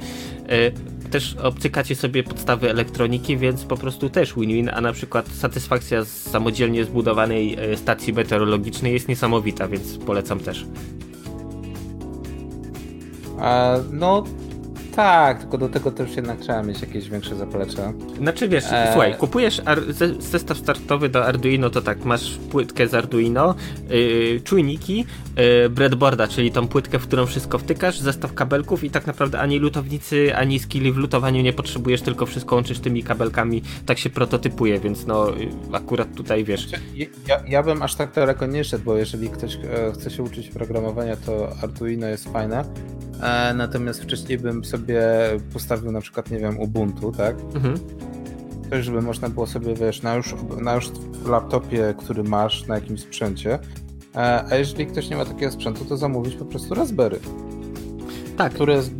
E, 0.49 0.71
też 1.11 1.37
obcykacie 1.43 1.95
sobie 1.95 2.23
podstawy 2.23 2.71
elektroniki, 2.71 3.37
więc 3.37 3.65
po 3.65 3.77
prostu 3.77 4.11
też 4.11 4.35
win-win, 4.35 4.71
a 4.75 4.81
na 4.81 4.93
przykład 4.93 5.29
satysfakcja 5.29 6.05
z 6.05 6.09
samodzielnie 6.09 6.85
zbudowanej 6.85 7.57
e, 7.59 7.77
stacji 7.77 8.13
meteorologicznej 8.13 8.93
jest 8.93 9.09
niesamowita, 9.09 9.69
więc 9.69 9.99
polecam 9.99 10.41
też. 10.41 10.67
No, 13.93 14.25
tak, 14.97 15.39
tylko 15.39 15.59
do 15.59 15.69
tego 15.69 15.91
też 15.91 16.17
jednak 16.17 16.39
trzeba 16.39 16.63
mieć 16.63 16.81
jakieś 16.81 17.11
większe 17.11 17.37
zaplecze. 17.37 17.93
Znaczy 18.19 18.49
wiesz, 18.49 18.65
e... 18.71 18.89
słuchaj, 18.93 19.15
kupujesz 19.17 19.63
zestaw 20.19 20.59
startowy 20.59 21.09
do 21.09 21.27
Arduino, 21.27 21.71
to 21.71 21.83
tak, 21.83 22.05
masz 22.05 22.39
płytkę 22.51 22.89
z 22.89 22.95
Arduino, 22.95 23.55
yy, 23.89 24.41
czujniki, 24.45 25.05
yy, 25.37 25.71
breadboarda, 25.71 26.29
czyli 26.29 26.53
tą 26.53 26.69
płytkę, 26.69 26.99
w 26.99 27.07
którą 27.07 27.27
wszystko 27.27 27.59
wtykasz, 27.59 27.99
zestaw 27.99 28.35
kabelków 28.35 28.85
i 28.85 28.91
tak 28.91 29.07
naprawdę 29.07 29.41
ani 29.41 29.59
lutownicy, 29.59 30.37
ani 30.37 30.59
skilli 30.59 30.93
w 30.93 30.97
lutowaniu 30.97 31.43
nie 31.43 31.53
potrzebujesz, 31.53 32.03
tylko 32.03 32.27
wszystko 32.27 32.55
łączysz 32.55 32.79
tymi 32.79 33.03
kabelkami, 33.03 33.63
tak 33.87 33.99
się 33.99 34.11
prototypuje, 34.11 34.81
więc 34.81 35.07
no 35.07 35.37
y, 35.37 35.49
akurat 35.73 36.15
tutaj 36.15 36.45
wiesz. 36.45 36.69
Znaczy, 36.69 36.85
ja, 37.29 37.43
ja 37.49 37.63
bym 37.63 37.83
aż 37.83 37.95
tak 37.95 38.13
daleko 38.13 38.47
nie 38.47 38.65
szedł, 38.65 38.85
bo 38.85 38.97
jeżeli 38.97 39.29
ktoś 39.29 39.55
e, 39.55 39.93
chce 39.95 40.11
się 40.11 40.23
uczyć 40.23 40.49
programowania, 40.49 41.17
to 41.17 41.49
Arduino 41.63 42.07
jest 42.07 42.33
fajne, 42.33 42.65
e, 43.23 43.55
natomiast 43.55 44.03
wcześniej 44.03 44.39
bym 44.39 44.65
sobie 44.65 44.82
sobie 44.83 45.03
postawił 45.53 45.93
na 45.93 46.01
przykład, 46.01 46.31
nie 46.31 46.39
wiem, 46.39 46.61
Ubuntu, 46.61 47.13
tak? 47.13 47.37
Mhm. 47.55 47.75
Żeby 48.81 49.03
można 49.03 49.29
było 49.29 49.47
sobie, 49.47 49.75
wiesz, 49.75 50.03
na 50.03 50.15
już, 50.15 50.35
na 50.61 50.75
już 50.75 50.91
laptopie, 51.27 51.95
który 51.99 52.23
masz 52.23 52.67
na 52.67 52.75
jakimś 52.75 53.01
sprzęcie, 53.01 53.59
e, 54.17 54.45
a 54.51 54.57
jeżeli 54.57 54.87
ktoś 54.87 55.11
nie 55.11 55.17
ma 55.17 55.25
takiego 55.25 55.53
sprzętu, 55.53 55.85
to 55.85 55.97
zamówić 55.97 56.35
po 56.35 56.45
prostu 56.45 56.75
Raspberry. 56.75 57.19
Tak. 58.37 58.55
Które 58.55 58.75
jest 58.75 58.95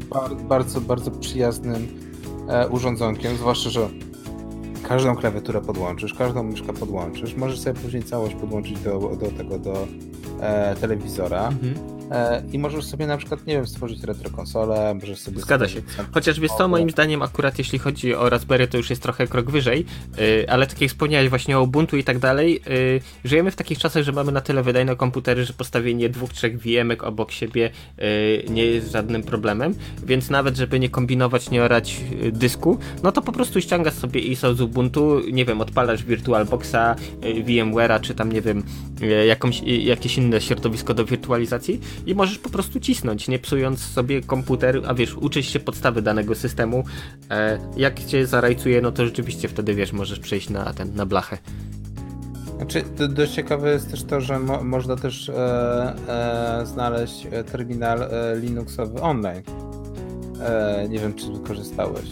bardzo, 0.49 0.81
bardzo 0.81 1.11
przyjaznym 1.11 1.89
e, 2.49 2.69
urządzonkiem, 2.69 3.37
zwłaszcza, 3.37 3.71
że 3.71 3.89
każdą 4.89 5.17
klawiaturę 5.17 5.61
podłączysz, 5.61 6.15
każdą 6.15 6.43
myszkę 6.43 6.73
podłączysz, 6.73 7.37
możesz 7.37 7.61
sobie 7.61 7.81
później 7.81 8.03
całość 8.03 8.35
podłączyć 8.35 8.81
do, 8.81 8.99
do 8.99 9.31
tego, 9.31 9.59
do 9.59 9.87
e, 10.41 10.77
telewizora. 10.77 11.49
Mhm 11.49 12.02
i 12.53 12.59
możesz 12.59 12.85
sobie 12.85 13.07
na 13.07 13.17
przykład, 13.17 13.47
nie 13.47 13.55
wiem, 13.55 13.67
stworzyć 13.67 14.03
retrokonsolę, 14.05 14.95
możesz 14.95 15.19
sobie... 15.19 15.41
Zgadza 15.41 15.69
się. 15.69 15.83
Chociaż 16.13 16.41
wiesz 16.41 16.51
co, 16.59 16.69
moim 16.69 16.91
zdaniem 16.91 17.23
akurat 17.23 17.59
jeśli 17.59 17.79
chodzi 17.79 18.15
o 18.15 18.31
Raspberry, 18.31 18.69
to 18.69 18.77
już 18.77 18.91
jest 18.91 19.03
trochę 19.03 19.27
krok 19.27 19.51
wyżej, 19.51 19.85
e, 20.45 20.51
ale 20.51 20.67
tak 20.67 20.81
jak 20.81 20.91
wspomniałeś 20.91 21.29
właśnie 21.29 21.59
o 21.59 21.63
Ubuntu 21.63 21.97
i 21.97 22.05
tak 22.05 22.19
dalej, 22.19 22.57
e, 22.57 23.29
żyjemy 23.29 23.51
w 23.51 23.57
takich 23.57 23.79
czasach, 23.79 24.03
że 24.03 24.13
mamy 24.13 24.33
na 24.33 24.41
tyle 24.41 24.63
wydajne 24.63 24.97
komputery, 24.97 25.45
że 25.45 25.53
postawienie 25.53 26.09
dwóch, 26.09 26.33
trzech 26.33 26.59
VMek 26.59 27.03
obok 27.03 27.33
siebie 27.33 27.71
nie 28.51 28.67
jest 28.67 28.93
żadnym 28.93 29.23
problemem, 29.23 29.75
więc 30.05 30.31
nawet 30.31 30.57
żeby 30.57 30.81
nie 30.81 30.89
kombinować, 30.89 31.51
nie 31.51 31.63
orać 31.63 32.01
dysku, 32.33 32.79
no 33.03 33.13
to 33.13 33.23
po 33.23 33.33
prostu 33.33 33.61
ściągasz 33.61 33.95
sobie 33.95 34.21
ISO 34.21 34.55
z 34.55 34.61
Ubuntu, 34.61 35.21
nie 35.33 35.45
wiem, 35.45 35.61
odpalasz 35.61 36.05
VirtualBoxa, 36.05 36.97
VMware'a, 37.21 38.01
czy 38.01 38.15
tam, 38.15 38.33
nie 38.33 38.41
wiem, 38.41 38.63
jakąś, 39.27 39.63
jakieś 39.63 40.19
inne 40.19 40.41
środowisko 40.41 40.95
do 40.95 41.05
wirtualizacji 41.05 41.81
i 42.07 42.15
możesz 42.15 42.39
po 42.39 42.51
prostu 42.51 42.81
cisnąć, 42.81 43.29
nie 43.29 43.39
psując 43.39 43.81
sobie 43.81 44.21
komputer, 44.21 44.83
a 44.87 44.95
wiesz, 44.95 45.15
uczyć 45.15 45.47
się 45.47 45.61
podstawy 45.61 46.03
danego 46.03 46.35
systemu. 46.35 46.85
E, 47.31 47.59
jak 47.77 48.05
cię 48.05 48.27
zarajcuje, 48.27 48.81
no 48.81 48.93
to 48.93 49.05
rzeczywiście 49.05 49.49
wtedy 49.49 49.75
wiesz, 49.75 49.93
możesz 49.93 50.19
przejść 50.19 50.51
na 50.51 50.73
ten, 50.73 50.95
na 50.95 51.07
blachę. 51.07 51.39
Znaczy, 52.63 52.85
dość 53.09 53.33
ciekawe 53.33 53.73
jest 53.73 53.91
też 53.91 54.05
to, 54.05 54.21
że 54.21 54.39
mo 54.39 54.65
można 54.65 54.97
też 54.97 55.29
e, 55.29 55.35
e, 56.63 56.67
znaleźć 56.67 57.27
e, 57.31 57.45
terminal 57.45 58.03
e, 58.03 58.37
Linuxowy 58.37 59.01
online. 59.01 59.43
E, 60.41 60.87
nie 60.89 60.99
wiem, 60.99 61.15
czy 61.15 61.27
korzystałeś. 61.47 62.05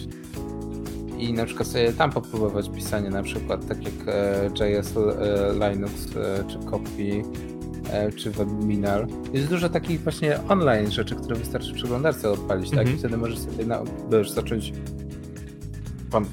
I 1.17 1.33
na 1.33 1.45
przykład 1.45 1.67
sobie 1.67 1.93
tam 1.93 2.11
popróbować 2.11 2.69
pisanie, 2.69 3.09
na 3.09 3.23
przykład 3.23 3.67
tak 3.67 3.77
jak 3.83 3.93
JS 4.59 4.93
Linux 5.59 6.07
czy 6.47 6.59
Copy 6.69 7.23
czy 8.15 8.31
Webminal. 8.31 9.07
Jest 9.33 9.49
dużo 9.49 9.69
takich 9.69 10.01
właśnie 10.01 10.39
online 10.49 10.91
rzeczy, 10.91 11.15
które 11.15 11.35
wystarczy 11.35 11.71
w 11.71 11.75
przeglądarce 11.75 12.31
odpalić, 12.31 12.69
tak? 12.69 12.79
Mhm. 12.79 12.95
I 12.95 12.99
wtedy 12.99 13.17
możesz 13.17 13.39
sobie 13.39 13.65
na, 13.65 13.83
możesz 14.11 14.29
zacząć 14.29 14.73
pan 16.11 16.25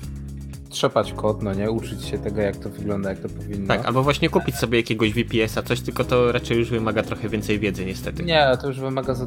trzepać 0.78 1.12
kod, 1.12 1.42
no 1.42 1.54
nie, 1.54 1.70
uczyć 1.70 2.04
się 2.04 2.18
tego, 2.18 2.40
jak 2.40 2.56
to 2.56 2.70
wygląda, 2.70 3.10
jak 3.10 3.18
to 3.18 3.28
powinno. 3.28 3.68
Tak, 3.68 3.86
albo 3.86 4.02
właśnie 4.02 4.28
kupić 4.30 4.54
sobie 4.54 4.78
jakiegoś 4.78 5.12
VPS-a, 5.12 5.62
coś, 5.62 5.80
tylko 5.80 6.04
to 6.04 6.32
raczej 6.32 6.58
już 6.58 6.70
wymaga 6.70 7.02
trochę 7.02 7.28
więcej 7.28 7.58
wiedzy, 7.58 7.84
niestety. 7.84 8.24
Nie, 8.24 8.48
to 8.60 8.68
już 8.68 8.80
wymaga 8.80 9.14
za, 9.14 9.26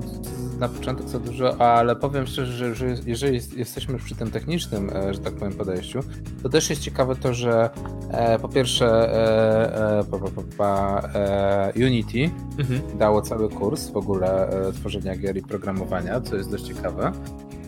na 0.60 0.70
początek 0.70 1.10
za 1.10 1.20
dużo, 1.20 1.62
ale 1.62 1.96
powiem 1.96 2.28
szczerze, 2.28 2.52
że, 2.52 2.76
że 2.76 2.86
jeżeli 3.06 3.40
jesteśmy 3.56 3.98
przy 3.98 4.16
tym 4.16 4.32
technicznym, 4.32 4.90
e, 4.90 5.14
że 5.14 5.20
tak 5.20 5.34
powiem, 5.34 5.54
podejściu, 5.54 6.00
to 6.44 6.50
też 6.50 6.70
jest 6.70 6.82
ciekawe 6.82 7.16
to, 7.16 7.34
że 7.34 7.70
e, 8.12 8.40
po 8.40 8.50
pierwsze 8.50 8.88
e, 11.16 11.74
Unity 11.76 12.30
mhm. 12.60 12.98
dało 12.98 13.22
cały 13.22 13.50
kurs 13.50 13.90
w 13.90 13.98
ogóle 13.98 14.50
tworzenia 14.74 15.16
gier 15.16 15.38
i 15.38 15.42
programowania, 15.42 16.22
co 16.22 16.36
jest 16.36 16.52
dość 16.52 16.64
ciekawe. 16.64 17.12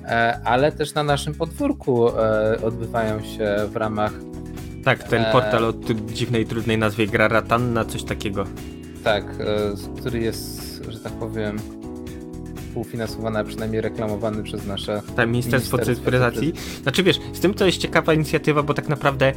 E, 0.06 0.40
ale 0.44 0.72
też 0.72 0.94
na 0.94 1.04
naszym 1.04 1.34
podwórku 1.34 2.10
e, 2.10 2.62
odbywają 2.64 3.22
się 3.22 3.56
w 3.70 3.76
ramach. 3.76 4.14
Tak, 4.84 5.04
ten 5.04 5.24
e, 5.24 5.32
portal 5.32 5.66
o 5.66 5.74
dziwnej, 6.06 6.46
trudnej 6.46 6.78
nazwie 6.78 7.08
Graratanna, 7.08 7.86
coś 7.86 8.04
takiego. 8.04 8.46
Tak, 9.04 9.26
który 10.00 10.20
jest, 10.20 10.82
że 10.90 11.00
tak 11.00 11.14
powiem, 11.14 11.60
współfinansowany, 12.74 13.40
a 13.40 13.44
przynajmniej 13.44 13.82
reklamowany 13.82 14.44
przez 14.44 14.66
nasze 14.66 15.02
tak, 15.16 15.30
Ministerstwo, 15.30 15.78
Ministerstwo 15.78 16.06
Cyfryzacji. 16.06 16.54
Znaczy 16.84 17.04
wiesz, 17.04 17.20
z 17.34 17.40
tym 17.40 17.54
to 17.54 17.66
jest 17.66 17.78
ciekawa 17.78 18.14
inicjatywa, 18.14 18.64
bo 18.64 18.74
tak 18.74 18.90
naprawdę 18.90 19.34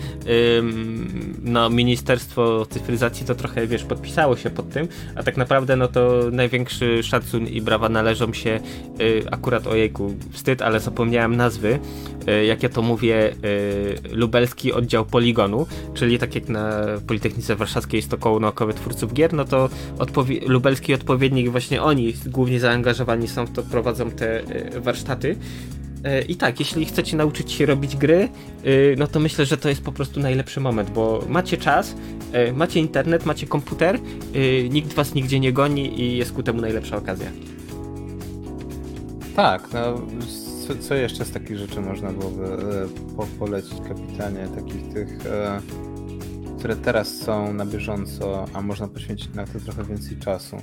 ym, 0.59 1.37
no, 1.45 1.71
Ministerstwo 1.71 2.67
Cyfryzacji 2.71 3.27
to 3.27 3.35
trochę, 3.35 3.67
wiesz, 3.67 3.85
podpisało 3.85 4.37
się 4.37 4.51
pod 4.51 4.71
tym, 4.71 4.89
a 5.15 5.23
tak 5.23 5.37
naprawdę 5.37 5.77
no 5.77 5.89
to 5.89 6.23
największy 6.33 7.03
szacun 7.03 7.47
i 7.47 7.61
brawa 7.61 7.89
należą 7.89 8.33
się 8.33 8.61
y, 9.01 9.23
akurat 9.31 9.67
ojejku, 9.67 10.15
wstyd, 10.33 10.63
ale 10.63 10.81
zapomniałem 10.81 11.37
nazwy, 11.37 11.79
y, 12.29 12.45
jak 12.45 12.63
ja 12.63 12.69
to 12.69 12.83
mówię, 12.83 13.33
y, 13.45 13.95
lubelski 14.13 14.73
oddział 14.73 15.05
Poligonu, 15.05 15.67
czyli 15.95 16.19
tak 16.19 16.35
jak 16.35 16.49
na 16.49 16.71
Politechnice 17.07 17.57
Warszawskiej 17.57 17.99
jest 17.99 18.11
to 18.11 18.19
koło 18.19 18.41
naukowe 18.41 18.75
twórców 18.75 19.13
gier, 19.13 19.33
no 19.33 19.45
to 19.45 19.69
odpowie 19.99 20.41
lubelski 20.47 20.95
odpowiednik, 20.95 21.51
właśnie 21.51 21.83
oni 21.83 22.15
głównie 22.27 22.61
zaangażowani 22.61 23.26
są 23.29 23.47
w 23.47 23.51
to, 23.51 23.63
prowadzą 23.63 24.11
te 24.11 24.41
y, 24.77 24.81
warsztaty. 24.81 25.29
Y, 25.29 26.23
I 26.29 26.37
tak, 26.37 26.61
jeśli 26.61 26.85
chcecie 26.85 27.17
nauczyć 27.17 27.53
się 27.53 27.67
robić 27.67 27.97
gry, 27.97 28.29
y, 28.67 28.95
no 28.99 29.07
to 29.07 29.21
myślę, 29.21 29.47
że 29.47 29.57
to 29.57 29.69
jest 29.69 29.81
po 29.81 29.93
prostu 29.93 30.21
najlepszy 30.21 30.61
moment, 30.61 30.91
bo 30.91 31.25
macie 31.29 31.57
czas, 31.57 31.95
macie 32.55 32.81
internet, 32.81 33.27
macie 33.27 33.47
komputer, 33.47 33.99
nikt 34.71 34.93
was 34.93 35.15
nigdzie 35.15 35.41
nie 35.41 35.53
goni 35.53 36.01
i 36.01 36.17
jest 36.17 36.33
ku 36.33 36.43
temu 36.43 36.61
najlepsza 36.61 36.97
okazja. 36.97 37.31
Tak, 39.37 39.69
no 39.73 40.07
co, 40.81 40.95
jeszcze 40.95 41.25
z 41.25 41.31
takich 41.31 41.59
rzeczy 41.59 41.81
można 41.81 42.13
byłoby 42.13 42.47
po, 43.17 43.27
polecić 43.39 43.75
kapitanie, 43.89 44.49
takich 44.57 44.95
tych 44.95 45.19
które 46.67 46.77
teraz 46.77 47.17
są 47.17 47.53
na 47.53 47.67
bieżąco, 47.67 48.45
a 48.53 48.63
można 48.63 48.89
poświęcić 48.89 49.35
na 49.35 49.47
to 49.47 49.61
trochę 49.61 49.85
więcej 49.85 50.17
czasu. 50.17 50.57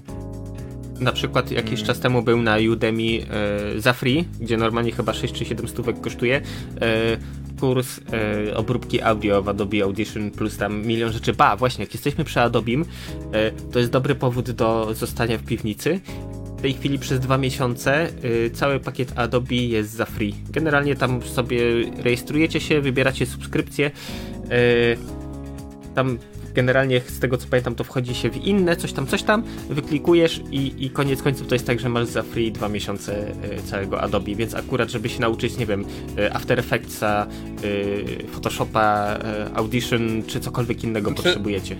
Na 0.99 1.11
przykład 1.11 1.51
jakiś 1.51 1.71
hmm. 1.71 1.87
czas 1.87 1.99
temu 1.99 2.21
był 2.21 2.41
na 2.41 2.57
Udemy 2.71 3.03
e, 3.03 3.79
za 3.81 3.93
free, 3.93 4.25
gdzie 4.39 4.57
normalnie 4.57 4.91
chyba 4.91 5.13
6 5.13 5.33
czy 5.33 5.45
7 5.45 5.67
stówek 5.67 6.01
kosztuje. 6.01 6.41
E, 6.81 7.17
kurs 7.59 7.99
e, 8.13 8.57
obróbki 8.57 9.01
audio 9.01 9.41
w 9.41 9.49
Adobe 9.49 9.83
Audition 9.83 10.31
plus 10.31 10.57
tam 10.57 10.85
milion 10.85 11.11
rzeczy. 11.11 11.33
Ba, 11.33 11.55
właśnie, 11.55 11.83
jak 11.85 11.93
jesteśmy 11.93 12.23
przy 12.23 12.41
Adobim, 12.41 12.85
e, 13.33 13.51
to 13.51 13.79
jest 13.79 13.91
dobry 13.91 14.15
powód 14.15 14.51
do 14.51 14.93
zostania 14.93 15.37
w 15.37 15.43
piwnicy. 15.43 15.99
W 16.57 16.61
tej 16.61 16.73
chwili 16.73 16.99
przez 16.99 17.19
dwa 17.19 17.37
miesiące 17.37 18.07
e, 18.07 18.09
cały 18.49 18.79
pakiet 18.79 19.13
Adobe 19.15 19.55
jest 19.55 19.91
za 19.91 20.05
free. 20.05 20.35
Generalnie 20.49 20.95
tam 20.95 21.21
sobie 21.21 21.59
rejestrujecie 22.03 22.59
się, 22.59 22.81
wybieracie 22.81 23.25
subskrypcję. 23.25 23.91
E, 24.49 24.59
tam 25.95 26.17
generalnie 26.53 27.01
z 27.01 27.19
tego 27.19 27.37
co 27.37 27.47
pamiętam 27.47 27.75
to 27.75 27.83
wchodzi 27.83 28.15
się 28.15 28.29
w 28.29 28.37
inne, 28.37 28.75
coś 28.75 28.93
tam, 28.93 29.07
coś 29.07 29.23
tam, 29.23 29.43
wyklikujesz 29.69 30.41
i, 30.51 30.85
i 30.85 30.89
koniec 30.89 31.21
końców 31.21 31.47
to 31.47 31.55
jest 31.55 31.67
tak, 31.67 31.79
że 31.79 31.89
masz 31.89 32.05
za 32.05 32.23
free 32.23 32.51
dwa 32.51 32.69
miesiące 32.69 33.27
e, 33.27 33.63
całego 33.63 34.01
Adobe, 34.01 34.35
więc 34.35 34.55
akurat 34.55 34.89
żeby 34.89 35.09
się 35.09 35.21
nauczyć, 35.21 35.57
nie 35.57 35.65
wiem, 35.65 35.85
e, 36.17 36.33
After 36.33 36.59
Effectsa, 36.59 37.27
e, 37.27 38.27
Photoshopa, 38.27 39.19
Audition 39.53 40.23
czy 40.27 40.39
cokolwiek 40.39 40.83
innego 40.83 41.09
znaczy, 41.09 41.23
potrzebujecie. 41.23 41.75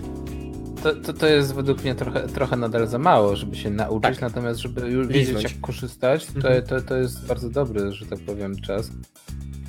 To, 0.84 0.95
to, 0.95 1.13
to 1.13 1.28
jest 1.28 1.53
według 1.55 1.84
mnie 1.84 1.95
trochę, 1.95 2.28
trochę 2.28 2.55
nadal 2.55 2.88
za 2.88 2.99
mało, 2.99 3.36
żeby 3.36 3.55
się 3.55 3.69
nauczyć, 3.69 4.11
tak. 4.11 4.21
natomiast 4.21 4.59
żeby 4.59 4.89
już 4.89 5.07
wiedzieć 5.07 5.43
jak 5.43 5.59
korzystać, 5.61 6.26
to, 6.26 6.36
mhm. 6.36 6.63
to, 6.63 6.82
to 6.82 6.95
jest 6.95 7.28
bardzo 7.28 7.49
dobry, 7.49 7.91
że 7.91 8.05
tak 8.05 8.19
powiem, 8.19 8.61
czas. 8.61 8.91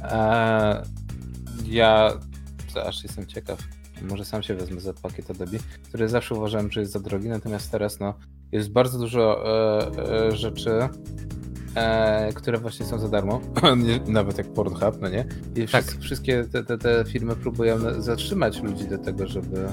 Eee, 0.03 0.77
ja 1.67 2.13
aż 2.87 3.03
jestem 3.03 3.27
ciekaw 3.27 3.59
może 4.03 4.25
sam 4.25 4.43
się 4.43 4.55
wezmę 4.55 4.81
za 4.81 4.93
pakiet 4.93 5.31
Adobe, 5.31 5.59
który 5.89 6.09
zawsze 6.09 6.35
uważałem, 6.35 6.73
że 6.73 6.81
jest 6.81 6.93
za 6.93 7.01
drogi, 7.01 7.29
natomiast 7.29 7.71
teraz 7.71 8.01
no, 8.01 8.15
jest 8.53 8.71
bardzo 8.71 8.99
dużo 8.99 9.45
e, 9.47 10.27
e, 10.27 10.37
rzeczy, 10.37 10.71
e, 11.75 12.33
które 12.33 12.59
właśnie 12.59 12.87
są 12.87 12.99
za 12.99 13.09
darmo, 13.09 13.41
nawet 14.07 14.39
jak 14.39 14.53
Pornhub, 14.53 15.01
no 15.01 15.09
nie? 15.09 15.27
I 15.57 15.69
tak. 15.69 15.85
wszystkie 15.85 16.45
te, 16.45 16.65
te, 16.65 16.79
te 16.79 17.05
firmy 17.09 17.37
próbują 17.37 18.03
zatrzymać 18.03 18.63
ludzi 18.63 18.89
do 18.89 18.99
tego, 18.99 19.27
żeby 19.27 19.69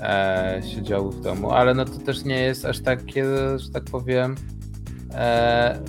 e, 0.00 0.62
siedziały 0.74 1.12
w 1.12 1.20
domu, 1.20 1.50
ale 1.50 1.74
no 1.74 1.84
to 1.84 1.98
też 1.98 2.24
nie 2.24 2.40
jest 2.40 2.64
aż 2.64 2.80
takie, 2.80 3.24
że 3.58 3.70
tak 3.70 3.84
powiem, 3.84 4.34
e, 5.14 5.80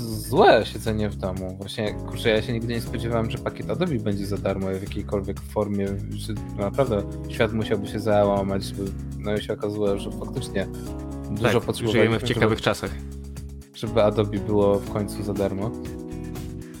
złe 0.00 0.66
siedzenie 0.66 1.10
w 1.10 1.16
domu. 1.16 1.56
Właśnie, 1.58 1.94
kurczę, 1.94 2.28
ja 2.28 2.42
się 2.42 2.52
nigdy 2.52 2.74
nie 2.74 2.80
spodziewałem, 2.80 3.30
że 3.30 3.38
pakiet 3.38 3.70
Adobe 3.70 3.94
będzie 3.94 4.26
za 4.26 4.36
darmo 4.36 4.66
w 4.66 4.82
jakiejkolwiek 4.82 5.40
formie, 5.40 5.86
że 6.10 6.32
naprawdę 6.58 7.02
świat 7.28 7.52
musiałby 7.52 7.86
się 7.86 8.00
załamać, 8.00 8.62
no 9.18 9.34
i 9.34 9.42
się 9.42 9.52
okazało, 9.52 9.98
że 9.98 10.10
faktycznie 10.10 10.66
dużo 11.30 11.52
tak, 11.52 11.62
potrzebujemy. 11.62 12.00
Żyjemy 12.00 12.18
w 12.18 12.22
ciekawych 12.22 12.58
żeby, 12.58 12.64
czasach. 12.64 12.90
Żeby 13.74 14.02
Adobe 14.02 14.38
było 14.38 14.78
w 14.78 14.90
końcu 14.90 15.22
za 15.22 15.34
darmo. 15.34 15.70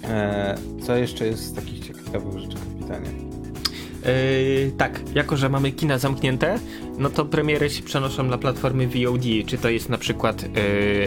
E, 0.04 0.54
co 0.82 0.96
jeszcze 0.96 1.26
jest 1.26 1.44
z 1.44 1.52
takich 1.52 1.86
ciekawych 1.86 2.38
rzeczy, 2.38 2.56
kapitanie? 2.56 3.29
Yy, 4.04 4.72
tak, 4.78 5.00
jako 5.14 5.36
że 5.36 5.48
mamy 5.48 5.72
kina 5.72 5.98
zamknięte, 5.98 6.58
no 6.98 7.10
to 7.10 7.24
premiery 7.24 7.70
się 7.70 7.82
przenoszą 7.82 8.22
na 8.22 8.38
platformy 8.38 8.86
VOD, 8.86 9.24
czy 9.46 9.58
to 9.58 9.70
jest 9.70 9.88
na 9.88 9.98
przykład 9.98 10.42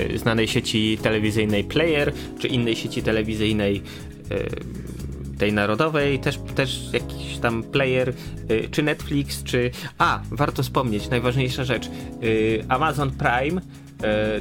yy, 0.09 0.17
znanej 0.17 0.47
sieci 0.47 0.97
telewizyjnej 1.01 1.63
Player, 1.63 2.13
czy 2.39 2.47
innej 2.47 2.75
sieci 2.75 3.03
telewizyjnej 3.03 3.81
yy, 4.29 5.37
tej 5.37 5.53
narodowej, 5.53 6.19
też, 6.19 6.39
też 6.55 6.89
jakiś 6.93 7.37
tam 7.37 7.63
player, 7.63 8.13
yy, 8.49 8.67
czy 8.71 8.83
Netflix, 8.83 9.43
czy... 9.43 9.71
A, 9.97 10.21
warto 10.31 10.63
wspomnieć, 10.63 11.09
najważniejsza 11.09 11.63
rzecz, 11.63 11.89
yy, 12.21 12.65
Amazon 12.67 13.11
Prime 13.11 13.61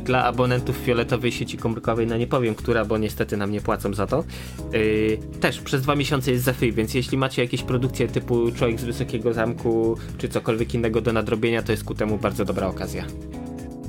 dla 0.01 0.25
abonentów 0.25 0.77
fioletowej 0.77 1.33
sieci 1.33 1.59
komórkowej, 1.59 2.07
no 2.07 2.17
nie 2.17 2.27
powiem 2.27 2.55
która, 2.55 2.85
bo 2.85 2.99
niestety 2.99 3.37
nam 3.37 3.53
nie 3.53 3.61
płacą 3.61 3.95
za 3.95 4.07
to, 4.07 4.25
e, 4.73 5.39
też 5.41 5.61
przez 5.61 5.83
dwa 5.83 5.97
miesiące 5.97 6.31
jest 6.31 6.45
za 6.45 6.53
free, 6.53 6.73
więc 6.73 6.95
jeśli 6.95 7.19
macie 7.19 7.43
jakieś 7.43 7.63
produkcje 7.63 8.09
typu 8.09 8.53
Człowiek 8.53 8.81
z 8.81 8.85
Wysokiego 8.85 9.33
Zamku, 9.33 9.97
czy 10.19 10.29
cokolwiek 10.29 10.75
innego 10.75 11.01
do 11.01 11.13
nadrobienia, 11.13 11.63
to 11.63 11.73
jest 11.73 11.85
ku 11.85 11.95
temu 11.95 12.19
bardzo 12.19 12.45
dobra 12.45 12.67
okazja. 12.67 13.05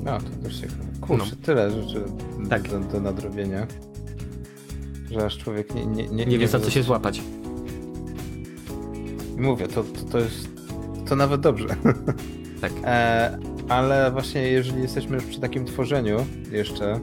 No, 0.03 0.17
to 0.17 0.43
też 0.43 0.59
ciekawe. 0.59 0.83
Kurczę, 1.01 1.25
no. 1.39 1.45
tyle 1.45 1.71
rzeczy 1.71 2.03
tak. 2.49 2.69
do, 2.69 2.79
do, 2.79 3.01
nadrobienia, 3.01 3.67
że 5.11 5.25
aż 5.25 5.37
człowiek 5.37 5.75
nie... 5.75 5.85
Nie, 5.85 6.07
nie, 6.07 6.25
nie 6.25 6.37
wie 6.37 6.47
za 6.47 6.59
co 6.59 6.69
się 6.69 6.83
złapać. 6.83 7.21
Mówię, 9.37 9.67
to, 9.67 9.83
to, 9.83 10.01
to 10.11 10.19
jest... 10.19 10.49
to 11.09 11.15
nawet 11.15 11.41
dobrze. 11.41 11.67
Tak. 12.61 12.71
E, 12.85 13.52
ale 13.69 14.11
właśnie 14.11 14.41
jeżeli 14.41 14.81
jesteśmy 14.81 15.15
już 15.15 15.25
przy 15.25 15.39
takim 15.39 15.65
tworzeniu 15.65 16.25
jeszcze, 16.51 16.99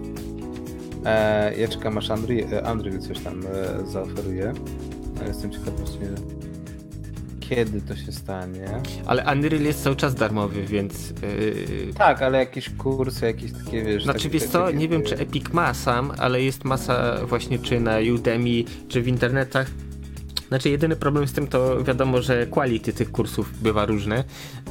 e, 1.05 1.57
ja 1.57 1.69
czekam 1.69 1.99
aż 1.99 2.11
Andry, 2.65 2.99
coś 2.99 3.19
tam 3.19 3.43
e, 3.47 3.87
zaoferuje. 3.87 4.53
Jestem 5.27 5.51
ciekaw 5.51 5.75
właśnie 5.77 6.07
kiedy 7.51 7.81
to 7.81 7.97
się 7.97 8.13
stanie. 8.13 8.67
Ale 9.07 9.25
Unreal 9.33 9.63
jest 9.63 9.83
cały 9.85 9.97
czas 9.97 10.15
darmowy, 10.15 10.63
więc... 10.63 11.11
Yy... 11.11 11.95
Tak, 11.99 12.23
ale 12.23 12.39
jakieś 12.39 12.71
kursy, 12.71 13.27
jakieś 13.27 13.53
takie, 13.53 13.83
wiesz... 13.83 14.05
Znaczy, 14.05 14.19
takie, 14.19 14.31
wiesz 14.31 14.45
co, 14.45 14.67
takie, 14.67 14.79
nie 14.79 14.89
wiem, 14.89 15.03
czy 15.03 15.19
Epic 15.19 15.53
ma 15.53 15.75
sam, 15.75 16.13
ale 16.19 16.43
jest 16.43 16.65
masa 16.65 17.27
właśnie 17.27 17.59
czy 17.59 17.81
na 17.81 17.97
Udemy, 18.15 18.65
czy 18.89 19.03
w 19.03 19.09
internetach. 19.09 19.71
Znaczy, 20.51 20.71
jedyny 20.71 20.97
problem 20.97 21.29
z 21.29 21.33
tym 21.33 21.47
to 21.47 21.85
wiadomo, 21.85 22.23
że 22.23 22.47
quality 22.47 22.93
tych 22.93 23.13
kursów 23.13 23.63
bywa 23.63 23.87
różne, 23.87 24.25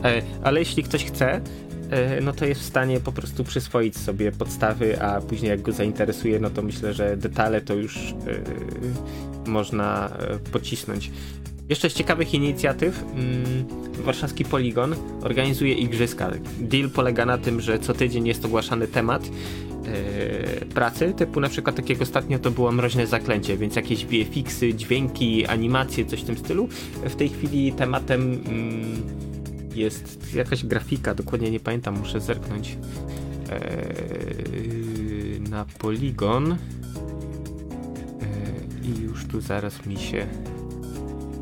e, 0.04 0.22
ale 0.44 0.60
jeśli 0.60 0.84
ktoś 0.84 1.06
chce, 1.06 1.42
E, 1.90 2.22
no 2.22 2.34
to 2.34 2.46
jest 2.46 2.62
w 2.62 2.66
stanie 2.66 3.00
po 3.00 3.12
prostu 3.12 3.44
przyswoić 3.44 3.98
sobie 3.98 4.32
podstawy, 4.32 5.02
a 5.02 5.22
później 5.22 5.50
jak 5.50 5.62
go 5.62 5.72
zainteresuje, 5.72 6.40
no 6.40 6.50
to 6.50 6.62
myślę, 6.62 6.94
że 6.94 7.18
detale 7.18 7.62
to 7.62 7.74
już 7.74 7.96
yy, 7.96 9.52
można 9.52 10.10
e, 10.10 10.40
pocisnąć. 10.52 11.12
Jeszcze 11.70 11.90
z 11.90 11.94
ciekawych 11.94 12.34
inicjatyw 12.34 13.06
yy, 13.98 14.04
warszawski 14.04 14.46
Poligon 14.46 14.96
organizuje 15.22 15.74
igrzyska. 15.74 16.32
Deal 16.60 16.90
polega 16.90 17.26
na 17.26 17.38
tym, 17.38 17.62
że 17.62 17.80
co 17.80 17.94
tydzień 17.94 18.28
jest 18.28 18.46
ogłaszany 18.46 18.88
temat 18.88 19.26
yy, 19.26 19.32
pracy, 20.66 21.14
typu 21.18 21.40
na 21.40 21.50
przykład 21.50 21.76
takiego 21.76 22.04
ostatnio 22.04 22.40
to 22.40 22.52
było 22.52 22.72
mroźne 22.72 23.08
zaklęcie, 23.08 23.58
więc 23.58 23.76
jakieś 23.76 24.06
VFX-y, 24.06 24.74
dźwięki, 24.74 25.46
animacje, 25.46 26.06
coś 26.06 26.22
w 26.22 26.26
tym 26.26 26.38
stylu. 26.38 26.68
W 27.04 27.16
tej 27.16 27.30
chwili 27.30 27.74
tematem 27.74 28.22
mm, 28.22 29.02
jest 29.76 30.34
jakaś 30.36 30.66
grafika, 30.66 31.16
dokładnie 31.16 31.52
nie 31.52 31.60
pamiętam, 31.60 32.00
muszę 32.00 32.20
zerknąć 32.20 32.78
eee, 33.52 35.42
na 35.50 35.66
poligon 35.66 36.52
eee, 36.52 36.58
i 38.84 39.02
już 39.02 39.26
tu 39.26 39.42
zaraz 39.42 39.86
mi 39.86 39.98
się 39.98 40.28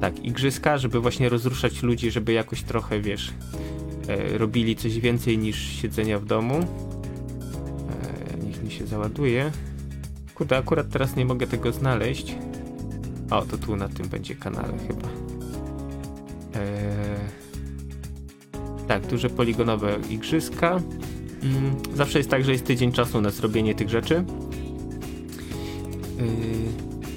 tak, 0.02 0.26
igrzyska, 0.26 0.78
żeby 0.78 1.00
właśnie 1.00 1.30
rozruszać 1.30 1.84
ludzi, 1.84 2.12
żeby 2.12 2.34
jakoś 2.34 2.64
trochę, 2.64 3.02
wiesz, 3.02 3.34
e, 4.08 4.38
robili 4.38 4.76
coś 4.76 5.00
więcej 5.00 5.38
niż 5.38 5.58
siedzenia 5.82 6.20
w 6.20 6.26
domu. 6.26 6.56
E, 6.56 8.38
niech 8.46 8.64
mi 8.64 8.72
się 8.72 8.88
załaduje. 8.88 9.52
Kurde, 10.36 10.58
akurat 10.58 10.90
teraz 10.90 11.16
nie 11.16 11.26
mogę 11.26 11.48
tego 11.48 11.72
znaleźć. 11.72 12.36
O, 13.32 13.42
to 13.42 13.58
tu 13.58 13.76
na 13.76 13.90
tym 13.90 14.08
będzie 14.08 14.36
kanale 14.36 14.74
chyba. 14.88 15.08
E, 16.56 17.38
tak, 18.88 19.08
duże 19.08 19.30
poligonowe 19.30 20.00
igrzyska. 20.10 20.82
Mm, 21.44 21.76
zawsze 21.94 22.18
jest 22.18 22.30
tak, 22.30 22.44
że 22.44 22.52
jest 22.52 22.66
tydzień 22.66 22.92
czasu 22.92 23.22
na 23.22 23.30
zrobienie 23.30 23.76
tych 23.76 23.90
rzeczy. 23.90 24.24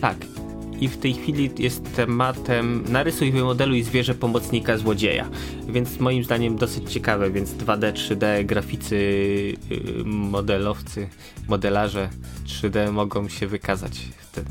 tak. 0.00 0.39
I 0.80 0.88
w 0.88 0.98
tej 0.98 1.14
chwili 1.14 1.50
jest 1.58 1.96
tematem 1.96 2.84
narysuj, 2.88 3.32
wymodeluj 3.32 3.82
zwierzę 3.82 4.14
pomocnika 4.14 4.76
złodzieja. 4.78 5.28
Więc 5.68 6.00
moim 6.00 6.24
zdaniem 6.24 6.56
dosyć 6.56 6.92
ciekawe, 6.92 7.30
więc 7.30 7.50
2D, 7.50 7.92
3D, 7.92 8.44
graficy, 8.44 8.96
yy, 9.70 10.04
modelowcy, 10.04 11.08
modelarze 11.48 12.10
3D 12.46 12.92
mogą 12.92 13.28
się 13.28 13.46
wykazać 13.46 14.08
wtedy 14.18 14.50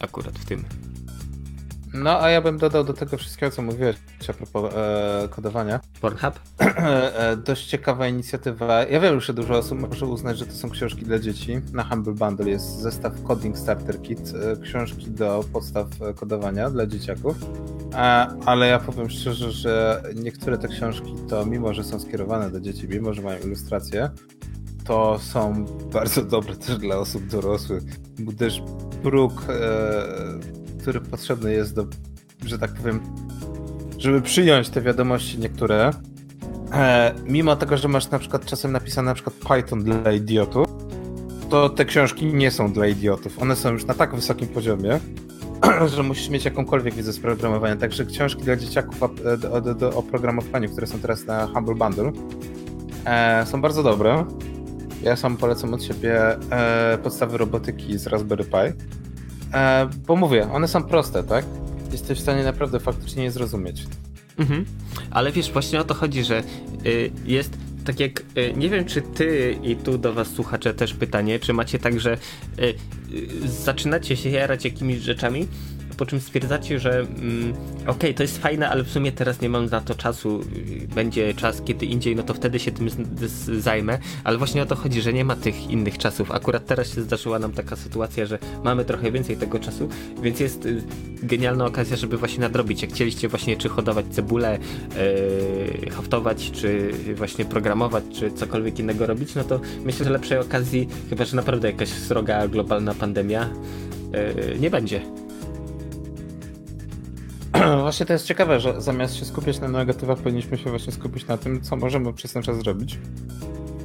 akurat 0.00 0.38
w 0.38 0.44
tym. 0.44 0.64
No, 1.94 2.20
a 2.20 2.30
ja 2.30 2.42
bym 2.42 2.58
dodał 2.58 2.84
do 2.84 2.92
tego 2.92 3.16
wszystkiego, 3.16 3.52
co 3.52 3.62
mówiłeś 3.62 3.96
a 4.28 4.32
propos 4.32 4.74
e, 4.74 5.28
kodowania. 5.30 5.80
Pornhub? 6.00 6.40
E, 6.58 7.36
dość 7.36 7.66
ciekawa 7.66 8.08
inicjatywa. 8.08 8.84
Ja 8.84 9.00
wiem, 9.00 9.20
że 9.20 9.34
dużo 9.34 9.54
osób 9.54 9.80
może 9.80 10.06
uznać, 10.06 10.38
że 10.38 10.46
to 10.46 10.52
są 10.52 10.70
książki 10.70 11.04
dla 11.04 11.18
dzieci. 11.18 11.60
Na 11.72 11.84
Humble 11.84 12.12
Bundle 12.12 12.50
jest 12.50 12.78
zestaw 12.78 13.22
Coding 13.22 13.58
Starter 13.58 14.02
Kit, 14.02 14.20
e, 14.20 14.56
książki 14.62 15.10
do 15.10 15.44
podstaw 15.52 15.86
kodowania 16.16 16.70
dla 16.70 16.86
dzieciaków. 16.86 17.36
E, 17.92 17.96
ale 18.46 18.66
ja 18.66 18.78
powiem 18.78 19.10
szczerze, 19.10 19.52
że 19.52 20.02
niektóre 20.14 20.58
te 20.58 20.68
książki 20.68 21.14
to, 21.28 21.46
mimo 21.46 21.74
że 21.74 21.84
są 21.84 22.00
skierowane 22.00 22.50
do 22.50 22.60
dzieci, 22.60 22.88
mimo 22.88 23.14
że 23.14 23.22
mają 23.22 23.40
ilustracje, 23.40 24.10
to 24.84 25.18
są 25.18 25.64
bardzo 25.92 26.22
dobre 26.24 26.56
też 26.56 26.78
dla 26.78 26.96
osób 26.98 27.26
dorosłych, 27.26 27.82
bo 28.18 28.32
też 28.32 28.62
próg 29.02 29.32
który 30.84 31.00
potrzebny 31.00 31.52
jest 31.52 31.74
do, 31.74 31.86
że 32.46 32.58
tak 32.58 32.74
powiem, 32.74 33.00
żeby 33.98 34.22
przyjąć 34.22 34.68
te 34.68 34.80
wiadomości 34.80 35.38
niektóre, 35.38 35.90
e, 36.72 37.14
mimo 37.26 37.56
tego, 37.56 37.76
że 37.76 37.88
masz 37.88 38.10
na 38.10 38.18
przykład 38.18 38.44
czasem 38.44 38.72
napisane 38.72 39.10
na 39.10 39.14
przykład 39.14 39.34
Python 39.36 39.84
dla 39.84 40.12
idiotów, 40.12 40.66
to 41.50 41.68
te 41.68 41.84
książki 41.84 42.26
nie 42.26 42.50
są 42.50 42.72
dla 42.72 42.86
idiotów. 42.86 43.42
One 43.42 43.56
są 43.56 43.72
już 43.72 43.84
na 43.84 43.94
tak 43.94 44.14
wysokim 44.14 44.48
poziomie, 44.48 45.00
że 45.94 46.02
musisz 46.02 46.28
mieć 46.28 46.44
jakąkolwiek 46.44 46.94
wiedzę 46.94 47.12
z 47.12 47.20
programowania. 47.20 47.76
Także 47.76 48.04
książki 48.06 48.42
dla 48.42 48.56
dzieciaków 48.56 49.02
o, 49.02 49.60
do, 49.60 49.74
do 49.74 49.90
oprogramowaniu, 49.90 50.68
które 50.68 50.86
są 50.86 50.98
teraz 50.98 51.26
na 51.26 51.46
Humble 51.46 51.74
Bundle, 51.74 52.12
e, 53.04 53.46
są 53.46 53.60
bardzo 53.60 53.82
dobre. 53.82 54.24
Ja 55.02 55.16
sam 55.16 55.36
polecam 55.36 55.74
od 55.74 55.82
siebie 55.82 56.36
e, 56.50 56.98
podstawy 57.02 57.38
robotyki 57.38 57.98
z 57.98 58.06
Raspberry 58.06 58.44
Pi. 58.44 58.94
E, 59.54 59.88
bo 60.06 60.16
mówię, 60.16 60.52
one 60.52 60.68
są 60.68 60.82
proste, 60.82 61.22
tak? 61.22 61.44
Jesteś 61.92 62.18
w 62.18 62.22
stanie 62.22 62.44
naprawdę 62.44 62.80
faktycznie 62.80 63.24
je 63.24 63.30
zrozumieć. 63.30 63.82
Mhm. 64.38 64.64
Ale 65.10 65.32
wiesz, 65.32 65.52
właśnie 65.52 65.80
o 65.80 65.84
to 65.84 65.94
chodzi, 65.94 66.24
że 66.24 66.42
y, 66.86 67.10
jest 67.24 67.58
tak 67.84 68.00
jak, 68.00 68.20
y, 68.20 68.52
nie 68.56 68.68
wiem 68.68 68.84
czy 68.84 69.02
ty 69.02 69.58
i 69.62 69.76
tu 69.76 69.98
do 69.98 70.12
was 70.12 70.28
słuchacze 70.28 70.74
też 70.74 70.94
pytanie, 70.94 71.38
czy 71.38 71.52
macie 71.52 71.78
tak, 71.78 72.00
że 72.00 72.16
y, 72.58 72.74
y 73.12 73.48
zaczynacie 73.48 74.16
się 74.16 74.30
jarać 74.30 74.64
jakimiś 74.64 74.98
rzeczami, 74.98 75.48
po 75.94 76.06
czym 76.06 76.20
stwierdzacie, 76.20 76.78
że 76.78 77.00
mm, 77.00 77.52
okej, 77.82 77.90
okay, 77.90 78.14
to 78.14 78.22
jest 78.22 78.38
fajne, 78.38 78.68
ale 78.68 78.84
w 78.84 78.90
sumie 78.90 79.12
teraz 79.12 79.40
nie 79.40 79.48
mam 79.48 79.66
na 79.66 79.80
to 79.80 79.94
czasu, 79.94 80.40
będzie 80.94 81.34
czas 81.34 81.62
kiedy 81.64 81.86
indziej, 81.86 82.16
no 82.16 82.22
to 82.22 82.34
wtedy 82.34 82.58
się 82.58 82.72
tym 82.72 82.88
zajmę, 83.60 83.98
ale 84.24 84.38
właśnie 84.38 84.62
o 84.62 84.66
to 84.66 84.76
chodzi, 84.76 85.02
że 85.02 85.12
nie 85.12 85.24
ma 85.24 85.36
tych 85.36 85.70
innych 85.70 85.98
czasów. 85.98 86.30
Akurat 86.30 86.66
teraz 86.66 86.94
się 86.94 87.02
zdarzyła 87.02 87.38
nam 87.38 87.52
taka 87.52 87.76
sytuacja, 87.76 88.26
że 88.26 88.38
mamy 88.64 88.84
trochę 88.84 89.12
więcej 89.12 89.36
tego 89.36 89.58
czasu, 89.58 89.88
więc 90.22 90.40
jest 90.40 90.66
y, 90.66 90.82
genialna 91.22 91.66
okazja, 91.66 91.96
żeby 91.96 92.16
właśnie 92.16 92.40
nadrobić. 92.40 92.82
Jak 92.82 92.90
chcieliście 92.90 93.28
właśnie 93.28 93.56
czy 93.56 93.68
hodować 93.68 94.06
cebulę, 94.10 94.58
yy, 95.82 95.90
haftować, 95.90 96.50
czy 96.50 96.90
właśnie 97.14 97.44
programować, 97.44 98.04
czy 98.12 98.32
cokolwiek 98.32 98.78
innego 98.78 99.06
robić, 99.06 99.34
no 99.34 99.44
to 99.44 99.60
myślę, 99.84 100.04
że 100.04 100.10
lepszej 100.10 100.38
okazji, 100.38 100.88
chyba 101.10 101.24
że 101.24 101.36
naprawdę 101.36 101.70
jakaś 101.70 101.88
sroga 101.88 102.48
globalna 102.48 102.94
pandemia, 102.94 103.50
yy, 104.12 104.58
nie 104.58 104.70
będzie. 104.70 105.00
Właśnie 107.82 108.06
to 108.06 108.12
jest 108.12 108.26
ciekawe, 108.26 108.60
że 108.60 108.80
zamiast 108.80 109.16
się 109.16 109.24
skupiać 109.24 109.60
na 109.60 109.68
negatywach, 109.68 110.18
powinniśmy 110.18 110.58
się 110.58 110.70
właśnie 110.70 110.92
skupić 110.92 111.26
na 111.26 111.36
tym, 111.36 111.60
co 111.62 111.76
możemy 111.76 112.12
przez 112.12 112.32
ten 112.32 112.42
czas 112.42 112.56
zrobić. 112.58 112.98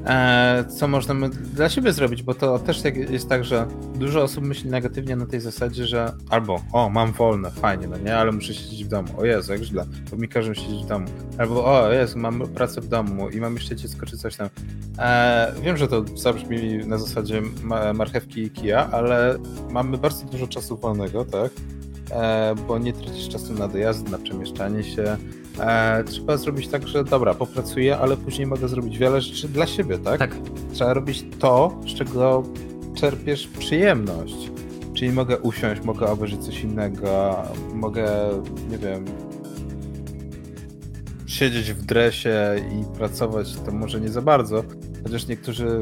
E, 0.05 0.65
co 0.77 0.87
możemy 0.87 1.29
dla 1.29 1.69
siebie 1.69 1.93
zrobić, 1.93 2.23
bo 2.23 2.33
to 2.33 2.59
też 2.59 2.83
jest 3.09 3.29
tak, 3.29 3.45
że 3.45 3.67
dużo 3.95 4.23
osób 4.23 4.43
myśli 4.43 4.69
negatywnie 4.69 5.15
na 5.15 5.25
tej 5.25 5.39
zasadzie, 5.39 5.85
że 5.85 6.11
albo 6.29 6.61
o, 6.73 6.89
mam 6.89 7.11
wolne, 7.11 7.51
fajnie, 7.51 7.87
no 7.87 7.97
nie, 7.97 8.17
ale 8.17 8.31
muszę 8.31 8.53
siedzieć 8.53 8.85
w 8.85 8.87
domu. 8.87 9.07
O 9.17 9.25
Jezu, 9.25 9.51
jak 9.53 9.61
źle, 9.61 9.85
bo 10.11 10.17
mi 10.17 10.27
każą 10.27 10.53
siedzieć 10.53 10.83
w 10.83 10.87
domu. 10.87 11.07
Albo 11.37 11.65
o 11.65 11.91
Jezu, 11.91 12.19
mam 12.19 12.47
pracę 12.47 12.81
w 12.81 12.87
domu 12.87 13.29
i 13.29 13.37
mam 13.37 13.55
jeszcze 13.55 13.75
dziecko 13.75 14.05
czy 14.05 14.17
coś 14.17 14.35
tam. 14.35 14.49
E, 14.99 15.53
wiem, 15.63 15.77
że 15.77 15.87
to 15.87 16.05
zabrzmi 16.15 16.77
na 16.77 16.97
zasadzie 16.97 17.41
marchewki 17.93 18.41
i 18.41 18.49
kija, 18.49 18.89
ale 18.91 19.37
mamy 19.69 19.97
bardzo 19.97 20.25
dużo 20.25 20.47
czasu 20.47 20.77
wolnego, 20.77 21.25
tak? 21.25 21.51
E, 22.11 22.55
bo 22.67 22.77
nie 22.77 22.93
tracisz 22.93 23.29
czasu 23.29 23.53
na 23.53 23.67
dojazd, 23.67 24.09
na 24.09 24.17
przemieszczanie 24.17 24.83
się. 24.83 25.17
E, 25.59 26.03
trzeba 26.03 26.37
zrobić 26.37 26.67
tak, 26.67 26.87
że 26.87 27.03
dobra, 27.03 27.33
popracuję, 27.33 27.97
ale 27.97 28.17
później 28.17 28.47
mogę 28.47 28.67
zrobić 28.67 28.97
wiele 28.97 29.21
rzeczy 29.21 29.49
dla 29.49 29.67
siebie, 29.67 29.97
tak? 29.99 30.19
Tak. 30.19 30.35
Trzeba 30.73 30.93
robić 30.93 31.25
to, 31.39 31.79
z 31.87 31.93
czego 31.93 32.43
czerpiesz 32.95 33.47
przyjemność. 33.47 34.51
Czyli 34.93 35.11
mogę 35.11 35.39
usiąść, 35.39 35.81
mogę 35.81 36.07
obejrzeć 36.07 36.45
coś 36.45 36.63
innego, 36.63 37.35
mogę, 37.73 38.29
nie 38.69 38.77
wiem, 38.77 39.05
siedzieć 41.25 41.73
w 41.73 41.85
dresie 41.85 42.55
i 42.71 42.97
pracować, 42.97 43.55
to 43.65 43.71
może 43.71 44.01
nie 44.01 44.09
za 44.09 44.21
bardzo, 44.21 44.63
chociaż 45.03 45.27
niektórzy 45.27 45.81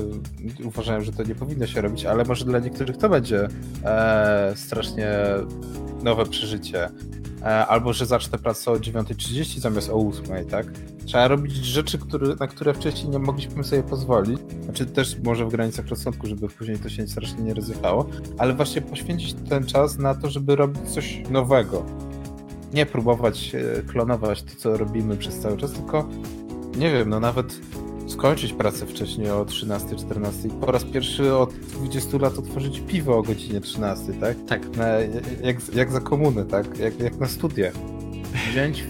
uważają, 0.66 1.02
że 1.02 1.12
to 1.12 1.24
nie 1.24 1.36
powinno 1.36 1.68
się 1.68 1.82
robić, 1.82 2.06
ale 2.06 2.24
może 2.24 2.46
dla 2.46 2.60
niektórych 2.60 2.98
to 2.98 3.10
będzie 3.10 3.48
e, 3.84 4.54
strasznie 4.56 5.10
nowe 6.04 6.26
przeżycie. 6.26 6.90
E, 7.42 7.68
albo, 7.68 7.94
że 7.94 8.06
zacznę 8.06 8.38
pracę 8.38 8.72
o 8.72 8.76
9.30 8.76 9.60
zamiast 9.60 9.90
o 9.90 9.94
8.00, 9.94 10.46
tak? 10.46 10.66
Trzeba 11.06 11.28
robić 11.28 11.56
rzeczy, 11.56 11.98
które, 11.98 12.36
na 12.40 12.48
które 12.48 12.74
wcześniej 12.74 13.10
nie 13.10 13.20
mogliśmy 13.20 13.64
sobie 13.64 13.84
pozwolić. 13.84 14.40
Znaczy 14.64 14.86
też 14.86 15.18
może 15.24 15.46
w 15.46 15.50
granicach 15.50 15.88
rozsądku, 15.88 16.28
żeby 16.28 16.50
później 16.50 16.80
to 16.80 16.90
się 16.90 17.08
strasznie 17.08 17.44
nie 17.44 17.54
ryzykało, 17.54 18.10
ale 18.38 18.54
właśnie 18.54 18.82
poświęcić 18.82 19.36
ten 19.50 19.66
czas 19.66 19.98
na 19.98 20.16
to, 20.16 20.30
żeby 20.30 20.56
robić 20.56 20.90
coś 20.90 21.24
nowego. 21.30 21.86
Nie 22.74 22.86
próbować 22.86 23.56
e, 23.56 23.82
klonować 23.82 24.44
to, 24.44 24.56
co 24.58 24.78
robimy 24.78 25.18
przez 25.18 25.40
cały 25.40 25.58
czas, 25.58 25.72
tylko 25.72 26.10
nie 26.78 26.92
wiem, 26.92 27.10
no 27.10 27.20
nawet 27.20 27.60
skończyć 28.08 28.54
pracę 28.54 28.86
wcześniej 28.86 29.30
o 29.30 29.46
13-14 29.46 30.60
po 30.60 30.72
raz 30.72 30.84
pierwszy 30.84 31.36
od 31.36 31.54
20 31.54 32.18
lat 32.18 32.38
otworzyć 32.38 32.82
piwo 32.88 33.18
o 33.18 33.24
godzinie 33.24 33.62
13, 33.62 34.14
tak? 34.14 34.38
Tak. 34.48 34.78
Na, 34.78 34.88
jak, 35.44 35.76
jak 35.76 35.92
za 35.92 36.00
komuny, 36.00 36.46
tak? 36.46 36.78
Jak, 36.80 37.00
jak 37.00 37.18
na 37.20 37.28
studiach. 37.28 37.74
Wziąć, 38.52 38.84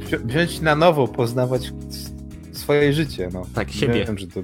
wzi, 0.00 0.16
wziąć 0.24 0.60
na 0.60 0.74
nowo, 0.74 1.08
poznawać 1.08 1.72
swoje 2.52 2.92
życie, 2.92 3.28
no. 3.32 3.42
Tak, 3.54 3.70
siebie. 3.70 4.04
Wiem, 4.04 4.18
że 4.18 4.26
to 4.26 4.40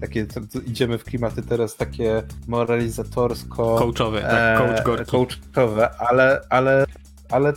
takie, 0.00 0.26
to, 0.26 0.40
to 0.40 0.60
idziemy 0.66 0.98
w 0.98 1.04
klimaty 1.04 1.42
teraz 1.42 1.76
takie 1.76 2.22
moralizatorsko... 2.48 3.76
Coachowe, 3.78 4.20
tak, 4.20 4.58
coach 4.58 4.80
e, 4.80 4.82
gorki. 4.84 5.10
Coachowe, 5.10 5.90
ale, 5.98 6.40
ale, 6.50 6.84
ale 7.30 7.52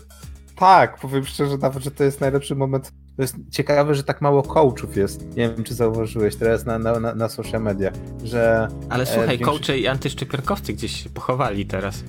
tak, 0.56 0.99
powiem 0.99 1.26
szczerze 1.26 1.58
nawet, 1.58 1.84
że 1.84 1.91
to 1.91 2.03
jest 2.03 2.22
najlepszy 2.22 2.56
moment 2.56 2.91
to 3.16 3.22
jest 3.22 3.36
ciekawe, 3.51 3.95
że 3.95 4.03
tak 4.03 4.22
mało 4.22 4.43
coachów 4.43 4.97
jest. 4.97 5.36
Nie 5.36 5.49
wiem, 5.49 5.63
czy 5.63 5.74
zauważyłeś 5.74 6.36
teraz 6.36 6.66
na, 6.66 6.80
na, 6.80 7.16
na, 7.16 7.30
social 7.30 7.61
media, 7.61 7.91
że... 8.24 8.68
Ale 8.89 9.05
słuchaj, 9.05 9.26
e, 9.26 9.28
większość... 9.28 9.59
coachy 9.59 9.80
i 9.80 9.88
antyszczepionkowcy 9.88 10.74
gdzieś 10.74 11.03
się 11.03 11.09
pochowali 11.09 11.66
teraz. 11.66 12.03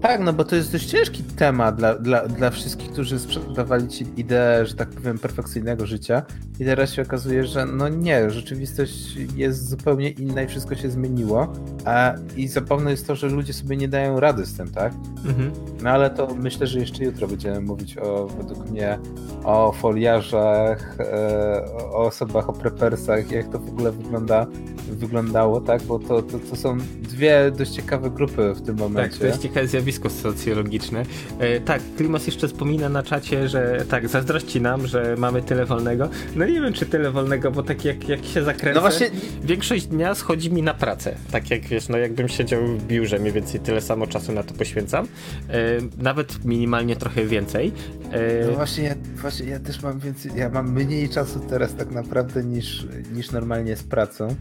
Tak, 0.00 0.20
no 0.20 0.32
bo 0.32 0.44
to 0.44 0.56
jest 0.56 0.72
dość 0.72 0.86
ciężki 0.86 1.22
temat 1.22 1.76
dla, 1.76 1.94
dla, 1.94 2.28
dla 2.28 2.50
wszystkich, 2.50 2.90
którzy 2.90 3.18
sprzedawali 3.18 3.88
ci 3.88 4.06
ideę, 4.16 4.66
że 4.66 4.74
tak 4.74 4.90
powiem, 4.90 5.18
perfekcyjnego 5.18 5.86
życia. 5.86 6.22
I 6.60 6.64
teraz 6.64 6.92
się 6.92 7.02
okazuje, 7.02 7.46
że 7.46 7.66
no 7.66 7.88
nie, 7.88 8.30
rzeczywistość 8.30 9.16
jest 9.36 9.68
zupełnie 9.68 10.10
inna 10.10 10.42
i 10.42 10.46
wszystko 10.46 10.74
się 10.74 10.90
zmieniło. 10.90 11.52
A, 11.84 12.14
I 12.36 12.48
zabawne 12.48 12.90
jest 12.90 13.06
to, 13.06 13.16
że 13.16 13.28
ludzie 13.28 13.52
sobie 13.52 13.76
nie 13.76 13.88
dają 13.88 14.20
rady 14.20 14.46
z 14.46 14.56
tym, 14.56 14.70
tak? 14.70 14.92
Mhm. 15.26 15.52
No 15.82 15.90
ale 15.90 16.10
to 16.10 16.34
myślę, 16.34 16.66
że 16.66 16.78
jeszcze 16.78 17.04
jutro 17.04 17.28
będziemy 17.28 17.60
mówić 17.60 17.98
o, 17.98 18.26
według 18.26 18.70
mnie, 18.70 18.98
o 19.44 19.72
foliarzach, 19.72 20.96
e, 21.00 21.64
o 21.74 22.06
osobach, 22.06 22.48
o 22.48 22.52
prepersach, 22.52 23.30
jak 23.30 23.48
to 23.48 23.58
w 23.58 23.68
ogóle 23.68 23.92
wygląda, 23.92 24.46
wyglądało, 24.90 25.60
tak? 25.60 25.82
Bo 25.82 25.98
to, 25.98 26.22
to, 26.22 26.38
to 26.38 26.56
są 26.56 26.78
dwie 27.02 27.50
dość 27.58 27.70
ciekawe 27.70 28.10
grupy 28.10 28.54
w 28.54 28.62
tym 28.62 28.76
momencie. 28.76 29.10
Tak, 29.10 29.20
to 29.20 29.26
jest 29.26 29.42
ciekawe 29.42 29.66
zjawisko 29.66 30.10
socjologiczne. 30.10 31.02
E, 31.38 31.60
tak, 31.60 31.82
Klimos 31.96 32.26
jeszcze 32.26 32.48
wspomina 32.48 32.88
na 32.88 33.02
czacie, 33.02 33.48
że 33.48 33.84
tak, 33.90 34.08
zazdrości 34.08 34.60
nam, 34.60 34.86
że 34.86 35.14
mamy 35.18 35.42
tyle 35.42 35.64
wolnego. 35.66 36.08
No 36.36 36.46
nie 36.46 36.60
wiem, 36.60 36.72
czy 36.72 36.86
tyle 36.86 37.10
wolnego, 37.10 37.50
bo 37.50 37.62
tak 37.62 37.84
jak, 37.84 38.08
jak 38.08 38.24
się 38.24 38.42
zakręcę, 38.42 38.74
no 38.74 38.80
właśnie... 38.80 39.10
większość 39.42 39.86
dnia 39.86 40.14
schodzi 40.14 40.52
mi 40.52 40.62
na 40.62 40.74
pracę. 40.74 41.14
Tak 41.32 41.50
jak 41.50 41.60
wiesz, 41.60 41.88
no 41.88 41.98
jakbym 41.98 42.28
siedział 42.28 42.66
w 42.66 42.86
biurze, 42.86 43.18
mniej 43.18 43.32
więcej 43.32 43.60
tyle 43.60 43.80
samo 43.80 44.06
czasu 44.06 44.32
na 44.32 44.42
to 44.42 44.54
poświęcam. 44.54 45.06
E, 45.78 46.02
nawet 46.02 46.44
minimalnie 46.44 46.96
trochę 46.96 47.24
więcej. 47.24 47.72
E... 48.12 48.46
No 48.46 48.52
właśnie 48.52 48.96
właśnie 49.16 49.46
ja 49.46 49.60
też 49.60 49.82
mam 49.82 49.98
więcej, 49.98 50.32
ja 50.36 50.48
mam 50.48 50.72
mniej 50.72 51.08
czasu 51.08 51.40
teraz 51.40 51.74
tak 51.74 51.90
naprawdę 51.90 52.44
niż, 52.44 52.86
niż 53.12 53.30
normalnie 53.30 53.76
z 53.76 53.82
pracą. 53.82 54.36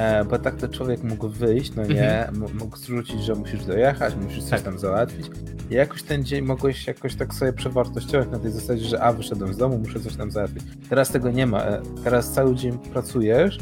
E, 0.00 0.24
bo 0.24 0.38
tak 0.38 0.56
to 0.56 0.68
człowiek 0.68 1.02
mógł 1.02 1.28
wyjść, 1.28 1.74
no 1.74 1.84
nie, 1.84 2.28
mhm. 2.28 2.58
mógł 2.58 2.76
zrzucić, 2.76 3.24
że 3.24 3.34
musisz 3.34 3.64
dojechać, 3.64 4.14
musisz 4.16 4.40
coś 4.40 4.50
tak. 4.50 4.62
tam 4.62 4.78
załatwić. 4.78 5.26
I 5.70 5.74
jakoś 5.74 6.02
ten 6.02 6.24
dzień 6.24 6.44
mogłeś 6.44 6.86
jakoś 6.86 7.14
tak 7.14 7.34
sobie 7.34 7.52
przewartościować 7.52 8.28
na 8.30 8.38
tej 8.38 8.50
zasadzie, 8.50 8.84
że 8.84 9.02
a, 9.02 9.12
wyszedłem 9.12 9.54
z 9.54 9.56
domu, 9.56 9.78
muszę 9.78 10.00
coś 10.00 10.16
tam 10.16 10.30
załatwić. 10.30 10.64
Teraz 10.88 11.10
tego 11.10 11.30
nie 11.30 11.46
ma. 11.46 11.62
E, 11.62 11.82
teraz 12.04 12.32
cały 12.32 12.54
dzień 12.54 12.78
pracujesz, 12.78 13.58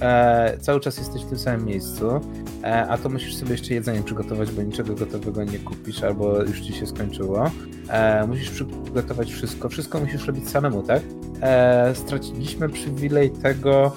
e, 0.00 0.58
cały 0.60 0.80
czas 0.80 0.98
jesteś 0.98 1.22
w 1.22 1.28
tym 1.28 1.38
samym 1.38 1.64
miejscu, 1.64 2.20
e, 2.64 2.88
a 2.88 2.98
to 2.98 3.08
musisz 3.08 3.36
sobie 3.36 3.52
jeszcze 3.52 3.74
jedzenie 3.74 4.02
przygotować, 4.02 4.50
bo 4.50 4.62
niczego 4.62 4.94
gotowego 4.94 5.44
nie 5.44 5.58
kupisz, 5.58 6.02
albo 6.02 6.42
już 6.42 6.60
ci 6.60 6.72
się 6.72 6.86
skończyło. 6.86 7.50
E, 7.88 8.26
musisz 8.26 8.50
przygotować 8.50 9.32
wszystko, 9.32 9.68
wszystko 9.68 10.00
musisz 10.00 10.26
robić 10.26 10.48
samemu, 10.48 10.82
tak? 10.82 11.02
E, 11.42 11.94
straciliśmy 11.94 12.68
przywilej 12.68 13.30
tego, 13.30 13.92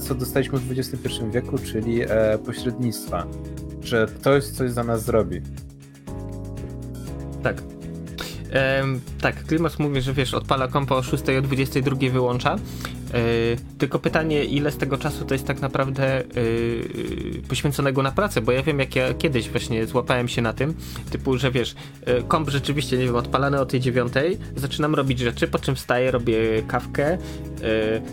co 0.00 0.14
dostaliśmy 0.14 0.58
w 0.58 0.78
XXI 0.78 1.08
wieku, 1.30 1.58
czyli 1.58 2.02
e, 2.02 2.38
pośrednictwa, 2.46 3.26
że 3.82 4.06
ktoś 4.06 4.44
coś 4.44 4.70
za 4.70 4.84
nas 4.84 5.04
zrobi. 5.04 5.40
Tak. 7.42 7.62
Ehm, 8.52 9.00
tak, 9.20 9.44
Klimas 9.44 9.78
mówi, 9.78 10.00
że 10.00 10.12
wiesz, 10.12 10.34
odpala 10.34 10.68
kompa 10.68 10.94
o 10.94 11.02
6 11.02 11.22
o 11.38 11.42
22 11.42 11.96
wyłącza. 12.10 12.56
Yy, 13.12 13.56
tylko 13.78 13.98
pytanie, 13.98 14.44
ile 14.44 14.70
z 14.70 14.76
tego 14.76 14.98
czasu 14.98 15.24
to 15.24 15.34
jest 15.34 15.46
tak 15.46 15.60
naprawdę 15.60 16.22
yy, 16.36 17.42
poświęconego 17.48 18.02
na 18.02 18.12
pracę, 18.12 18.40
bo 18.40 18.52
ja 18.52 18.62
wiem, 18.62 18.78
jak 18.78 18.96
ja 18.96 19.14
kiedyś 19.14 19.48
właśnie 19.48 19.86
złapałem 19.86 20.28
się 20.28 20.42
na 20.42 20.52
tym, 20.52 20.74
typu, 21.10 21.38
że 21.38 21.50
wiesz, 21.50 21.74
komp 22.28 22.50
rzeczywiście, 22.50 22.98
nie 22.98 23.04
wiem, 23.04 23.16
odpalany 23.16 23.60
o 23.60 23.66
tej 23.66 23.80
dziewiątej, 23.80 24.38
zaczynam 24.56 24.94
robić 24.94 25.18
rzeczy, 25.18 25.48
po 25.48 25.58
czym 25.58 25.74
wstaję, 25.76 26.10
robię 26.10 26.38
kawkę, 26.68 27.18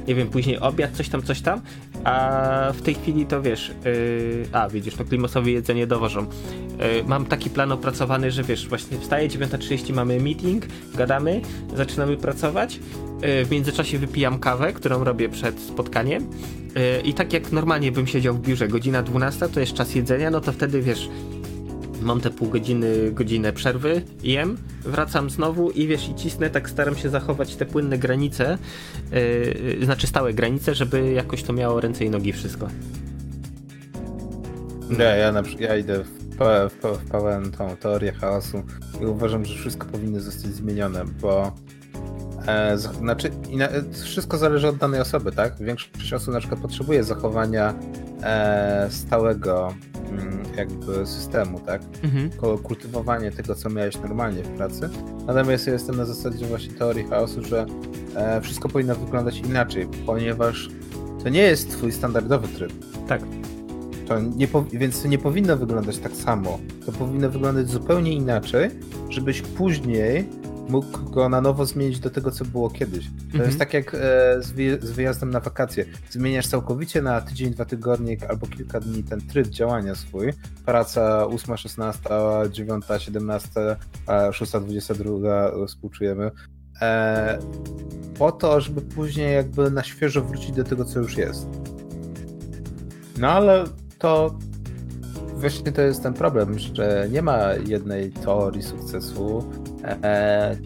nie 0.07 0.15
wiem, 0.15 0.27
później 0.27 0.59
obiad, 0.59 0.91
coś 0.91 1.09
tam, 1.09 1.23
coś 1.23 1.41
tam, 1.41 1.61
a 2.03 2.73
w 2.73 2.81
tej 2.81 2.95
chwili 2.95 3.25
to 3.25 3.41
wiesz, 3.41 3.71
a 4.51 4.69
widzisz, 4.69 4.97
no 4.97 5.05
Klimosowi 5.05 5.53
jedzenie 5.53 5.87
dowożą. 5.87 6.25
mam 7.07 7.25
taki 7.25 7.49
plan 7.49 7.71
opracowany, 7.71 8.31
że 8.31 8.43
wiesz, 8.43 8.67
właśnie 8.67 8.99
wstaję, 8.99 9.29
9.30 9.29 9.93
mamy 9.93 10.19
meeting, 10.19 10.65
gadamy, 10.95 11.41
zaczynamy 11.75 12.17
pracować, 12.17 12.79
w 13.21 13.47
międzyczasie 13.51 13.99
wypijam 13.99 14.39
kawę, 14.39 14.73
którą 14.73 15.03
robię 15.03 15.29
przed 15.29 15.59
spotkaniem. 15.59 16.27
E, 16.75 17.01
I 17.01 17.13
tak 17.13 17.33
jak 17.33 17.51
normalnie 17.51 17.91
bym 17.91 18.07
siedział 18.07 18.35
w 18.35 18.41
biurze, 18.41 18.67
godzina 18.67 19.03
12 19.03 19.49
to 19.49 19.59
jest 19.59 19.73
czas 19.73 19.95
jedzenia, 19.95 20.31
no 20.31 20.41
to 20.41 20.51
wtedy 20.51 20.81
wiesz, 20.81 21.09
mam 22.01 22.21
te 22.21 22.29
pół 22.29 22.49
godziny, 22.49 23.11
godzinę 23.11 23.53
przerwy, 23.53 24.01
jem, 24.23 24.57
wracam 24.81 25.29
znowu 25.29 25.71
i 25.71 25.87
wiesz, 25.87 26.09
i 26.09 26.15
cisnę, 26.15 26.49
tak 26.49 26.69
staram 26.69 26.95
się 26.95 27.09
zachować 27.09 27.55
te 27.55 27.65
płynne 27.65 27.97
granice, 27.97 28.57
yy, 29.11 29.85
znaczy 29.85 30.07
stałe 30.07 30.33
granice, 30.33 30.75
żeby 30.75 31.11
jakoś 31.11 31.43
to 31.43 31.53
miało 31.53 31.81
ręce 31.81 32.05
i 32.05 32.09
nogi 32.09 32.33
wszystko. 32.33 32.67
Nie, 34.89 35.03
ja, 35.03 35.31
na, 35.31 35.43
ja 35.59 35.77
idę 35.77 36.03
w, 36.03 36.09
w, 36.39 36.97
w 36.97 37.11
pełen 37.11 37.51
tą 37.51 37.75
teorię 37.75 38.11
chaosu 38.11 38.63
i 39.01 39.05
uważam, 39.05 39.45
że 39.45 39.55
wszystko 39.55 39.87
powinno 39.87 40.19
zostać 40.19 40.51
zmienione, 40.51 41.05
bo 41.21 41.55
E, 42.47 42.77
znaczy, 42.77 43.31
wszystko 44.03 44.37
zależy 44.37 44.67
od 44.67 44.77
danej 44.77 45.01
osoby, 45.01 45.31
tak? 45.31 45.57
Większość 45.59 46.13
osób 46.13 46.33
na 46.33 46.39
przykład 46.39 46.61
potrzebuje 46.61 47.03
zachowania 47.03 47.73
e, 48.23 48.87
stałego 48.91 49.73
mm, 50.11 50.43
jakby 50.57 51.05
systemu, 51.05 51.59
tak? 51.59 51.81
Mhm. 52.03 52.29
Kultywowanie 52.63 53.31
tego, 53.31 53.55
co 53.55 53.69
miałeś 53.69 53.97
normalnie 53.97 54.43
w 54.43 54.49
pracy. 54.49 54.89
Natomiast 55.27 55.67
ja 55.67 55.73
jestem 55.73 55.97
na 55.97 56.05
zasadzie 56.05 56.45
właśnie 56.45 56.73
teorii 56.73 57.07
chaosu, 57.07 57.43
że 57.43 57.65
e, 58.15 58.41
wszystko 58.41 58.69
powinno 58.69 58.95
wyglądać 58.95 59.39
inaczej, 59.39 59.87
ponieważ 60.05 60.69
to 61.23 61.29
nie 61.29 61.41
jest 61.41 61.71
twój 61.71 61.91
standardowy 61.91 62.47
tryb. 62.47 62.73
Tak. 63.07 63.21
To 64.07 64.19
nie 64.19 64.47
więc 64.73 65.01
to 65.01 65.07
nie 65.07 65.17
powinno 65.17 65.57
wyglądać 65.57 65.97
tak 65.97 66.11
samo. 66.11 66.59
To 66.85 66.91
powinno 66.91 67.29
wyglądać 67.29 67.69
zupełnie 67.69 68.13
inaczej, 68.13 68.69
żebyś 69.09 69.41
później 69.41 70.29
mógł 70.69 71.09
go 71.09 71.29
na 71.29 71.41
nowo 71.41 71.65
zmienić 71.65 71.99
do 71.99 72.09
tego, 72.09 72.31
co 72.31 72.45
było 72.45 72.69
kiedyś. 72.69 73.07
To 73.07 73.25
mhm. 73.25 73.45
jest 73.45 73.59
tak 73.59 73.73
jak 73.73 73.95
e, 73.95 73.97
z, 74.39 74.83
z, 74.83 74.91
wyjazdem 74.91 75.29
na 75.29 75.39
wakacje. 75.39 75.85
Zmieniasz 76.09 76.47
całkowicie 76.47 77.01
na 77.01 77.21
tydzień, 77.21 77.51
dwa 77.51 77.65
tygodnie 77.65 78.17
albo 78.29 78.47
kilka 78.47 78.79
dni 78.79 79.03
ten 79.03 79.21
tryb 79.21 79.47
działania 79.47 79.95
swój. 79.95 80.33
Praca 80.65 81.27
8, 81.27 81.57
16, 81.57 82.09
9, 82.51 82.85
17, 82.97 83.49
6, 84.31 84.51
22 84.51 85.51
współczujemy. 85.67 86.31
E, 86.81 87.39
po 88.19 88.31
to, 88.31 88.61
żeby 88.61 88.81
później 88.81 89.35
jakby 89.35 89.71
na 89.71 89.83
świeżo 89.83 90.23
wrócić 90.23 90.51
do 90.51 90.63
tego, 90.63 90.85
co 90.85 90.99
już 90.99 91.17
jest. 91.17 91.47
No 93.17 93.29
ale 93.29 93.63
to 93.97 94.39
właśnie 95.35 95.71
to 95.71 95.81
jest 95.81 96.03
ten 96.03 96.13
problem, 96.13 96.59
że 96.59 97.07
nie 97.11 97.21
ma 97.21 97.53
jednej 97.53 98.11
teorii 98.11 98.63
sukcesu 98.63 99.43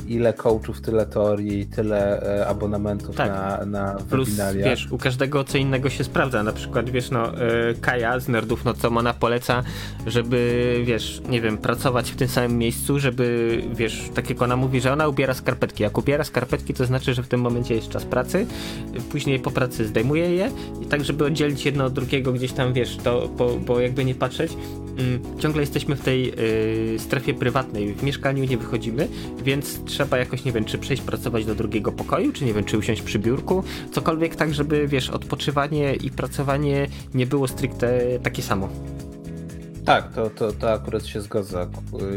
ile 0.07 0.34
coachów, 0.34 0.82
tyle 0.82 1.05
teorii, 1.05 1.65
tyle 1.65 2.22
e, 2.39 2.47
abonamentów 2.47 3.15
tak. 3.15 3.30
na, 3.30 3.65
na 3.65 3.95
Plus, 4.09 4.30
webinaria. 4.30 4.65
wiesz, 4.65 4.91
u 4.91 4.97
każdego 4.97 5.43
co 5.43 5.57
innego 5.57 5.89
się 5.89 6.03
sprawdza. 6.03 6.43
Na 6.43 6.51
przykład, 6.51 6.89
wiesz, 6.89 7.11
no, 7.11 7.38
e, 7.38 7.74
Kaja 7.82 8.20
z 8.20 8.28
Nerdów 8.28 8.65
no 8.65 8.74
co 8.74 8.88
ona 8.88 9.13
poleca, 9.13 9.63
żeby, 10.07 10.82
wiesz, 10.86 11.22
nie 11.30 11.41
wiem, 11.41 11.57
pracować 11.57 12.11
w 12.11 12.15
tym 12.15 12.28
samym 12.28 12.57
miejscu, 12.57 12.99
żeby, 12.99 13.61
wiesz, 13.74 14.09
tak 14.13 14.30
jak 14.30 14.41
ona 14.41 14.55
mówi, 14.55 14.82
że 14.82 14.93
ona 14.93 15.07
ubiera 15.07 15.34
skarpetki. 15.34 15.84
Jak 15.84 15.97
ubiera 15.97 16.24
skarpetki, 16.24 16.74
to 16.74 16.86
znaczy, 16.86 17.13
że 17.13 17.24
w 17.24 17.28
tym 17.28 17.41
momencie 17.41 17.76
jest 17.76 17.89
czas 17.89 18.05
pracy, 18.05 18.45
później 19.11 19.39
po 19.39 19.51
pracy 19.51 19.88
zdejmuje 19.88 20.32
je 20.36 20.51
i 20.82 20.86
tak, 20.86 21.05
żeby 21.05 21.26
oddzielić 21.26 21.65
jedno 21.65 21.86
od 21.86 21.93
drugiego 21.93 22.34
gdzieś 22.34 22.51
tam, 22.51 22.74
wiesz, 22.74 22.97
to, 22.97 23.28
bo, 23.28 23.57
bo 23.57 23.80
jakby 23.80 24.05
nie 24.05 24.15
patrzeć, 24.15 24.51
mm, 24.97 25.39
ciągle 25.39 25.61
jesteśmy 25.61 25.95
w 25.95 26.01
tej 26.01 26.34
y, 26.95 26.99
strefie 26.99 27.34
prywatnej, 27.34 27.93
w 27.93 28.03
mieszkaniu 28.03 28.43
nie 28.43 28.57
wychodzimy, 28.57 29.07
więc 29.43 29.84
trzeba 29.86 30.18
jakoś, 30.18 30.45
nie 30.45 30.51
wiem, 30.51 30.66
czy 30.66 30.78
przejść 30.78 31.03
pracować 31.03 31.45
do 31.45 31.55
drugiego 31.55 31.91
pokoju, 31.91 32.32
czy 32.32 32.45
nie 32.45 32.53
wiem, 32.53 32.64
czy 32.64 32.78
usiąść 32.78 33.01
przy 33.01 33.20
biurku, 33.20 33.64
cokolwiek 33.91 34.36
tak, 34.36 34.53
żeby, 34.53 34.88
wiesz, 34.88 35.10
odpoczywanie 35.10 35.95
i 35.95 36.12
pracowanie 36.12 36.88
nie 37.14 37.28
było 37.28 37.47
stricte 37.47 38.20
takie 38.24 38.41
samo. 38.41 38.70
Tak, 39.86 40.14
to, 40.14 40.30
to, 40.30 40.51
to 40.51 40.72
akurat 40.72 41.05
się 41.05 41.22
zgadza. 41.22 41.68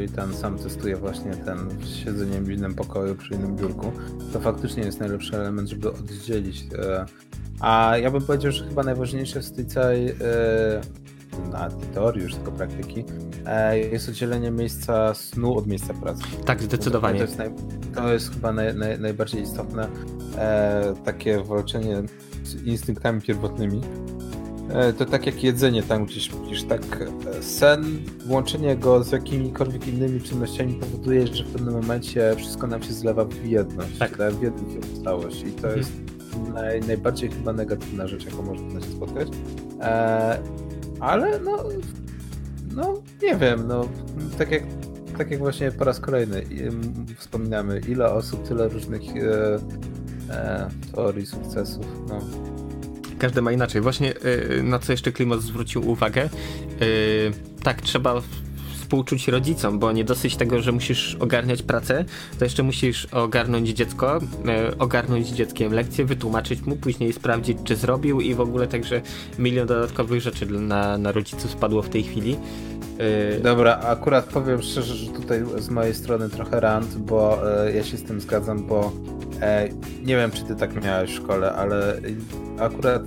I 0.05 0.09
ten 0.09 0.35
sam 0.35 0.59
testuję 0.59 0.97
właśnie 0.97 1.37
ten 1.37 1.59
siedzenie 2.05 2.41
w 2.41 2.51
innym 2.51 2.75
pokoju 2.75 3.15
przy 3.15 3.35
innym 3.35 3.57
biurku. 3.57 3.93
To 4.33 4.41
faktycznie 4.41 4.83
jest 4.83 5.01
najlepszy 5.01 5.37
element, 5.37 5.69
żeby 5.69 5.93
oddzielić. 5.93 6.65
E, 6.79 7.07
a 7.61 7.99
ja 7.99 8.11
bym 8.11 8.23
powiedział, 8.23 8.53
że 8.53 8.69
chyba 8.69 8.83
najważniejsze 8.83 9.43
z 9.43 9.53
tej 9.53 9.67
na 11.53 11.71
teorii 11.71 12.23
już 12.23 12.35
tylko 12.35 12.53
praktyki, 12.53 13.05
e, 13.47 13.79
jest 13.79 14.09
oddzielenie 14.09 14.51
miejsca 14.51 15.15
snu 15.15 15.59
od 15.59 15.67
miejsca 15.67 15.95
pracy. 15.95 16.23
Tak, 16.45 16.63
zdecydowanie. 16.63 17.19
To 17.19 17.25
jest, 17.25 17.39
naj, 17.39 17.51
to 17.95 18.13
jest 18.13 18.35
chyba 18.35 18.53
naj, 18.53 18.75
naj, 18.75 19.01
najbardziej 19.01 19.43
istotne 19.43 19.89
e, 20.39 20.95
takie 21.05 21.43
walczenie 21.43 22.03
z 22.45 22.63
instynktami 22.63 23.21
pierwotnymi. 23.21 23.81
E, 24.71 24.93
to 24.93 25.05
tak 25.05 25.27
jak 25.27 25.45
jedzenie 25.45 25.83
tam 25.83 26.05
gdzieś 26.05 26.31
widzisz, 26.31 26.65
tak 26.65 27.05
sen, 27.41 27.85
łączenie 28.29 28.77
go 28.77 29.05
z 29.05 29.13
jakimikolwiek 29.13 29.89
innymi 29.89 30.21
czynnościami 30.21 30.75
powoduje, 30.75 31.27
że 31.27 31.45
w 31.45 31.53
pewnym 31.53 31.75
momencie 31.75 32.35
wszystko 32.37 32.67
nam 32.67 32.83
się 32.83 32.93
zlewa 32.93 33.25
w 33.25 33.45
jedność, 33.45 33.99
tak. 33.99 34.17
w 34.17 34.43
jedną 34.43 34.63
całość 35.05 35.43
i 35.43 35.53
to 35.53 35.69
mhm. 35.69 35.79
jest 35.79 35.93
naj, 36.55 36.81
najbardziej 36.81 37.31
chyba 37.31 37.53
negatywna 37.53 38.07
rzecz, 38.07 38.25
jaką 38.25 38.43
można 38.43 38.81
się 38.81 38.87
spotkać. 38.87 39.29
E, 39.81 40.39
ale 41.03 41.41
no, 41.41 41.65
no 42.75 43.03
nie 43.23 43.37
wiem, 43.37 43.67
no 43.69 43.89
tak 44.39 44.51
jak, 44.51 44.63
tak 45.19 45.31
jak 45.31 45.41
właśnie 45.41 45.73
po 45.73 45.85
raz 45.85 46.01
kolejny 46.01 46.45
wspominamy, 47.17 47.81
ile 47.89 48.13
osób, 48.13 48.49
tyle 48.49 48.69
różnych 48.69 49.03
e, 49.17 49.59
e, 50.31 50.69
teorii 50.95 51.27
sukcesów, 51.27 51.87
no. 52.09 52.19
Każdy 53.19 53.43
ma 53.43 53.53
inaczej. 53.53 53.81
Właśnie 53.81 54.15
e, 54.17 54.63
na 54.63 54.79
co 54.79 54.93
jeszcze 54.93 55.13
Klimat 55.13 55.41
zwrócił 55.41 55.91
uwagę, 55.91 56.23
e, 56.23 56.29
tak, 57.63 57.83
trzeba 57.83 58.23
współczuć 58.93 59.29
rodzicom, 59.29 59.79
bo 59.79 59.93
nie 59.93 60.05
dosyć 60.05 60.37
tego, 60.37 60.63
że 60.63 60.73
musisz 60.73 61.17
ogarniać 61.21 61.63
pracę, 61.63 62.05
to 62.39 62.45
jeszcze 62.45 62.63
musisz 62.63 63.07
ogarnąć 63.07 63.69
dziecko, 63.69 64.19
e, 64.49 64.79
ogarnąć 64.79 65.29
dzieckiem 65.29 65.73
lekcję, 65.73 66.05
wytłumaczyć 66.05 66.63
mu, 66.63 66.77
później 66.77 67.13
sprawdzić, 67.13 67.59
czy 67.65 67.77
zrobił 67.77 68.21
i 68.21 68.35
w 68.35 68.41
ogóle 68.41 68.67
także 68.67 69.01
milion 69.39 69.67
dodatkowych 69.67 70.21
rzeczy 70.21 70.47
na, 70.47 70.99
na 70.99 71.13
rodziców 71.13 71.51
spadło 71.51 71.83
w 71.83 71.89
tej 71.89 72.03
chwili. 72.03 72.37
E, 72.99 73.41
Dobra, 73.41 73.79
akurat 73.79 74.25
powiem 74.25 74.63
szczerze, 74.63 74.95
że 74.95 75.13
tutaj 75.13 75.45
z 75.59 75.69
mojej 75.69 75.95
strony 75.95 76.29
trochę 76.29 76.61
rant, 76.61 76.97
bo 76.97 77.39
e, 77.67 77.73
ja 77.73 77.85
się 77.85 77.97
z 77.97 78.03
tym 78.03 78.21
zgadzam, 78.21 78.67
bo 78.67 78.93
nie 80.03 80.17
wiem, 80.17 80.31
czy 80.31 80.45
ty 80.45 80.57
tak 80.57 80.85
miałeś 80.85 81.11
w 81.11 81.15
szkole, 81.15 81.53
ale 81.53 82.01
akurat 82.59 83.03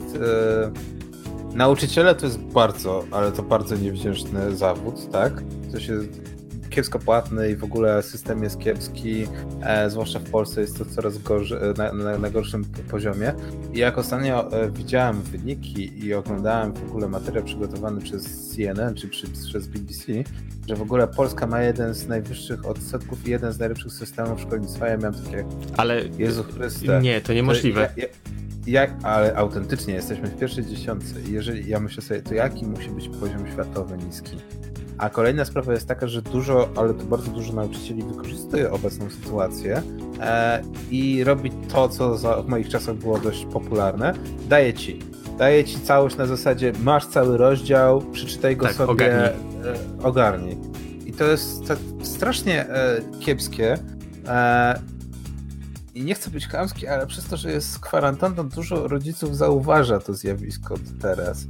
Nauczyciele 1.55 2.15
to 2.15 2.25
jest 2.25 2.39
bardzo, 2.39 3.03
ale 3.11 3.31
to 3.31 3.43
bardzo 3.43 3.75
niewdzięczny 3.75 4.55
zawód, 4.55 5.11
tak? 5.11 5.33
To 5.71 5.79
się 5.79 5.93
kiepsko 6.69 6.99
płatny 6.99 7.49
i 7.51 7.55
w 7.55 7.63
ogóle 7.63 8.03
system 8.03 8.43
jest 8.43 8.59
kiepski, 8.59 9.27
e, 9.61 9.89
zwłaszcza 9.89 10.19
w 10.19 10.29
Polsce 10.29 10.61
jest 10.61 10.77
to 10.77 10.85
coraz 10.85 11.17
gorzej, 11.17 11.59
na, 11.77 11.93
na, 11.93 12.17
na, 12.17 12.29
gorszym 12.29 12.65
poziomie. 12.65 13.33
I 13.73 13.79
jak 13.79 13.97
ostatnio 13.97 14.51
e, 14.51 14.71
widziałem 14.71 15.21
wyniki 15.21 16.05
i 16.05 16.13
oglądałem 16.13 16.73
w 16.73 16.83
ogóle 16.83 17.07
materiał 17.07 17.43
przygotowany 17.43 18.01
przez 18.01 18.49
CNN 18.49 18.95
czy 18.95 19.07
przy, 19.07 19.27
przez 19.27 19.67
BBC, 19.67 20.13
że 20.67 20.75
w 20.75 20.81
ogóle 20.81 21.07
Polska 21.07 21.47
ma 21.47 21.61
jeden 21.61 21.93
z 21.93 22.07
najwyższych 22.07 22.65
odsetków 22.65 23.27
i 23.27 23.31
jeden 23.31 23.51
z 23.51 23.59
najlepszych 23.59 23.91
systemów 23.91 24.41
szkolnictwa. 24.41 24.87
Ja 24.87 24.97
miałem 24.97 25.23
takie. 25.23 25.45
Ale. 25.77 26.01
Jezu 26.17 26.43
Chryste. 26.43 27.01
Nie, 27.01 27.21
to 27.21 27.33
niemożliwe. 27.33 27.89
To 27.95 28.01
ja, 28.01 28.07
ja, 28.07 28.13
jak, 28.68 28.91
ale 29.03 29.36
autentycznie 29.36 29.93
jesteśmy 29.93 30.28
w 30.28 30.39
pierwszej 30.39 30.66
dziesiątce 30.66 31.16
jeżeli 31.30 31.70
ja 31.70 31.80
myślę 31.80 32.03
sobie, 32.03 32.22
to 32.22 32.34
jaki 32.34 32.66
musi 32.66 32.89
być 32.89 33.09
poziom 33.09 33.47
światowy 33.53 33.97
niski? 33.97 34.38
A 34.97 35.09
kolejna 35.09 35.45
sprawa 35.45 35.74
jest 35.74 35.88
taka, 35.88 36.07
że 36.07 36.22
dużo, 36.22 36.70
ale 36.76 36.93
to 36.93 37.05
bardzo 37.05 37.32
dużo 37.32 37.53
nauczycieli 37.53 38.03
wykorzystuje 38.03 38.72
obecną 38.72 39.09
sytuację 39.09 39.82
e, 40.22 40.61
i 40.91 41.24
robi 41.24 41.51
to, 41.51 41.89
co 41.89 42.18
za, 42.18 42.41
w 42.41 42.47
moich 42.47 42.70
czasach 42.70 42.95
było 42.95 43.20
dość 43.20 43.45
popularne. 43.45 44.13
Daje 44.49 44.74
ci. 44.74 44.99
Daje 45.38 45.63
ci 45.63 45.80
całość 45.80 46.18
na 46.18 46.26
zasadzie, 46.26 46.72
masz 46.84 47.05
cały 47.05 47.38
rozdział, 47.38 48.01
przeczytaj 48.01 48.57
go 48.57 48.66
tak, 48.66 48.76
sobie, 48.76 48.91
ogarnij. 48.91 49.26
E, 49.26 50.03
ogarnij. 50.03 50.57
I 51.05 51.13
to 51.13 51.24
jest 51.24 51.68
tak 51.68 51.78
strasznie 52.03 52.70
e, 52.70 53.01
kiepskie. 53.20 53.78
I 55.95 56.03
nie 56.03 56.15
chcę 56.15 56.31
być 56.31 56.47
chamski, 56.47 56.87
ale 56.87 57.07
przez 57.07 57.25
to, 57.25 57.37
że 57.37 57.51
jest 57.51 57.79
kwarantanna, 57.79 58.43
dużo 58.43 58.87
rodziców 58.87 59.37
zauważa 59.37 59.99
to 59.99 60.13
zjawisko 60.13 60.75
teraz. 61.01 61.47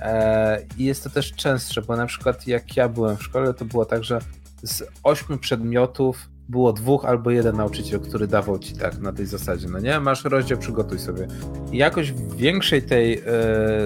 E, 0.00 0.62
I 0.78 0.84
jest 0.84 1.04
to 1.04 1.10
też 1.10 1.32
częstsze, 1.32 1.82
bo 1.82 1.96
na 1.96 2.06
przykład 2.06 2.46
jak 2.46 2.76
ja 2.76 2.88
byłem 2.88 3.16
w 3.16 3.22
szkole, 3.22 3.54
to 3.54 3.64
było 3.64 3.84
tak, 3.84 4.04
że 4.04 4.18
z 4.62 4.82
ośmiu 5.02 5.38
przedmiotów 5.38 6.28
było 6.48 6.72
dwóch 6.72 7.04
albo 7.04 7.30
jeden 7.30 7.56
nauczyciel, 7.56 8.00
który 8.00 8.26
dawał 8.26 8.58
ci 8.58 8.74
tak 8.74 8.98
na 8.98 9.12
tej 9.12 9.26
zasadzie, 9.26 9.68
no 9.68 9.78
nie, 9.78 10.00
masz 10.00 10.24
rozdział, 10.24 10.58
przygotuj 10.58 10.98
sobie. 10.98 11.28
I 11.72 11.76
jakoś 11.76 12.12
w 12.12 12.36
większej 12.36 12.82
tej 12.82 13.14
e, 13.14 13.22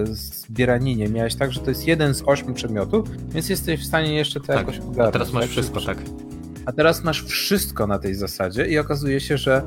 zbieraninie 0.06 1.08
miałeś 1.08 1.34
tak, 1.34 1.52
że 1.52 1.60
to 1.60 1.70
jest 1.70 1.86
jeden 1.86 2.14
z 2.14 2.22
ośmiu 2.26 2.54
przedmiotów, 2.54 3.08
więc 3.28 3.48
jesteś 3.48 3.80
w 3.80 3.86
stanie 3.86 4.14
jeszcze 4.14 4.40
to 4.40 4.46
tak, 4.46 4.56
jakoś 4.56 4.78
ogarnąć. 4.78 5.12
Teraz 5.12 5.32
masz 5.32 5.42
tak? 5.42 5.50
wszystko, 5.50 5.80
tak. 5.80 5.98
A 6.66 6.72
teraz 6.72 7.04
masz 7.04 7.24
wszystko 7.24 7.86
na 7.86 7.98
tej 7.98 8.14
zasadzie 8.14 8.66
i 8.66 8.78
okazuje 8.78 9.20
się, 9.20 9.38
że 9.38 9.62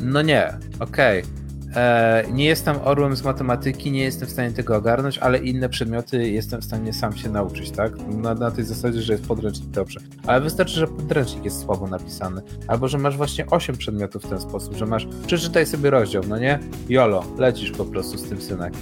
no 0.00 0.22
nie, 0.22 0.58
okej, 0.80 1.20
okay 1.22 1.42
E, 1.76 2.24
nie 2.32 2.44
jestem 2.44 2.76
orłem 2.84 3.16
z 3.16 3.22
matematyki, 3.22 3.92
nie 3.92 4.02
jestem 4.02 4.28
w 4.28 4.30
stanie 4.30 4.50
tego 4.50 4.76
ogarnąć, 4.76 5.18
ale 5.18 5.38
inne 5.38 5.68
przedmioty 5.68 6.30
jestem 6.30 6.60
w 6.60 6.64
stanie 6.64 6.92
sam 6.92 7.16
się 7.16 7.30
nauczyć, 7.30 7.70
tak? 7.70 7.92
Na, 8.08 8.34
na 8.34 8.50
tej 8.50 8.64
zasadzie, 8.64 9.02
że 9.02 9.12
jest 9.12 9.26
podręcznik 9.26 9.70
dobrze. 9.70 10.00
Ale 10.26 10.40
wystarczy, 10.40 10.74
że 10.74 10.86
podręcznik 10.86 11.44
jest 11.44 11.62
słabo 11.62 11.86
napisany. 11.86 12.42
Albo, 12.68 12.88
że 12.88 12.98
masz 12.98 13.16
właśnie 13.16 13.46
8 13.46 13.76
przedmiotów 13.76 14.24
w 14.24 14.28
ten 14.28 14.40
sposób, 14.40 14.76
że 14.76 14.86
masz, 14.86 15.06
przeczytaj 15.26 15.66
sobie 15.66 15.90
rozdział, 15.90 16.22
no 16.28 16.38
nie? 16.38 16.58
Jolo, 16.88 17.24
lecisz 17.38 17.70
po 17.70 17.84
prostu 17.84 18.18
z 18.18 18.28
tym 18.28 18.40
synek. 18.40 18.74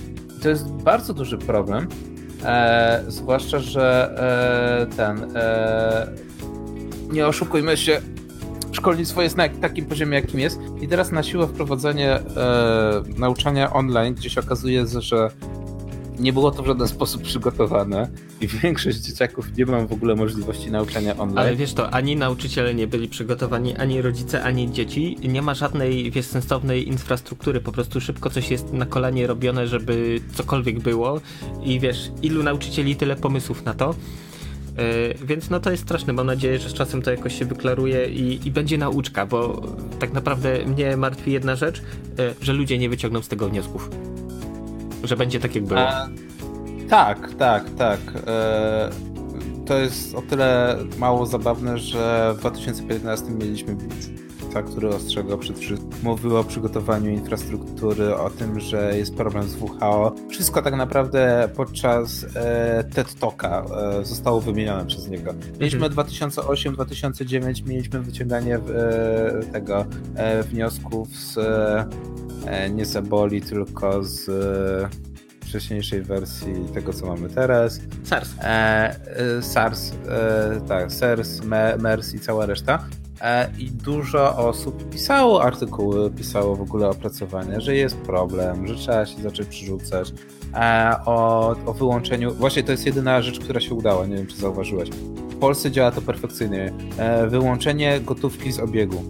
To 0.42 0.48
jest 0.48 0.68
bardzo 0.68 1.14
duży 1.14 1.38
problem, 1.38 1.88
e, 2.44 3.04
zwłaszcza, 3.08 3.58
że 3.58 4.14
e, 4.90 4.96
ten, 4.96 5.36
e, 5.36 6.29
nie 7.12 7.26
oszukujmy 7.26 7.76
się, 7.76 8.00
szkolnictwo 8.72 9.22
jest 9.22 9.36
na 9.36 9.48
takim 9.48 9.86
poziomie, 9.86 10.14
jakim 10.14 10.40
jest. 10.40 10.60
I 10.80 10.88
teraz 10.88 11.12
na 11.12 11.22
siłę 11.22 11.46
wprowadzenie 11.46 12.12
e, 12.12 13.02
nauczania 13.16 13.72
online, 13.72 14.14
gdzie 14.14 14.30
się 14.30 14.40
okazuje, 14.40 14.86
że 14.86 15.30
nie 16.20 16.32
było 16.32 16.50
to 16.50 16.62
w 16.62 16.66
żaden 16.66 16.88
sposób 16.88 17.22
przygotowane 17.22 18.08
i 18.40 18.48
większość 18.62 18.98
dzieciaków 18.98 19.56
nie 19.56 19.66
ma 19.66 19.86
w 19.86 19.92
ogóle 19.92 20.14
możliwości 20.14 20.70
nauczania 20.70 21.16
online. 21.16 21.38
Ale 21.38 21.56
wiesz 21.56 21.74
to, 21.74 21.90
ani 21.90 22.16
nauczyciele 22.16 22.74
nie 22.74 22.86
byli 22.86 23.08
przygotowani, 23.08 23.76
ani 23.76 24.02
rodzice, 24.02 24.42
ani 24.42 24.72
dzieci. 24.72 25.16
Nie 25.28 25.42
ma 25.42 25.54
żadnej, 25.54 26.10
wiesz, 26.10 26.26
sensownej 26.26 26.88
infrastruktury. 26.88 27.60
Po 27.60 27.72
prostu 27.72 28.00
szybko 28.00 28.30
coś 28.30 28.50
jest 28.50 28.72
na 28.72 28.86
kolanie 28.86 29.26
robione, 29.26 29.66
żeby 29.66 30.20
cokolwiek 30.34 30.80
było. 30.80 31.20
I 31.62 31.80
wiesz, 31.80 32.10
ilu 32.22 32.42
nauczycieli, 32.42 32.96
tyle 32.96 33.16
pomysłów 33.16 33.64
na 33.64 33.74
to. 33.74 33.94
Yy, 34.80 35.26
więc 35.26 35.50
no 35.50 35.60
to 35.60 35.70
jest 35.70 35.82
straszne. 35.82 36.12
Mam 36.12 36.26
nadzieję, 36.26 36.58
że 36.58 36.68
z 36.68 36.74
czasem 36.74 37.02
to 37.02 37.10
jakoś 37.10 37.38
się 37.38 37.44
wyklaruje 37.44 38.06
i, 38.06 38.48
i 38.48 38.50
będzie 38.50 38.78
nauczka, 38.78 39.26
bo 39.26 39.62
tak 39.98 40.12
naprawdę 40.12 40.64
mnie 40.66 40.96
martwi 40.96 41.32
jedna 41.32 41.56
rzecz, 41.56 41.82
yy, 42.18 42.34
że 42.42 42.52
ludzie 42.52 42.78
nie 42.78 42.88
wyciągną 42.88 43.22
z 43.22 43.28
tego 43.28 43.48
wniosków. 43.48 43.90
Że 45.04 45.16
będzie 45.16 45.40
tak, 45.40 45.54
jak 45.54 45.64
było. 45.64 45.80
A, 45.80 46.08
tak, 46.90 47.34
tak, 47.34 47.70
tak. 47.78 48.00
E, 48.26 48.90
to 49.66 49.78
jest 49.78 50.14
o 50.14 50.22
tyle 50.22 50.78
mało 50.98 51.26
zabawne, 51.26 51.78
że 51.78 52.34
w 52.36 52.40
2015 52.40 53.30
mieliśmy 53.30 53.76
który 54.50 54.88
ostrzegał 54.88 55.38
przed 55.38 55.58
wszystkim. 55.58 55.90
Mówił 56.02 56.36
o 56.36 56.44
przygotowaniu 56.44 57.10
infrastruktury, 57.10 58.16
o 58.16 58.30
tym, 58.30 58.60
że 58.60 58.98
jest 58.98 59.14
problem 59.14 59.48
z 59.48 59.56
WHO. 59.56 60.14
Wszystko 60.30 60.62
tak 60.62 60.76
naprawdę 60.76 61.48
podczas 61.56 62.26
e, 62.34 62.84
TED 62.84 63.14
Talka 63.14 63.64
e, 64.00 64.04
zostało 64.04 64.40
wymienione 64.40 64.86
przez 64.86 65.08
niego. 65.08 65.34
Mieliśmy 65.60 65.86
mhm. 65.86 66.06
2008-2009, 66.06 67.66
mieliśmy 67.66 68.00
wyciąganie 68.00 68.58
w, 68.58 68.70
e, 68.70 69.52
tego 69.52 69.84
e, 70.14 70.42
wniosków 70.42 71.08
z 71.16 71.38
e, 72.46 72.70
nie 72.70 72.84
z 72.84 72.96
Eboli, 72.96 73.42
tylko 73.42 74.04
z 74.04 74.30
wcześniejszej 75.50 76.02
wersji 76.02 76.54
tego, 76.74 76.92
co 76.92 77.06
mamy 77.06 77.28
teraz. 77.28 77.80
SARS. 78.04 78.34
E, 78.40 78.44
e, 79.38 79.42
SARS, 79.42 79.92
e, 80.08 80.60
tak, 80.68 80.92
SARS, 80.92 81.40
MERS 81.78 82.14
i 82.14 82.20
cała 82.20 82.46
reszta. 82.46 82.84
E, 83.20 83.50
i 83.58 83.70
dużo 83.70 84.36
osób 84.36 84.90
pisało 84.90 85.42
artykuły, 85.42 86.10
pisało 86.10 86.56
w 86.56 86.62
ogóle 86.62 86.88
opracowania, 86.88 87.60
że 87.60 87.76
jest 87.76 87.96
problem, 87.96 88.66
że 88.66 88.74
trzeba 88.74 89.06
się 89.06 89.22
zacząć 89.22 89.48
przerzucać 89.48 90.12
e, 90.54 90.94
o, 91.06 91.48
o 91.66 91.72
wyłączeniu. 91.72 92.34
Właśnie 92.34 92.62
to 92.62 92.72
jest 92.72 92.86
jedyna 92.86 93.22
rzecz, 93.22 93.40
która 93.40 93.60
się 93.60 93.74
udała, 93.74 94.06
nie 94.06 94.16
wiem 94.16 94.26
czy 94.26 94.36
zauważyłeś. 94.36 94.90
W 95.30 95.36
Polsce 95.36 95.70
działa 95.70 95.90
to 95.90 96.02
perfekcyjnie. 96.02 96.72
E, 96.98 97.26
wyłączenie 97.26 98.00
gotówki 98.00 98.52
z 98.52 98.60
obiegu. 98.60 99.02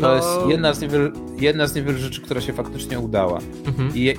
no... 0.00 0.14
jest 0.14 0.28
jedna 0.48 0.74
z, 0.74 0.80
niewielu, 0.80 1.10
jedna 1.38 1.66
z 1.66 1.74
niewielu 1.74 1.98
rzeczy, 1.98 2.20
która 2.20 2.40
się 2.40 2.52
faktycznie 2.52 2.98
udała. 2.98 3.38
Mhm. 3.66 3.90
I 3.94 4.14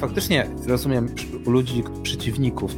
faktycznie 0.00 0.46
rozumiem 0.66 1.08
u 1.46 1.50
ludzi, 1.50 1.82
przeciwników 2.02 2.72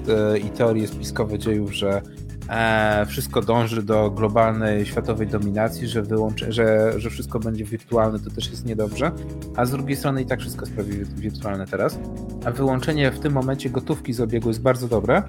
i 0.45 0.51
teorie 0.51 0.89
spiskowe 0.89 1.39
dziejów, 1.39 1.75
że 1.75 2.03
e, 2.51 3.07
wszystko 3.07 3.41
dąży 3.41 3.83
do 3.83 4.11
globalnej, 4.11 4.87
światowej 4.87 5.27
dominacji, 5.27 5.89
że, 5.89 6.03
że, 6.49 6.93
że 6.97 7.11
wszystko 7.11 7.39
będzie 7.39 7.65
wirtualne, 7.65 8.19
to 8.19 8.31
też 8.31 8.51
jest 8.51 8.67
niedobrze, 8.67 9.13
a 9.57 9.67
z 9.67 9.71
drugiej 9.71 9.97
strony 9.97 10.23
i 10.23 10.27
tak 10.27 10.41
wszystko 10.41 10.67
jest 10.99 11.21
wirtualne 11.21 11.67
teraz, 11.67 11.99
a 12.45 12.51
wyłączenie 12.51 13.11
w 13.11 13.21
tym 13.21 13.33
momencie 13.33 13.71
gotówki 13.71 14.13
z 14.13 14.21
obiegu 14.21 14.49
jest 14.49 14.63
bardzo 14.63 14.89
dobre, 14.89 15.23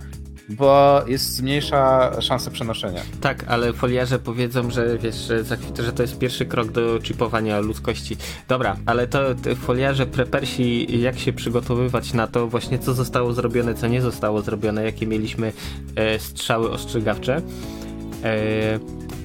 bo 0.50 1.02
jest 1.08 1.36
zmniejsza 1.36 2.12
szansa 2.22 2.52
przenoszenia. 2.52 3.02
Tak, 3.22 3.46
ale 3.48 3.74
foliarze 3.74 4.20
powiedzą, 4.20 4.72
że 4.72 4.98
wiesz, 4.98 5.16
że, 5.16 5.44
że 5.84 5.94
to 5.94 6.02
jest 6.02 6.18
pierwszy 6.18 6.46
krok 6.46 6.72
do 6.72 7.00
chipowania 7.04 7.60
ludzkości. 7.60 8.18
Dobra, 8.48 8.78
ale 8.86 9.08
to 9.08 9.20
foliarze, 9.56 10.06
prepersi, 10.06 11.02
jak 11.02 11.20
się 11.20 11.34
przygotowywać 11.34 12.14
na 12.14 12.28
to, 12.28 12.48
właśnie 12.48 12.80
co 12.80 12.94
zostało 12.94 13.34
zrobione, 13.34 13.74
co 13.74 13.88
nie 13.88 14.02
zostało 14.02 14.42
zrobione, 14.42 14.84
jakie 14.84 15.08
mieliśmy 15.08 15.54
e, 15.96 16.20
strzały 16.20 16.72
ostrzegawcze. 16.72 17.42
E, 18.24 18.80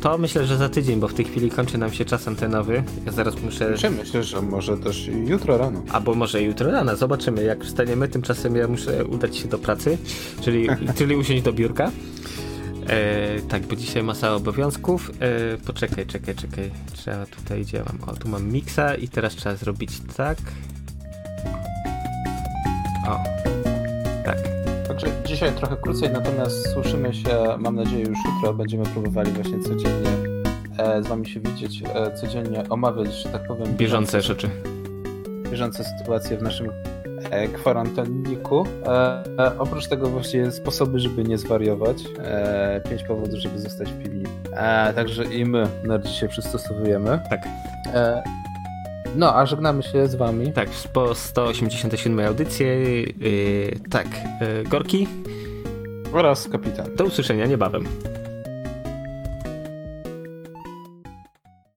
to 0.06 0.18
myślę, 0.18 0.46
że 0.46 0.56
za 0.56 0.68
tydzień, 0.68 1.00
bo 1.00 1.08
w 1.08 1.14
tej 1.14 1.24
chwili 1.24 1.50
kończy 1.50 1.78
nam 1.78 1.92
się 1.92 2.04
czas 2.04 2.28
antenowy. 2.28 2.82
Ja 3.06 3.12
zaraz 3.12 3.42
muszę. 3.42 3.70
Myślę, 3.70 3.90
myślę 3.90 4.22
że 4.22 4.42
może 4.42 4.78
też 4.78 5.10
jutro 5.26 5.58
rano. 5.58 5.82
Albo 5.92 6.14
może 6.14 6.42
jutro 6.42 6.70
rano. 6.70 6.96
Zobaczymy, 6.96 7.44
jak 7.44 7.64
wstaniemy. 7.64 8.08
Tymczasem 8.08 8.56
ja 8.56 8.68
muszę 8.68 9.04
udać 9.04 9.36
się 9.36 9.48
do 9.48 9.58
pracy, 9.58 9.98
czyli, 10.40 10.68
czyli 10.98 11.16
usiąść 11.16 11.42
do 11.42 11.52
biurka. 11.52 11.90
E, 12.88 13.40
tak, 13.40 13.66
bo 13.66 13.76
dzisiaj 13.76 14.02
masa 14.02 14.34
obowiązków. 14.34 15.10
E, 15.20 15.58
poczekaj, 15.66 16.06
czekaj, 16.06 16.34
czekaj. 16.34 16.70
Trzeba 16.92 17.26
tutaj, 17.26 17.62
gdzie 17.62 17.78
mam? 17.78 18.08
O, 18.08 18.16
tu 18.16 18.28
mam 18.28 18.52
miksa 18.52 18.94
i 18.94 19.08
teraz 19.08 19.34
trzeba 19.34 19.56
zrobić 19.56 19.90
tak. 20.16 20.38
O, 23.08 23.18
tak. 24.24 24.55
Także 25.00 25.22
dzisiaj 25.24 25.52
trochę 25.52 25.76
krócej, 25.76 26.10
natomiast 26.10 26.72
słyszymy 26.72 27.14
się, 27.14 27.28
mam 27.58 27.76
nadzieję, 27.76 28.04
już 28.04 28.18
jutro. 28.34 28.54
Będziemy 28.54 28.84
próbowali 28.84 29.32
właśnie 29.32 29.60
codziennie 29.60 30.10
e, 30.78 31.02
z 31.02 31.06
Wami 31.06 31.28
się 31.28 31.40
widzieć, 31.40 31.82
e, 31.94 32.14
codziennie 32.16 32.68
omawiać, 32.68 33.14
że 33.14 33.28
tak 33.28 33.46
powiem, 33.46 33.76
bieżące 33.76 34.22
rzeczy. 34.22 34.50
Bieżące 35.50 35.84
sytuacje 35.84 36.36
w 36.36 36.42
naszym 36.42 36.70
e, 37.30 37.48
kwarantanniku. 37.48 38.66
E, 38.86 39.58
oprócz 39.58 39.86
tego 39.86 40.08
właśnie 40.08 40.50
sposoby, 40.50 41.00
żeby 41.00 41.24
nie 41.24 41.38
zwariować. 41.38 42.04
E, 42.18 42.80
pięć 42.90 43.02
powodów, 43.02 43.38
żeby 43.38 43.58
zostać 43.58 43.88
w 43.88 44.02
piwni. 44.02 44.24
E, 44.52 44.92
także 44.92 45.24
i 45.24 45.44
my 45.44 45.68
na 45.84 45.98
dzisiaj 45.98 46.28
przystosowujemy. 46.28 47.20
Tak. 47.30 47.40
No, 49.16 49.36
a 49.36 49.46
żegnamy 49.46 49.82
się 49.82 50.08
z 50.08 50.14
wami. 50.14 50.52
Tak, 50.52 50.68
po 50.92 51.14
187 51.14 52.20
audycji. 52.20 52.66
Yy, 53.20 53.80
tak, 53.90 54.06
yy, 54.40 54.64
Gorki. 54.64 55.08
Oraz 56.12 56.48
kapitan. 56.48 56.94
Do 56.96 57.04
usłyszenia 57.04 57.46
niebawem. 57.46 57.84